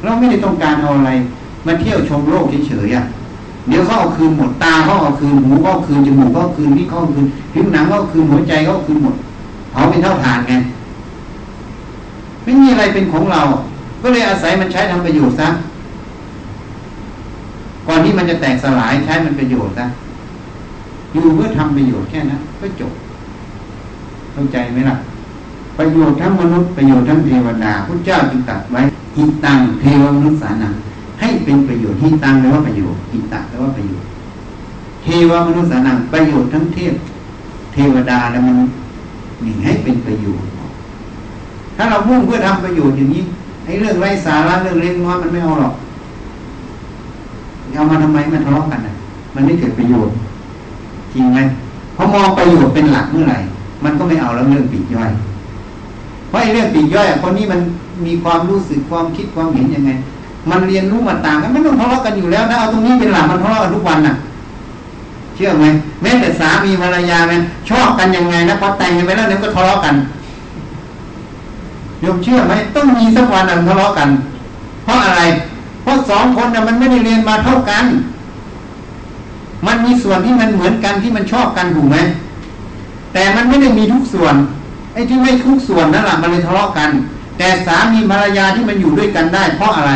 [0.05, 1.11] เราไม่ได้ต้องการเอาอะไร
[1.67, 3.05] มาเที่ยวชมโลกเฉยๆอะ
[3.69, 9.15] เดี๋ยวเขาเอาคืนหมดตาเขาเอาคืนหูเขาเอาคืนจมูกเขาเอาคืนนี่เขาเอาคืนผิวหนังเขาเอาคืนหัวใจเขาเอาคืนหมด
[9.71, 10.55] เผาเป็นเท่าฐานไง
[12.45, 13.41] ไม่มีอะไรเป็นของเรา
[14.03, 15.49] ก็เลยอาศัยมันใช้ทำประโยชน์ซะ
[17.87, 19.87] ก่อนที่มันจะแตกสลายใช้มันประโยชน์ซะ
[21.13, 22.93] อยู่เพื่อทำประโยชน์แค่นั้นก็จบ
[24.33, 24.97] เข้าใจไหมล่ะ
[25.79, 28.83] ประโยชน์ทั้งมนุษย์ประโยชน์ทั้งเทวดาพระเจ้าจึงตัดไว้
[29.17, 30.75] หิตังเทวมนุษย์สานัง
[31.21, 34.09] ให้เป็นประโยชน์หิตังแปลว่าประโยชน์หิตะแปลว่าประโยชน์
[35.03, 36.95] เทวมนุษย์สานังประโยชน์ทั้งเทพ
[37.73, 38.75] เทวดาและมนุษย์
[39.45, 40.49] นี่ให้เป็นประโยชน์
[41.77, 43.23] ถ้าเรามุ่งเพื่อทำประโยชน์อย่างนี้
[43.65, 45.75] ไอ้เรื่องไร้สาระเรื่องเล็กน้อยมันไม่เอาหรอก
[47.77, 48.95] เอามาทำไมมันทะเลาะกันอะ
[49.35, 50.15] มันไม่เกิดประโยชน์
[51.13, 51.39] จริงไหม
[51.97, 53.39] พอมองประโยชน์เป็นหลักเมื่อไหร่
[53.85, 55.11] มันก็ไม่เอาแล้วเรื่องปีกย่อย
[56.29, 57.61] เพราะไอ้เรื่องปีกย่อยคนนี้มัน
[58.05, 59.91] มีความรู้สึกความคิดความเห็นยังไง
[60.51, 64.15] มันเรียนรู้มาต่างกันไม่ต้องทะเลาะกันอยู่แล้วถ้าเอาตรงนี้เป็นหลักมันทะเลาะกันทุกวันน่ะ
[65.35, 65.65] เชื่อไหม
[66.03, 67.41] แม้แต่สามีภรรยาเนี่ย
[67.71, 69.95] ชอบกันยังไงนะพอแต่งกันไปแล้วเนี่ยก็ทะเลาะกัน
[72.05, 74.09] ยมเชื่อไหมต้องมีสักวันนั้นทะเลาะกัน
[74.85, 75.23] เพราะอะไร
[75.83, 77.85] เพราะสองคนน่ะมันไม่ได้เรียนมาเท่ากัน
[79.67, 81.97] มันมีส่วนที่มันเหมือนกันที่มันชอบกันถูกไหม
[83.13, 84.35] แต่มันไม่ได้มีทุกส่วน
[84.93, 86.91] ไอ้ที่ไม่ทุกส่วนนั่นแหละมันเลยทะเลาะกัน
[87.39, 89.93] แต่สามีภรรยาที่มันอยู่ด้วยกันได้ เพราะอะไร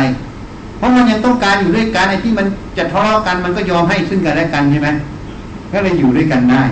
[0.77, 2.45] เพราะมันยังต้องการอยู่ด้วยกันไอ้ที่มัน
[2.77, 4.89] จะทะเลาะกันมันก็ยอมให้ซึ่งกันและกันใช่ไหม
[5.71, 6.63] ก็เลยอยู่ด้วยกันได้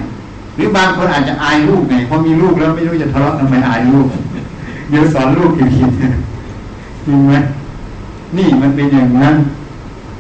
[0.55, 4.07] หรือบางคนอาจจะอายลูกไงพอมีลูกแล้วไม่รู้จะทะเลาะทำไมอายลูก
[4.89, 5.83] เดี๋ยวสอนลูกอีกที
[7.05, 7.33] จริงไหม
[8.37, 9.35] นี่มันเป็นอย่างนั้น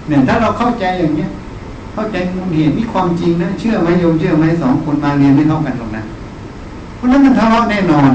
[0.07, 1.29] เนี่ย ถ้าเราเข้าใจอย่างเนี้ย
[1.93, 6.03] เข้าใจมูลเหตุมีความจริงนะเชื่อไหมโยมเชื่อไหมสองคนมาเรียนไม่เท่ากันหรอกนะ
[6.95, 8.11] เพราะนั้นมันทะเลาะแน่นอน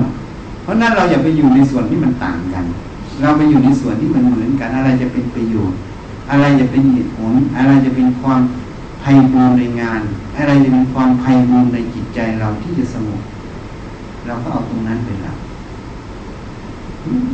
[0.62, 2.64] เพราะนั้นเราอย่าไปอยู่ในส่วนที่มันต่างกัน
[3.20, 5.78] เราไปอยู่ในส่วนที่มันเหมือนกัน อะไรจะเป็นประโยชน์
[6.30, 8.40] อะไรจะเป็นเหตุผล อะไรจะเป็นความ
[9.00, 10.00] ไพ่บูรในงาน
[10.36, 13.22] อะไรจะเป็นความไพ่บูรในจิตใจเราที่จะสงบ
[14.26, 15.38] เราก็เอาตรงนั้นเป็นหลัก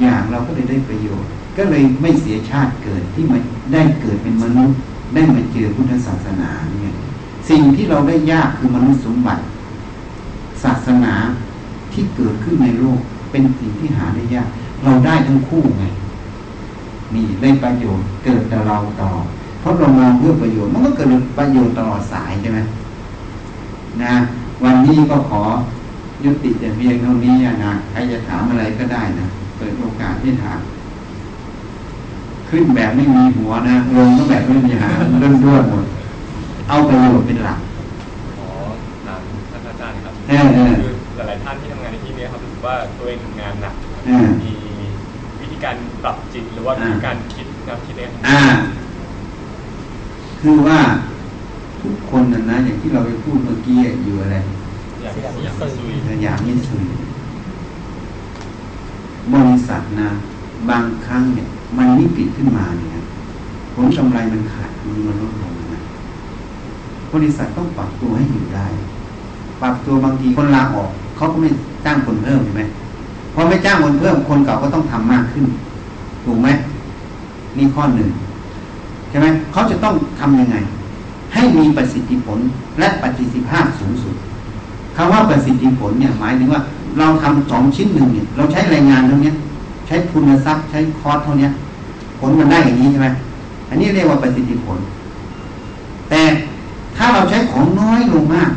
[0.01, 3.39] อย่างเราก็เลยได้ประโยชน์ ก็เลยไม่เสียชาติเกิดที่มา
[3.72, 4.76] ได้เกิดเป็นมนุษย์
[5.14, 6.95] ได้มาเจอพุทธศาสนาเนี่ย
[7.51, 9.43] สิ่งที่เราได้ยากคือมนุษย์สมบัติ
[10.64, 11.14] ศาสนา
[11.93, 13.01] ที่เกิดขึ้นในโลก
[13.31, 14.49] เป็นสิ่งที่หาได้ยาก
[14.85, 15.85] เราได้ทั้งคู่ไง
[17.14, 21.09] นี่ได้ประโยชน์เกิดแต่เราต่อถเพราะเรามองเพื่อประโยชน์มันก็เกิด
[21.39, 22.61] ประโยชน์ตลอดสายใช่ไหม
[24.03, 24.14] นะ
[24.64, 25.43] วันนี้ก็ขอ
[26.24, 29.26] ยุติแต่เพียงเท่านี้นะใครจะถามอะไรก็ได้นะ
[29.57, 30.61] เปิดโอกาสที่ถาม
[32.49, 35.85] ขึ้นแบบไม่มีหัวนะลงก็แบบไม่มีหางเรื่องด้วนหมด
[36.68, 37.59] เอาประโยชน์เป็นหลัก
[38.37, 38.49] ขอ
[39.07, 39.20] ถาม
[39.51, 41.68] ท่านอาจารย์ครับเออเออคือหลายๆท่านที่
[42.69, 43.75] ว่าตัวเองทำงานหนัก
[44.07, 44.53] เออมี
[45.41, 48.41] วิธีการปรับจิตหรือว่าวิธีการคิดแนวคิดเนี่ยอ่า
[50.41, 50.79] คือว่า
[51.83, 54.37] ทุกคนนะนะอย่างที่เราไปพูดเมื่อกี้อยู่อะไร
[55.03, 56.77] อยากอยากมาซุยสยามมิตซู
[59.35, 60.11] บริษัทนะ
[60.71, 61.49] บางครั้งเนี่ย
[61.79, 62.91] มันวิกฤตขึ้นมาเนี่ย
[63.75, 65.83] ผลกำไรมันขาดทุนมันลดลงนะ
[67.12, 68.66] บริษัทต้องปรับตัวให้อยู่ได้
[69.62, 71.51] ปรับตัวบางทีคนลาออก เขาก็ไม่
[71.85, 72.62] จ้างคนเพิ่มใช่ไหม
[73.35, 75.45] พอไม่จ้างคนเพิ่มคนเก่าก็ต้องทำมากขึ้น
[76.25, 76.49] ถูกไหม
[77.57, 78.09] นี่ข้อหนึ่ง
[79.09, 80.57] ใช่ไหมเขาจะต้องทำยังไง
[81.35, 82.39] ให้มีประสิทธิผล
[82.79, 84.14] และประสิทธิภาพสูงสุด
[84.97, 86.62] คำว่าประสิทธิผลเนี่ยหมายถึงว่า
[86.99, 89.33] เราทำของชิ้นหนึ่งเนี่ย เราใช้แรงงานเท่านี้
[89.87, 91.49] ใช้ทุนทรัพย์ใช้คอร์สเท่านี้
[92.19, 93.09] ผลมันได้อย่างนี้ใช่ไหม
[93.69, 94.79] อันนี้เรียกว่าประสิทธิผล
[96.11, 96.23] แต่
[96.97, 98.51] ถ้าเราใช้ของน้อยลงมาก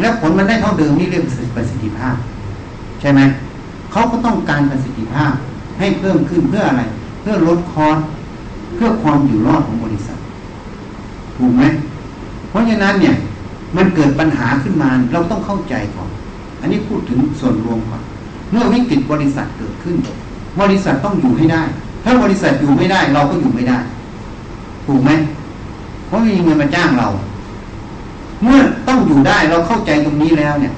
[0.00, 1.24] แล้วผลมันได้เท่าเดิมนี่เรียก
[1.56, 2.16] ประสิทธิภาพ
[3.00, 3.20] ใช่ไหม
[3.92, 5.32] เขาก็ต้องการประสิทธิภาพ
[5.78, 6.82] ให้เพิ่มขึ้นเพื่ออะไร
[7.20, 7.98] เพื่อลดคอร์ส
[8.74, 10.18] เพื่อความอยู่รอดของบริษัท
[11.36, 11.62] ถูกไหม
[12.48, 13.14] เพราะฉะนั้นเนี่ย
[13.76, 16.08] มันเกิดปัญหาขึ้นมาเราต้องเข้าใจก่อน
[16.60, 18.02] อันนี้พูดถึงส่วนรวมก่อน
[18.50, 19.96] เมื่อวิกฤตบริษัทเกิดขึ้น
[20.60, 21.62] บริษัทต้องอยู่ให้ได้
[22.04, 23.78] ถ้าบริษัทอยู่ไม่ได้ เราก็อยู่ไม่ได้
[24.86, 25.10] ถูกไหม
[26.06, 27.08] เพราะไม่มีเงินมาจ้างเรา
[28.42, 30.74] เมื่อต้องอยู่ได้เราเข้าใจตรงนี้แล้วเนี่ย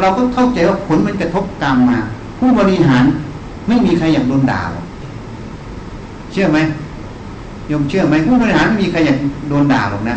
[0.00, 1.98] เราก็เข้าใจว่าผลมันกระทบตามมา
[2.38, 3.04] ผู้บริหาร
[3.68, 4.86] ไม่มีใครอยากโดนด่าหรอก
[6.32, 6.58] เชื่อไหม
[7.70, 10.16] ยมเชื่อไหมผู้บริหารไม่มีใครอยากโดนด่าหรอกนะ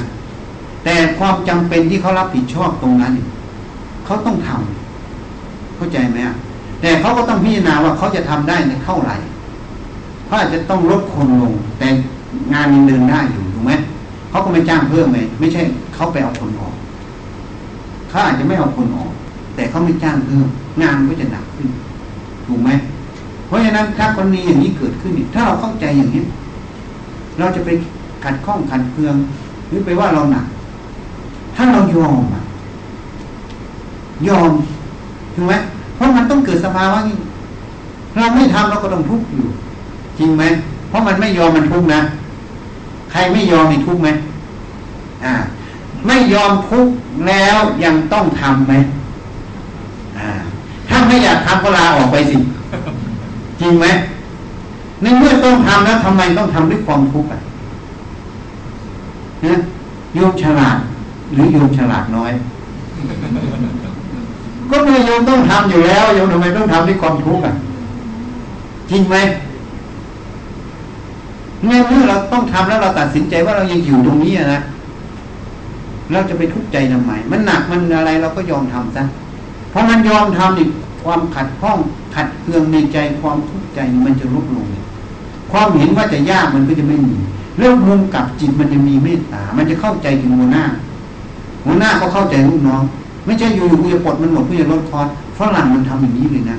[0.83, 3.13] แต่ความจำเป็นที่เขารับผิดชอบตรงนั้น
[4.05, 6.17] เขาต้องทำเข้าใจไหม
[6.81, 9.15] แต่เขาก็ต้องพิจารณาว่าเขาจะทำได้ในเท่าไหร่
[10.25, 11.87] เขาอาจจะต้องลดคนลง แต่
[12.53, 13.71] งานยังเดินได้อยู่ถูกไหม
[14.33, 15.61] เขาก็ไม่จ้างเพิ่มไหมไม่ใช่
[15.95, 16.75] เขาไปเอาคนออก
[18.09, 19.11] เขาอาจจะไม่เอาคนออก
[19.55, 20.45] แต่เขาไม่จ้างเพิ่ม
[20.81, 21.67] งานก็จะหนักขึ้น
[22.45, 22.69] ถูกไหม
[23.47, 26.23] เพราะฉะนั้นถ้ากรณีอย่างนี้เกิดขึ้นถ้าเราเข้าใจอย่างนี้
[27.39, 27.69] เราจะไป
[28.23, 29.15] ขัดข้องขัดเคือง
[29.67, 30.45] หรือไปว่าเราหนัก
[31.55, 32.21] ถ้าเรายอม
[34.27, 34.51] ยอม
[35.35, 35.53] ถูกไหม
[35.95, 37.17] เพราะมันต้องเกิดสภาวะนี้
[38.17, 39.45] เราไม่ทำเราก็ต้องทุกข์อยู่
[40.19, 40.43] จริงไหม
[40.89, 42.01] เพราะมันไม่ยอมมันทุกข์นะ
[43.13, 44.09] ใครไม่ยอมมีทุกข์ไหม
[45.25, 45.33] อ่า
[46.07, 46.93] ไม่ยอมทุกข์
[47.27, 48.73] แล้วยังต้องทำไหม
[50.17, 50.29] อ่า
[50.87, 52.37] ถ้าไม่อยากทำก็ลาออกไปสิ
[53.61, 53.85] จริงไหม
[55.01, 57.41] ในเมื่อต้องทำแล้วทำไมต้องทำด้วยความทุกข์อะ
[59.45, 59.59] นะ
[60.15, 60.77] โยมฉลาด
[61.33, 62.31] หรือโยมฉลาดน้อย
[64.69, 67.53] ก็เมื่อโยมต้องทำอยู่แล้วโยมทำไมต้องทำด้วยความทุกข์อะ
[68.89, 69.15] จริงไหม
[71.67, 74.61] ในเมื่อเราต้องทำแล้วเราตัดสินใจว่าเรายังอยู่ตรงนี้นะ
[76.11, 79.03] เราจะไปทุกข์ใจทำไมมันหนักมันอะไรเราก็ยอมทำซะ
[79.69, 80.69] เพราะมันยอมทำอีก
[81.03, 81.77] ความขัดข้อง
[82.15, 84.67] ขัดเคืองในใจความทุกข์ใจมันจะลดลง
[85.51, 87.15] ความเห็นว่าจะยากมันก็จะไม่มี
[87.57, 90.63] เรื่องมุมกับจิตมันจะมีเมตตา มันจะเข้าใจถึงหัวหน้า
[91.65, 92.81] หัวหน้าก็เข้าใจลูกน้อง
[93.25, 95.07] ไม่ใช่อยู่ๆกูจะปลดมันหมดกูจะลดคอร์ส
[95.37, 96.57] ฝรั่งมันทำอย่างนี้เลยนะ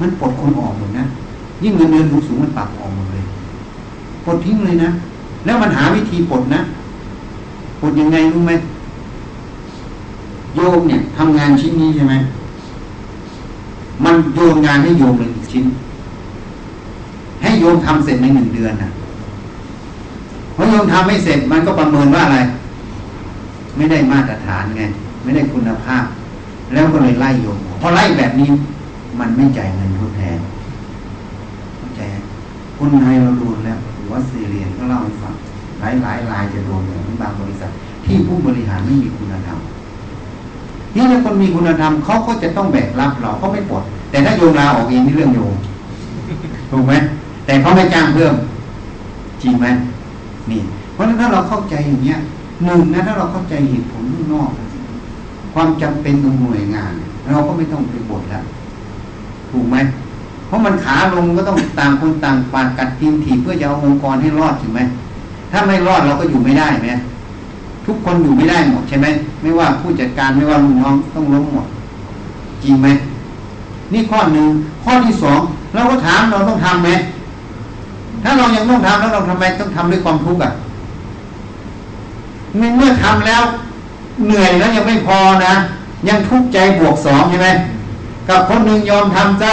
[0.00, 1.04] มันปลดคนออกหมดนะ
[1.62, 3.13] ยิ่งเงินเดือนสูงๆมันปรับออกหมด
[4.24, 4.90] ปลดทิ้งเลยนะ
[5.44, 6.60] แล้วมันหาวิธีปลดนะ
[7.80, 8.52] ปลดยังไงรู้ไหม
[10.56, 12.14] โยมเนี่ยทำงานชิ้นนี้ใช่ไหม
[14.04, 15.64] มันโยนงานให้โยมเลยชิ้น
[17.42, 18.88] ให้โยมทำเสร็จในหนึ่งเดือนนะ
[20.56, 22.38] พอโยมทำไม่เสร็จมันก็ประเมินว่าอะไร
[23.76, 24.82] ไม่ได้มาตรฐานไง
[25.22, 26.04] ไม่ได้คุณภาพ
[26.72, 28.48] แล้วก็เลยไล่โยมพอไล่แบบนี้
[29.20, 30.38] มันไม่จ่ายเงินทดแทน
[31.76, 32.00] เข้าใจ
[32.78, 33.78] คนไทยเราดนแล้ว
[34.14, 35.34] อว่าซีเรียนก็เล่าให้ฟัง
[35.80, 37.70] หลายหลายรายจะโดนอย่างบางบริษัท
[38.04, 39.58] ที่ผู้บริหารไม่มีคุณธรรม
[40.96, 45.54] นี่ถ้าคนมีคุณธรรมเขาก็จะต้องแบกรับเราเขาไม่ปลดแต่ถ้าโยมลาออกเองนี่เรื่องโยม
[46.70, 46.92] ถูกไหม
[47.46, 48.34] แต่เขาไม่จ้างเพิ่ม
[49.42, 49.66] จริงไหม
[50.50, 50.60] นี่
[50.94, 52.18] เพราะฉะนั้นถ้าเราเข้าใจอย่างเนี้ย
[52.64, 54.50] หนึ่งนะถ้าเราเข้าใจเหตุผลข้างนอก
[55.54, 56.92] ความจำเป็นของหน่วยงาน
[57.30, 58.44] เราก็ไม่ต้องไปบ่นแล้ว
[59.50, 59.76] ถูกไหม
[60.46, 64.80] เพราะมันขาลงก็ต้องต่างคนต่างปาดกัดทีมถีบเพื่อจะเอาองค์กรให้รอดถูกไหม
[65.50, 66.90] ถ้าไม่รอดเราก็อยู่ไม่ได้ไหม
[67.86, 69.06] ทุกคนอยู่ไม่ได้หมดใช่ไหม
[69.42, 71.66] ไม่ว่าผู้จัดการไม่ว่าลูกน้องต้องล้มหมด
[72.62, 72.88] จริงไหม
[73.92, 74.48] นี่ข้อหนึ่ง
[74.84, 75.40] ข้อที่สอง
[75.74, 76.90] เราก็ถามเราต้องทํำไหม
[78.22, 80.50] ถ้าเรายังต้องทำแล้วเราทำไมต้องทำด้วยความทุกข์อะ
[82.76, 83.42] เมื่อทำแล้ว
[84.26, 85.54] เหนื่อยแล้วยังไม่พอนะ
[86.08, 87.48] ยังทุกข์ใจบวกสองใช่ไหม
[88.28, 89.52] กับคนหนึ่งยอมทำซะ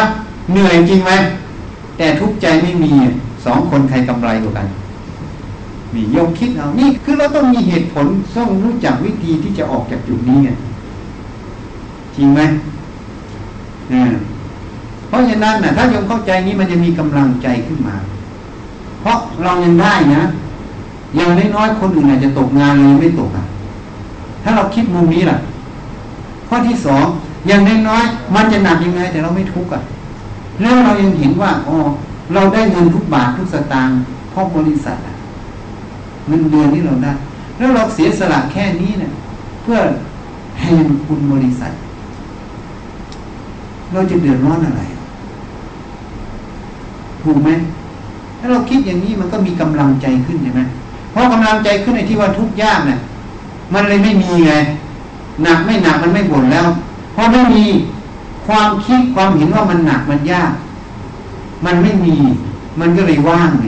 [0.52, 1.12] เหนื่อยจริงไหม
[1.98, 2.92] แต่ทุกใจไม่มี
[3.46, 4.68] สองคนใครกำไรกว่ากัน
[5.94, 8.06] มียมคิดเอานี่คือเราต้องมีเหตุผล
[8.38, 10.50] ต้องรู้จักวิธีที่จะออกจากจุดนี้ไง
[12.16, 12.42] จริงไหม
[15.08, 17.96] เพราะฉะนั้นนะถ้าโยมเข้าใจนี้มันจะมีกำลังใจขึ้นมา
[19.02, 20.22] เพราะเรายังได้นะ
[21.16, 23.46] อย่างน้อยๆคนอื่นอาจจะตกงานเลยไม่ตกอะ
[24.44, 25.38] ถ้าเราคิดมุมนี้ล่ะ
[26.48, 27.06] ข้อที่สอง
[27.48, 29.82] อย่างน้อยๆมันจะหนักยังไง แต่เราไม่ทุกข์อะ
[30.62, 31.78] แล้วเรายังเห็นว่าอ๋อ
[32.34, 33.96] เราได้เงินทุกบาททุกสตางค์
[34.32, 34.98] เพราะบริษัท
[36.28, 37.12] เงินเดือนที่เราได้
[37.58, 39.12] แล้วเราเสียสละแค่นี้เนี่ย
[39.62, 39.78] เพื่อ
[40.58, 41.72] แทนคุณบริษัท
[43.94, 44.82] เราจะเดือดร้อนอะไร
[47.24, 47.50] ถูกไหม
[48.40, 50.62] ถ้าเราคิดอย่างนี้มันก็มีกำลังใจขึ้นใช่ไหม
[51.12, 53.00] เพราะกำลังใจขึ้นในที่ว่าทุกยากเนี่ย
[53.74, 54.54] มันเลยไม่มีไง
[55.44, 56.68] หนักไม่หนักมันไม่บ่นแล้ว
[57.14, 57.64] เพราะไม่มี
[58.48, 60.54] ความคิดความเห็นว่ามันหนักมันยาก
[61.66, 62.16] มันไม่มี
[62.80, 63.66] มันก็เลยว่างไง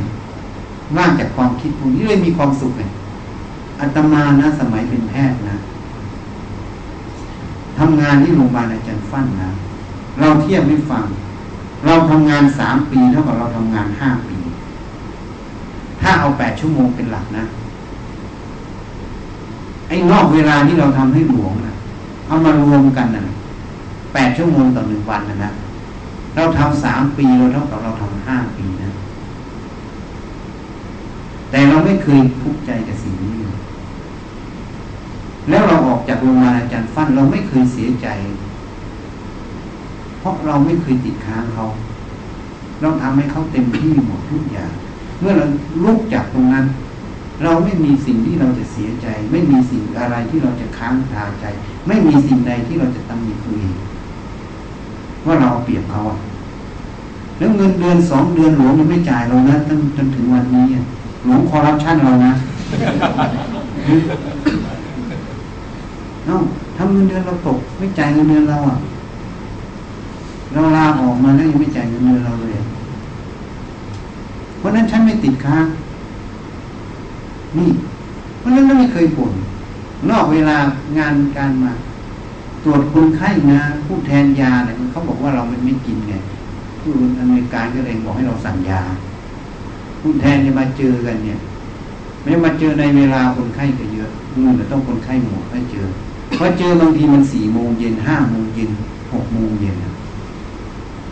[0.97, 2.83] ว่างจากความคิดพวกนี้เลยมีความสุขไง
[3.79, 5.57] อัตมานะ สมัยเป็นแพทย์นะ
[7.77, 9.49] ทำงานที่โรงพยาบาลอาจารย์ฟั่นนะ
[10.19, 11.05] เราเทียบไม่ฟัง
[11.85, 14.37] เราทำงานสามปีเท่ากับเราทำงานห้าปี
[16.01, 17.43] ถ้าเอาแปดชั่วโมงเป็นหลักนะ
[19.87, 21.73] ไอ้นอกเวลาที่เราทำให้หลวงนะ
[22.27, 23.23] เอามารวมกันนะ
[24.13, 25.51] แปดชั่วโมงต่อหนึ่งวันนะนะ
[26.35, 28.91] เราทำสามปีเราเท่ากับเราทำห้าปีนะ
[31.51, 33.57] แต่เราไม่เคยทุกข์ใจกับสิ่งนี้เลย
[35.49, 38.07] แล้วเราออกจากโรงพยาบาลอาจารย์ฟันเราไม่เคยเสียใจ
[40.19, 41.65] เพราะเราไม่เคยติดค้างเขา
[42.81, 44.71] เราทำให้เขาเต็มที่หมดทุกอย่าง
[45.19, 45.45] เมื่อเรา
[45.83, 46.65] ลุกจากตรงนั้น
[47.43, 51.45] เราไม่มีสิ่งที่เราจะเสียใจ ไม่มีสิ่งอะไรที่เราจะค้างคาใจ
[51.87, 53.73] ไม่มีสิ่งใดที่เราจะตำหนิตัวเอง
[55.25, 56.17] ว่าเราเปรียบเขาอะ
[57.37, 60.65] แล้วเงินเดือนสองเดือนหลวงยังไม่จ่ายเรานะตั้งจนถึงวันนี้
[61.23, 62.33] หลวงคอร์รัปชันเรานะ
[66.25, 66.35] เอ้า
[66.77, 68.77] ทำเงินเดือนเราตก ไม่จ่ายเงินเดือนเราอะ
[70.53, 72.61] เราลาออกมาแล้วยังไม่จ่ายเงินเดือนเราเลย
[74.57, 75.65] เพราะนั้นฉันไม่ติดค้าง
[77.57, 77.69] นี่
[78.39, 79.33] เพราะนั้นไม่เคยบ่น
[80.09, 80.57] นอกเวลา
[80.97, 81.71] งานการมา
[82.63, 86.13] ตรวจคนไข้นะผู้แทนยาเนี่ยเขาบอกว่าเรามันไม่กินไง
[86.79, 88.81] ผู้อเมริกาก็เลยบอกให้เราสั่งยา
[90.01, 91.39] ผู้แทนจะมาเจอกันเนี่ย
[92.23, 94.09] ไม่มาเจอในเวลาคนไข้ก็เยอะ
[94.41, 95.87] นู่นต้องคนไข้หมดไม่เจอ
[96.35, 98.69] เพอเจอบางทีมันสี่โมงเย็นห้าโมงเย็น
[99.13, 99.75] หกโมงเย็น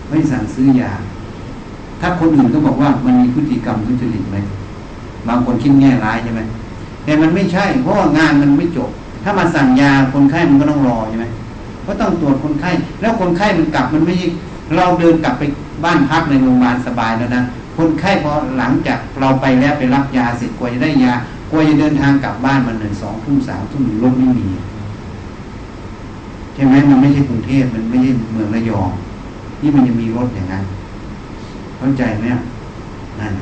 [0.09, 0.91] ไม่สั่งซื้อยา
[2.01, 4.37] ถ้าคนอื่นก็บอกว่ามันมีพฤติกรรมทุจริตไหม
[5.27, 6.41] บางคนคิดแง่ร้ายใช่ไหม
[7.03, 8.89] แต่มันไม่ใช่ เพราะว่างานมันไม่จบ
[9.23, 11.25] ถ้ามาสั่งยาคนไข้มันก็ต้องรอใช่ไหม
[11.87, 12.71] ก็ต้องตรวจคนไข้
[13.01, 14.13] แล้วคนไข้มันกลับมันไม่
[14.75, 15.43] เราเดินกลับไป
[15.83, 17.43] บ้านพักในโรงพยาบาลสบายแล้วนะ
[17.77, 21.13] คนไข้พอหลังจากเราไปแล้วไปรับยาเสร็จกว่าจะได้ยา
[21.49, 24.47] กลัวจะเดินทางกลับบ้านมันหนึ่งสองทุ่มสามทุ่มรถไม่มี
[26.53, 28.89] ใช่ไหมมันไม่ใช่กรุงเทพมันไม่ใช่เมืองระยอง
[29.59, 30.63] ที่มันจะมีรถอย่างนั้น
[31.77, 32.25] เข้าใจไหม
[33.19, 33.33] นั่น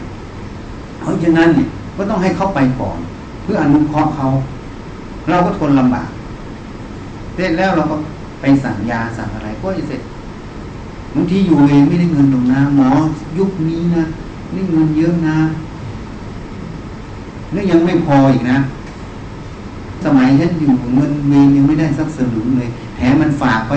[1.01, 2.97] เพราะฉะนั้นเนี่ยก็ต้องให้เขาไปก่อน
[3.43, 4.25] เพื่ออนุเคราะห์เขา
[5.29, 6.09] เราก็ทนลำบาก
[7.35, 7.95] เสร็จแล้วเราก็
[8.41, 10.01] ไปสั่งยาสั่งอะไรก็เสร็จ
[11.15, 12.89] บางทีอยู่เองไม่ได้เงินตรงนะหมอ
[13.37, 14.03] ยุคนี้นะ
[14.53, 15.37] นี่เงินเยอะนะ
[17.51, 18.57] แล้วยังไม่พออีกนะ
[20.05, 23.73] สมัยฉันอยู่เงินเมยังไม่ได้สักสลึงเลยแถมมันฝากไป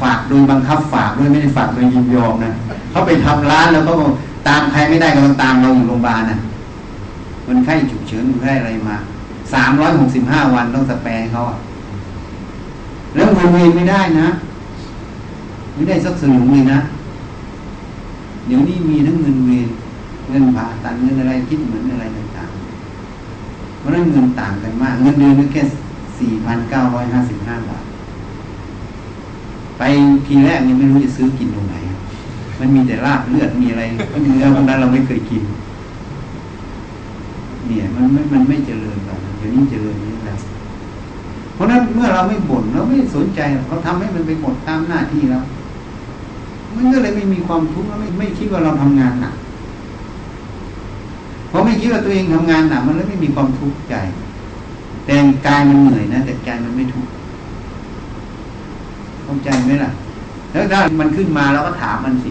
[0.00, 2.52] ฝากโดยบังคับฝากด้วยไม่ได้ฝากโดยยินยอมนะ
[2.90, 3.92] เขาไปทำร้านแล้วก็
[4.48, 6.38] ตามใครไม่ได้ก็ต้องตามเราอยู่โรงพยาบาลนะ
[7.48, 8.96] มันไข้ฉุกเฉินมันไข้อะไรมา
[9.54, 11.56] สามร้อยหกสิบห้าวันต้องสแปรเขาอะ
[13.14, 14.28] แล้วเงินเมไม่ได้นะ
[15.74, 16.78] ไม่ได้สักสลึงเลยนะ
[18.46, 19.68] เดี๋ยวนี้มีทั้งเงินเวร
[20.28, 25.62] เงินผ่าตัดเงินอะไรคิดเหมือนอะไรต่างๆเพราะนั้นเงินต่างกันมาก เงินเดือนแค่
[26.18, 27.84] สี่พันเก้าร้อยห้าสิบห้าบาท
[29.78, 29.82] ไป
[30.26, 31.74] ทีแรกยังไม่รู้จะซื้อกินตรงไหน
[32.58, 33.82] มันมีแต่ลาบเลือดมีอะไร
[34.22, 35.42] เนื้อพวกนั้นเราไม่เคยกิน
[37.66, 40.17] เนี่ย มันไม่มันไม่เจริญหรอกเดี๋ยวนี้เจริญนี่แล้ว
[41.58, 45.42] เพราะนั้นเมื่อเราไม่บ่นเราไม่สนใจเราทำให้มันไปหมดตามหน้าที่แล้ว
[46.74, 49.34] มันก็เลยไม่มีความทุกข์แล้วไม่ไม่คิดว่าเราทำงานหนัก
[51.48, 53.94] เพราะไม่คิดว่าตัวเองทำงานหนักมันเลยไม่มีความทุกข์ใจ
[55.04, 55.14] แต่
[55.46, 57.10] กายมันเหนื่อยนะแต่ใจมันไม่ทุกข์
[59.24, 59.90] เข้าใจไหมล่ะ
[60.52, 62.30] แล้วถ้ามันขึ้นมาเราก็ถามมันสิ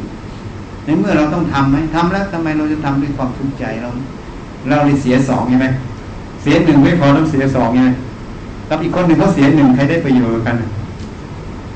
[0.85, 3.89] ในเมื่อเราต้องทำไหมทำแล้วทำไมเราจะทำด้วยความทุกข์ใจเรา
[4.69, 5.67] เราเลยเสียสองใช่ไหม
[6.41, 7.83] เสียหนึ่งไม่พอต้องเสียสองไง
[8.69, 10.55] กับอีกคนหนึ่งเขาเสียหนึ่งใครได้ประโยชน์กัน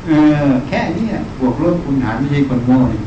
[0.07, 0.11] เอ
[0.45, 3.01] อแค่นี้อะบวกลบคูณหารไม่ใช่คนโง่นี่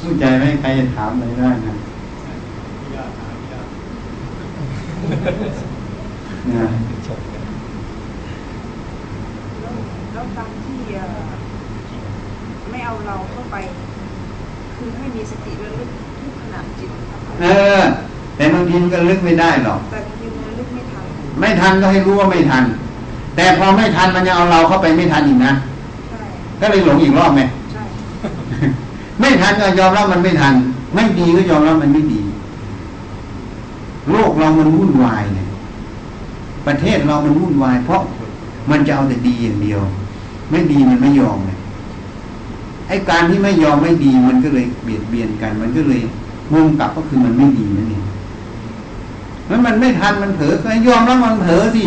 [0.00, 1.74] สู้ใจไหมใครจะถามอะไรได้นะ
[6.54, 6.68] นะ
[10.12, 11.18] แล้วการที่เอ่อ
[12.76, 13.56] ไม่เอาเราเข้าไป
[14.76, 15.90] คือให้มีสติระลึก
[16.20, 17.46] ทุกขณะจิตครับเอ
[17.78, 17.80] อ
[18.36, 21.04] แต่บางทีมันก็ลึกไม่ได้หรอกแต่บางทีมันระลึกไม่ทัน
[21.40, 22.64] ไม่ทันก็ให้รู้ว่าไม่ทัน
[23.36, 25.52] แต่พอไม่ทันมันยังเอาเราเข้าไปไม่ทันอีกนะ
[26.10, 26.22] ใช่
[26.60, 27.40] ก็เลยหลงอีกรอบไหม
[27.72, 27.82] ใช่
[29.20, 30.54] ไม่ทันก็ยอมรับมันไม่ทัน
[30.94, 32.20] ไม่ดีก็ยอมรับมันไม่ดี
[34.10, 35.48] โลกเรามันวุ่นวายเนี่ย
[36.66, 38.02] ประเทศเรามันวุ่นวาย เพราะ
[38.70, 39.80] มันจะเอาแต่ดีอย่างเดียว
[40.50, 41.50] ไม่ดีมันไม่ยอมไง
[42.88, 46.00] ไอ้การที่ไม่ยอมไม่ดีมันก็เลยเบียดเบียนกัน มันก็เลย
[46.52, 48.02] มุมกลับก็คือมันไม่ดีนั่นเอง
[49.48, 51.84] มันมันไม่ทันมันเผลอก็ยอมรับมันเผลอสิ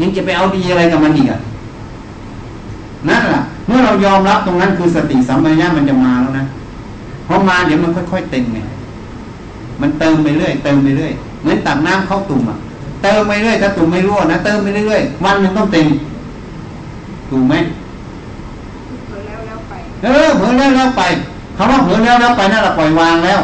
[0.00, 1.40] ยังจะไปเอาดีอะไรกับมันอีกอะ
[3.08, 6.44] นั่นแหละเมื่อเรายอมรับตรงนั้นคือสติสัมปชัญญะมันจะมาแล้วนะ
[7.26, 8.58] พอมาเดี๋ยวมันค่อยๆเต็มไง
[9.80, 12.56] มันเติมไปเรื่อยเติมไปเรื่อยเหมือนตักน้ำเข้าตุ่มอะ
[13.02, 15.86] เติมไปเรื่อยถ้าตุ่มไม่รั่วนะเติมไปเรื่อยๆวันหนึ่งต้องเต็ม
[17.30, 17.54] ถูกไหม
[19.06, 21.02] เผลอแล้วแล้วไป เออเผลอแล้วแล้วไป
[21.56, 23.40] คำว่าเผลอแล้วแล้วไปนั่นแหละปล่อยวางแล้ว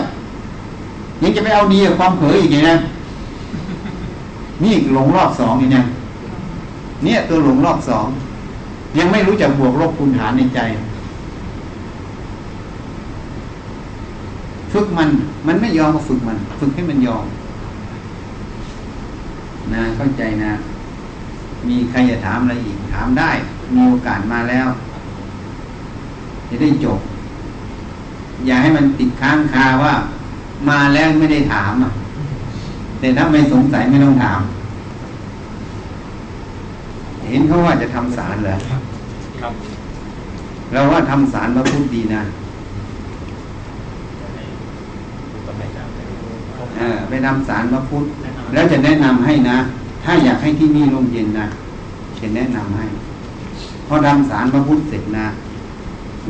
[1.22, 2.76] ยังจะไปเอาดีกับความเผลออีกไงนะ
[4.64, 5.82] นี่หลงรอบสองอีกนะ
[7.04, 8.06] เนี่ยตัวหลงรอบสอง
[8.98, 10.60] ยังไม่รู้จักบวกลบคูณหารในใจ
[14.72, 15.08] ฝึกมัน
[15.46, 17.24] มันไม่ยอมก็ฝึกมัน ฝึกให้มันยอม
[19.72, 20.52] นะเข้าใจนะ
[21.68, 23.30] มีใครจะถามอะไรอีกถามได้
[23.74, 24.68] มีโอกาสมาแล้ว
[26.54, 27.00] จะได้จบ
[28.46, 29.94] อย่าให้มันติดค้างคาว่า
[30.68, 31.90] มาแล้วไม่ได้ถามอะ
[33.00, 34.40] แต่ถ้าไม่สงสัยไม่ต้องถาม
[37.28, 39.52] เห็นเขาว่าจะทำสารเหรอครับ
[40.72, 42.22] เราว่าทำสารพระพุทธดีนะ
[45.46, 45.88] ตำแหน่งการ
[46.76, 48.04] เออไปทำสารพระพุทธ
[48.52, 49.58] แล้วจะแนะนำให้นะ
[50.04, 51.46] ถ้าอยากให้ที่นี่ร่มเย็นนะ
[52.20, 52.86] จะแนะนำให้
[53.86, 55.26] พอทำสารพระพุทธเสร็จนะ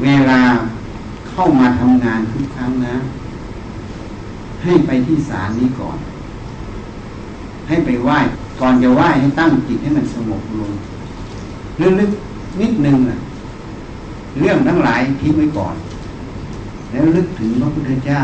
[0.03, 0.41] เวลา
[1.31, 2.95] เข้ามาทำงานทุกครั้งนะ
[4.63, 5.99] ให้ไปที่ศาลนี้ก่อน
[7.69, 8.19] ให้ไปไหว้
[8.61, 10.73] ก่อนจะไหว้ให้ตั้งจิตให้มันสงบลง
[12.01, 13.19] ลึกๆนิดนึงอะ
[14.39, 15.75] เรื่องทั้งหลายทิ้งไว้ก่อน
[16.91, 18.21] แล้วลึกถึงพระพุทธเจ้า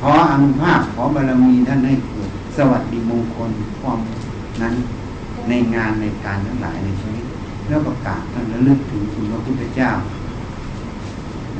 [0.00, 3.50] ขออนุภาพขอบารมีท่านให้เกิดสวัสดีมงคล
[3.80, 4.00] ความ
[4.62, 4.74] นั้น
[5.48, 7.25] ในงานในการทั้งหลายในชีวิต
[7.68, 9.90] แล้วก็กาบท่านระลึกถึงคุณพระพุทธเจ้า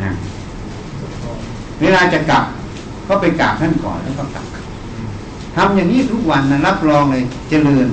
[0.03, 0.11] นะ
[1.81, 2.45] เวลาจะกลับ
[3.09, 4.47] ก็ไปกราบท่านก่อนแล้วก็กลับ
[5.57, 7.87] ทำอย่างนี้ทุกวันนะรับรองเลย เจริญ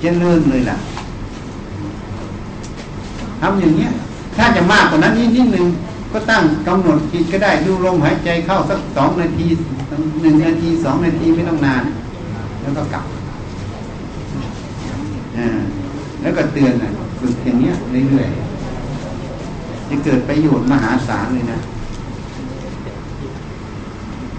[0.00, 0.76] เจริญเลยล่ะ
[3.40, 3.90] ทำอย่างเนี้ย
[4.36, 5.66] ถ้าจะมากกว่านั้นนิดนิดนึง
[6.12, 9.46] ก็ตั้งกำหนดจิตก็ได้ดูลมหายใจเข้าสักสองนาที
[10.22, 11.82] หนึ่งนาทีสองนาทีไม่ต้องนาน
[12.60, 13.04] แล้วก็กลับ
[15.38, 15.60] อ่า
[16.22, 16.90] แล้วก็เตือนนะ
[17.20, 17.74] ฝึกอย่างเนี้ย
[18.08, 21.58] เรื่อยๆจะเกิดประโยชน์มหาศาลเลยนะ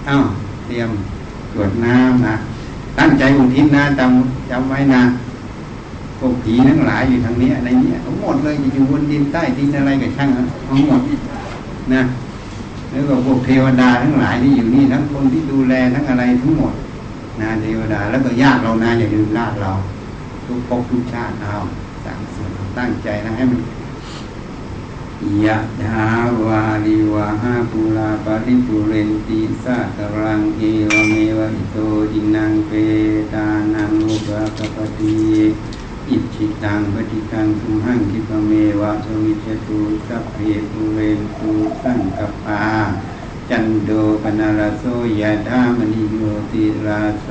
[0.08, 0.24] อ้าว
[0.66, 0.90] เตรียม
[1.52, 2.34] ตรวจน้ำนะ
[2.98, 5.02] ตั้งใจอุทิศนะจำจำไว้นะ
[6.18, 10.44] พวกผีทั้งหลายอยู่ทางนี้ในนี้ทั้งหมดเลยอยู่บนดินใต้ดินอะไรกับช่างทั้
[10.78, 11.00] งหมด
[11.94, 12.02] นะ
[12.90, 16.72] แล้วก็พวกเทวดาทั้งหลายที่อยู่นี่ทั้งคนที่ดูแลทั้งอะไรทั้งหมด
[17.40, 19.70] นะเทวดาแล้วก็ญาติเรานะอย่าลืมญาติเรา
[20.52, 21.56] ทุกภพทุกชาติเอา
[22.04, 23.60] สั่งสวดตั้งใจนะให้มัน
[25.44, 26.08] ยะถา
[26.44, 31.76] วาริวะหาปูราปะริปูเรนติสาคะรังเอวะเมวะอิโต
[32.12, 32.72] ทินนังเป
[33.32, 35.16] ตานังอุปะกปปะติ
[36.08, 40.36] อิจฉิตังปัตถิตัง ตุมหัง ขิปปะเมวะสมิจตุสัพเพ
[40.70, 41.52] ปุเรนตุ
[41.82, 42.62] สังกปปา
[43.54, 43.90] จันโด
[44.22, 44.84] ปนารโส
[45.20, 46.22] ยะธามณิโย
[46.52, 47.28] ติราโส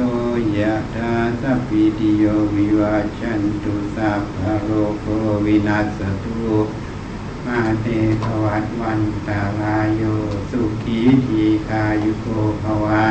[0.57, 2.23] ยะธาสัพพิติโย
[2.55, 4.69] วิวาชันตุสัพพะโร
[4.99, 5.05] โค
[5.45, 6.51] วินาศตุ
[7.45, 7.85] มาเต
[8.23, 10.03] ภวัตวันตาลายโย
[10.51, 12.27] สุขีทีคายุโก
[12.63, 13.05] ภวา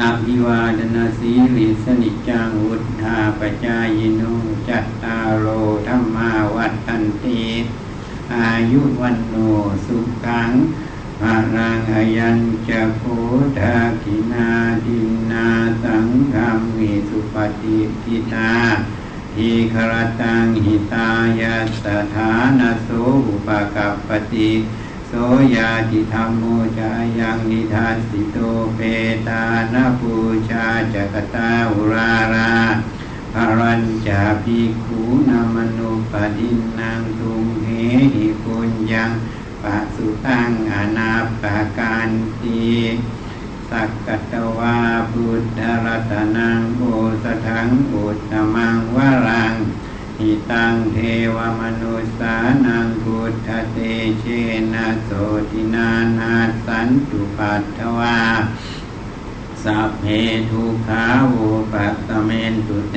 [0.00, 4.22] อภิวาดนาสีลิสนิจจังวุธาปจายโน
[4.68, 5.46] จัตตาโอ
[5.86, 7.42] ธรรมาวัตันติ
[8.34, 9.34] อายุวันโน
[9.86, 9.96] สุ
[10.26, 10.52] ขัง
[11.22, 12.38] ภารังอยัญ
[12.68, 13.04] จะโค
[13.58, 14.50] ทากินา
[14.86, 15.48] ดินนา
[15.82, 18.54] สังฆามิสุปฏิทิตา
[19.34, 21.08] ทีครตังหิตา
[21.40, 22.88] ยาสถานโส
[23.26, 24.50] อุปกัปปติ
[25.08, 25.12] โส
[25.54, 26.44] ยาติธรรมโม
[26.78, 28.38] จายังนิทานสิโต
[28.76, 28.80] เป
[29.28, 29.44] ตา
[29.74, 30.14] นาปู
[30.48, 32.52] ชาจักตาอุรารา
[33.32, 37.68] ภรัญจาภิกขุนามนุปดินนางทุงเห
[38.14, 39.12] หิปุญญัง
[39.62, 41.12] ปัสุตังอนา
[41.42, 42.08] ปาการ
[42.42, 42.64] ตี
[43.70, 44.78] สักกัตวา
[45.12, 46.82] พุทธรัตนังโอ
[47.24, 48.98] สถังอุตตมังว
[49.28, 49.54] รัง
[50.18, 50.96] หิตังเท
[51.36, 52.36] วมนุสา
[52.66, 53.78] นังพุทธเต
[54.20, 54.24] เช
[54.74, 55.10] นะโส
[55.50, 56.34] ตินานา
[56.66, 58.20] สันตุปัตถวา
[59.64, 60.04] สัพเพ
[60.50, 62.96] ทุขาวุปัตเมนตุเต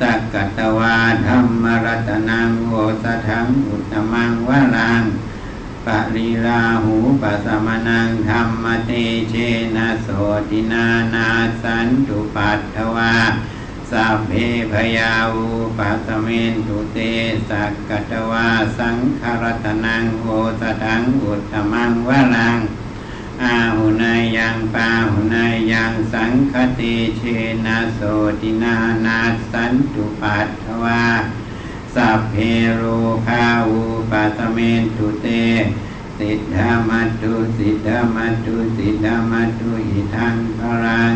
[0.00, 0.96] สักกัตวา
[1.26, 2.72] ธรรมรัตนังโอ
[3.04, 5.02] สถังอุตตมังวรัง
[5.86, 8.90] ปริลาหูปัสมนังธรรมเต
[9.30, 9.34] เช
[9.76, 10.08] นะโส
[10.50, 11.28] ตินานา
[11.62, 13.14] สันตุปัตถวา
[13.90, 14.32] สัพเพ
[14.72, 15.48] พยาวู
[15.78, 16.98] ปัสเมนตุเต
[17.48, 18.48] สักกตวา
[18.78, 20.26] สังคารตนังโอ
[20.60, 22.58] สถังอุตตมังวรัง
[23.42, 27.22] อาหุนายยังปาหุนายยังสังคติเช
[27.66, 28.00] นะโส
[28.40, 29.18] ตินานา
[29.52, 31.04] สันตุปัตถวา
[31.96, 32.36] สัพเพ
[32.76, 32.82] โร
[33.28, 35.26] คาวูปัสเมนตุเต
[36.18, 41.12] สิทธามัตุสิทธามัตุสิทธามัตุหิทังพรัง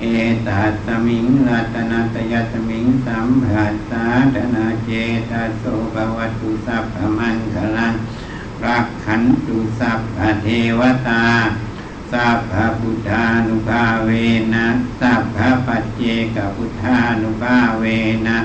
[0.00, 0.04] เอ
[0.46, 4.90] ตัสมิงรัตนัตยัสมิงสัมผัสสาธนาเจ
[5.30, 7.94] ตโสภวัตุสัพพมังคลัง
[8.64, 10.46] รักขันตุสัพพเท
[10.78, 11.26] วตา
[12.12, 14.10] สัพพพุทธานุภาเว
[14.54, 14.66] นะ
[15.00, 16.02] สัพพปัจเจ
[16.36, 17.84] กพุทธานุภาเว
[18.28, 18.38] นะ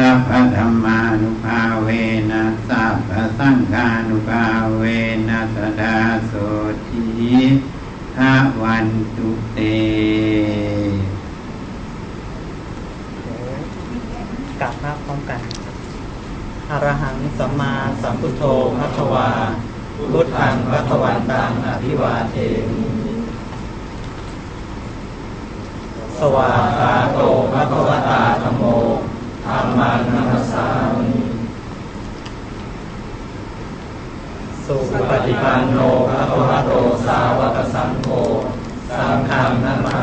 [0.00, 1.88] สัพพธรรมานุภาเว
[2.30, 4.44] นะสัพพสังฆานุภา
[4.76, 4.82] เว
[5.28, 5.96] นะสดา
[6.26, 6.32] โส
[6.86, 7.06] ที
[8.16, 8.32] ทา
[8.62, 8.86] วัน
[9.16, 9.58] ตุเต
[14.60, 15.40] กราบพระพร้อมกัน
[16.70, 18.42] อรหังสัมมาสัมพุทโธ
[18.78, 19.28] พระวา
[20.12, 22.36] พุทธังพระวันตังอภิวาเท
[22.68, 22.84] มิ
[26.18, 26.50] สวา
[26.80, 27.18] กาโต
[27.52, 28.64] พระวตาธรรมโม
[29.46, 30.66] ธรรมานัมสสา
[30.98, 31.10] มิ
[34.64, 34.76] สุ
[35.10, 35.78] ปฏิปันโน
[36.10, 36.70] ภะวะโต
[37.06, 38.08] สาวกสังโฆ
[38.96, 39.98] สังฆังนามา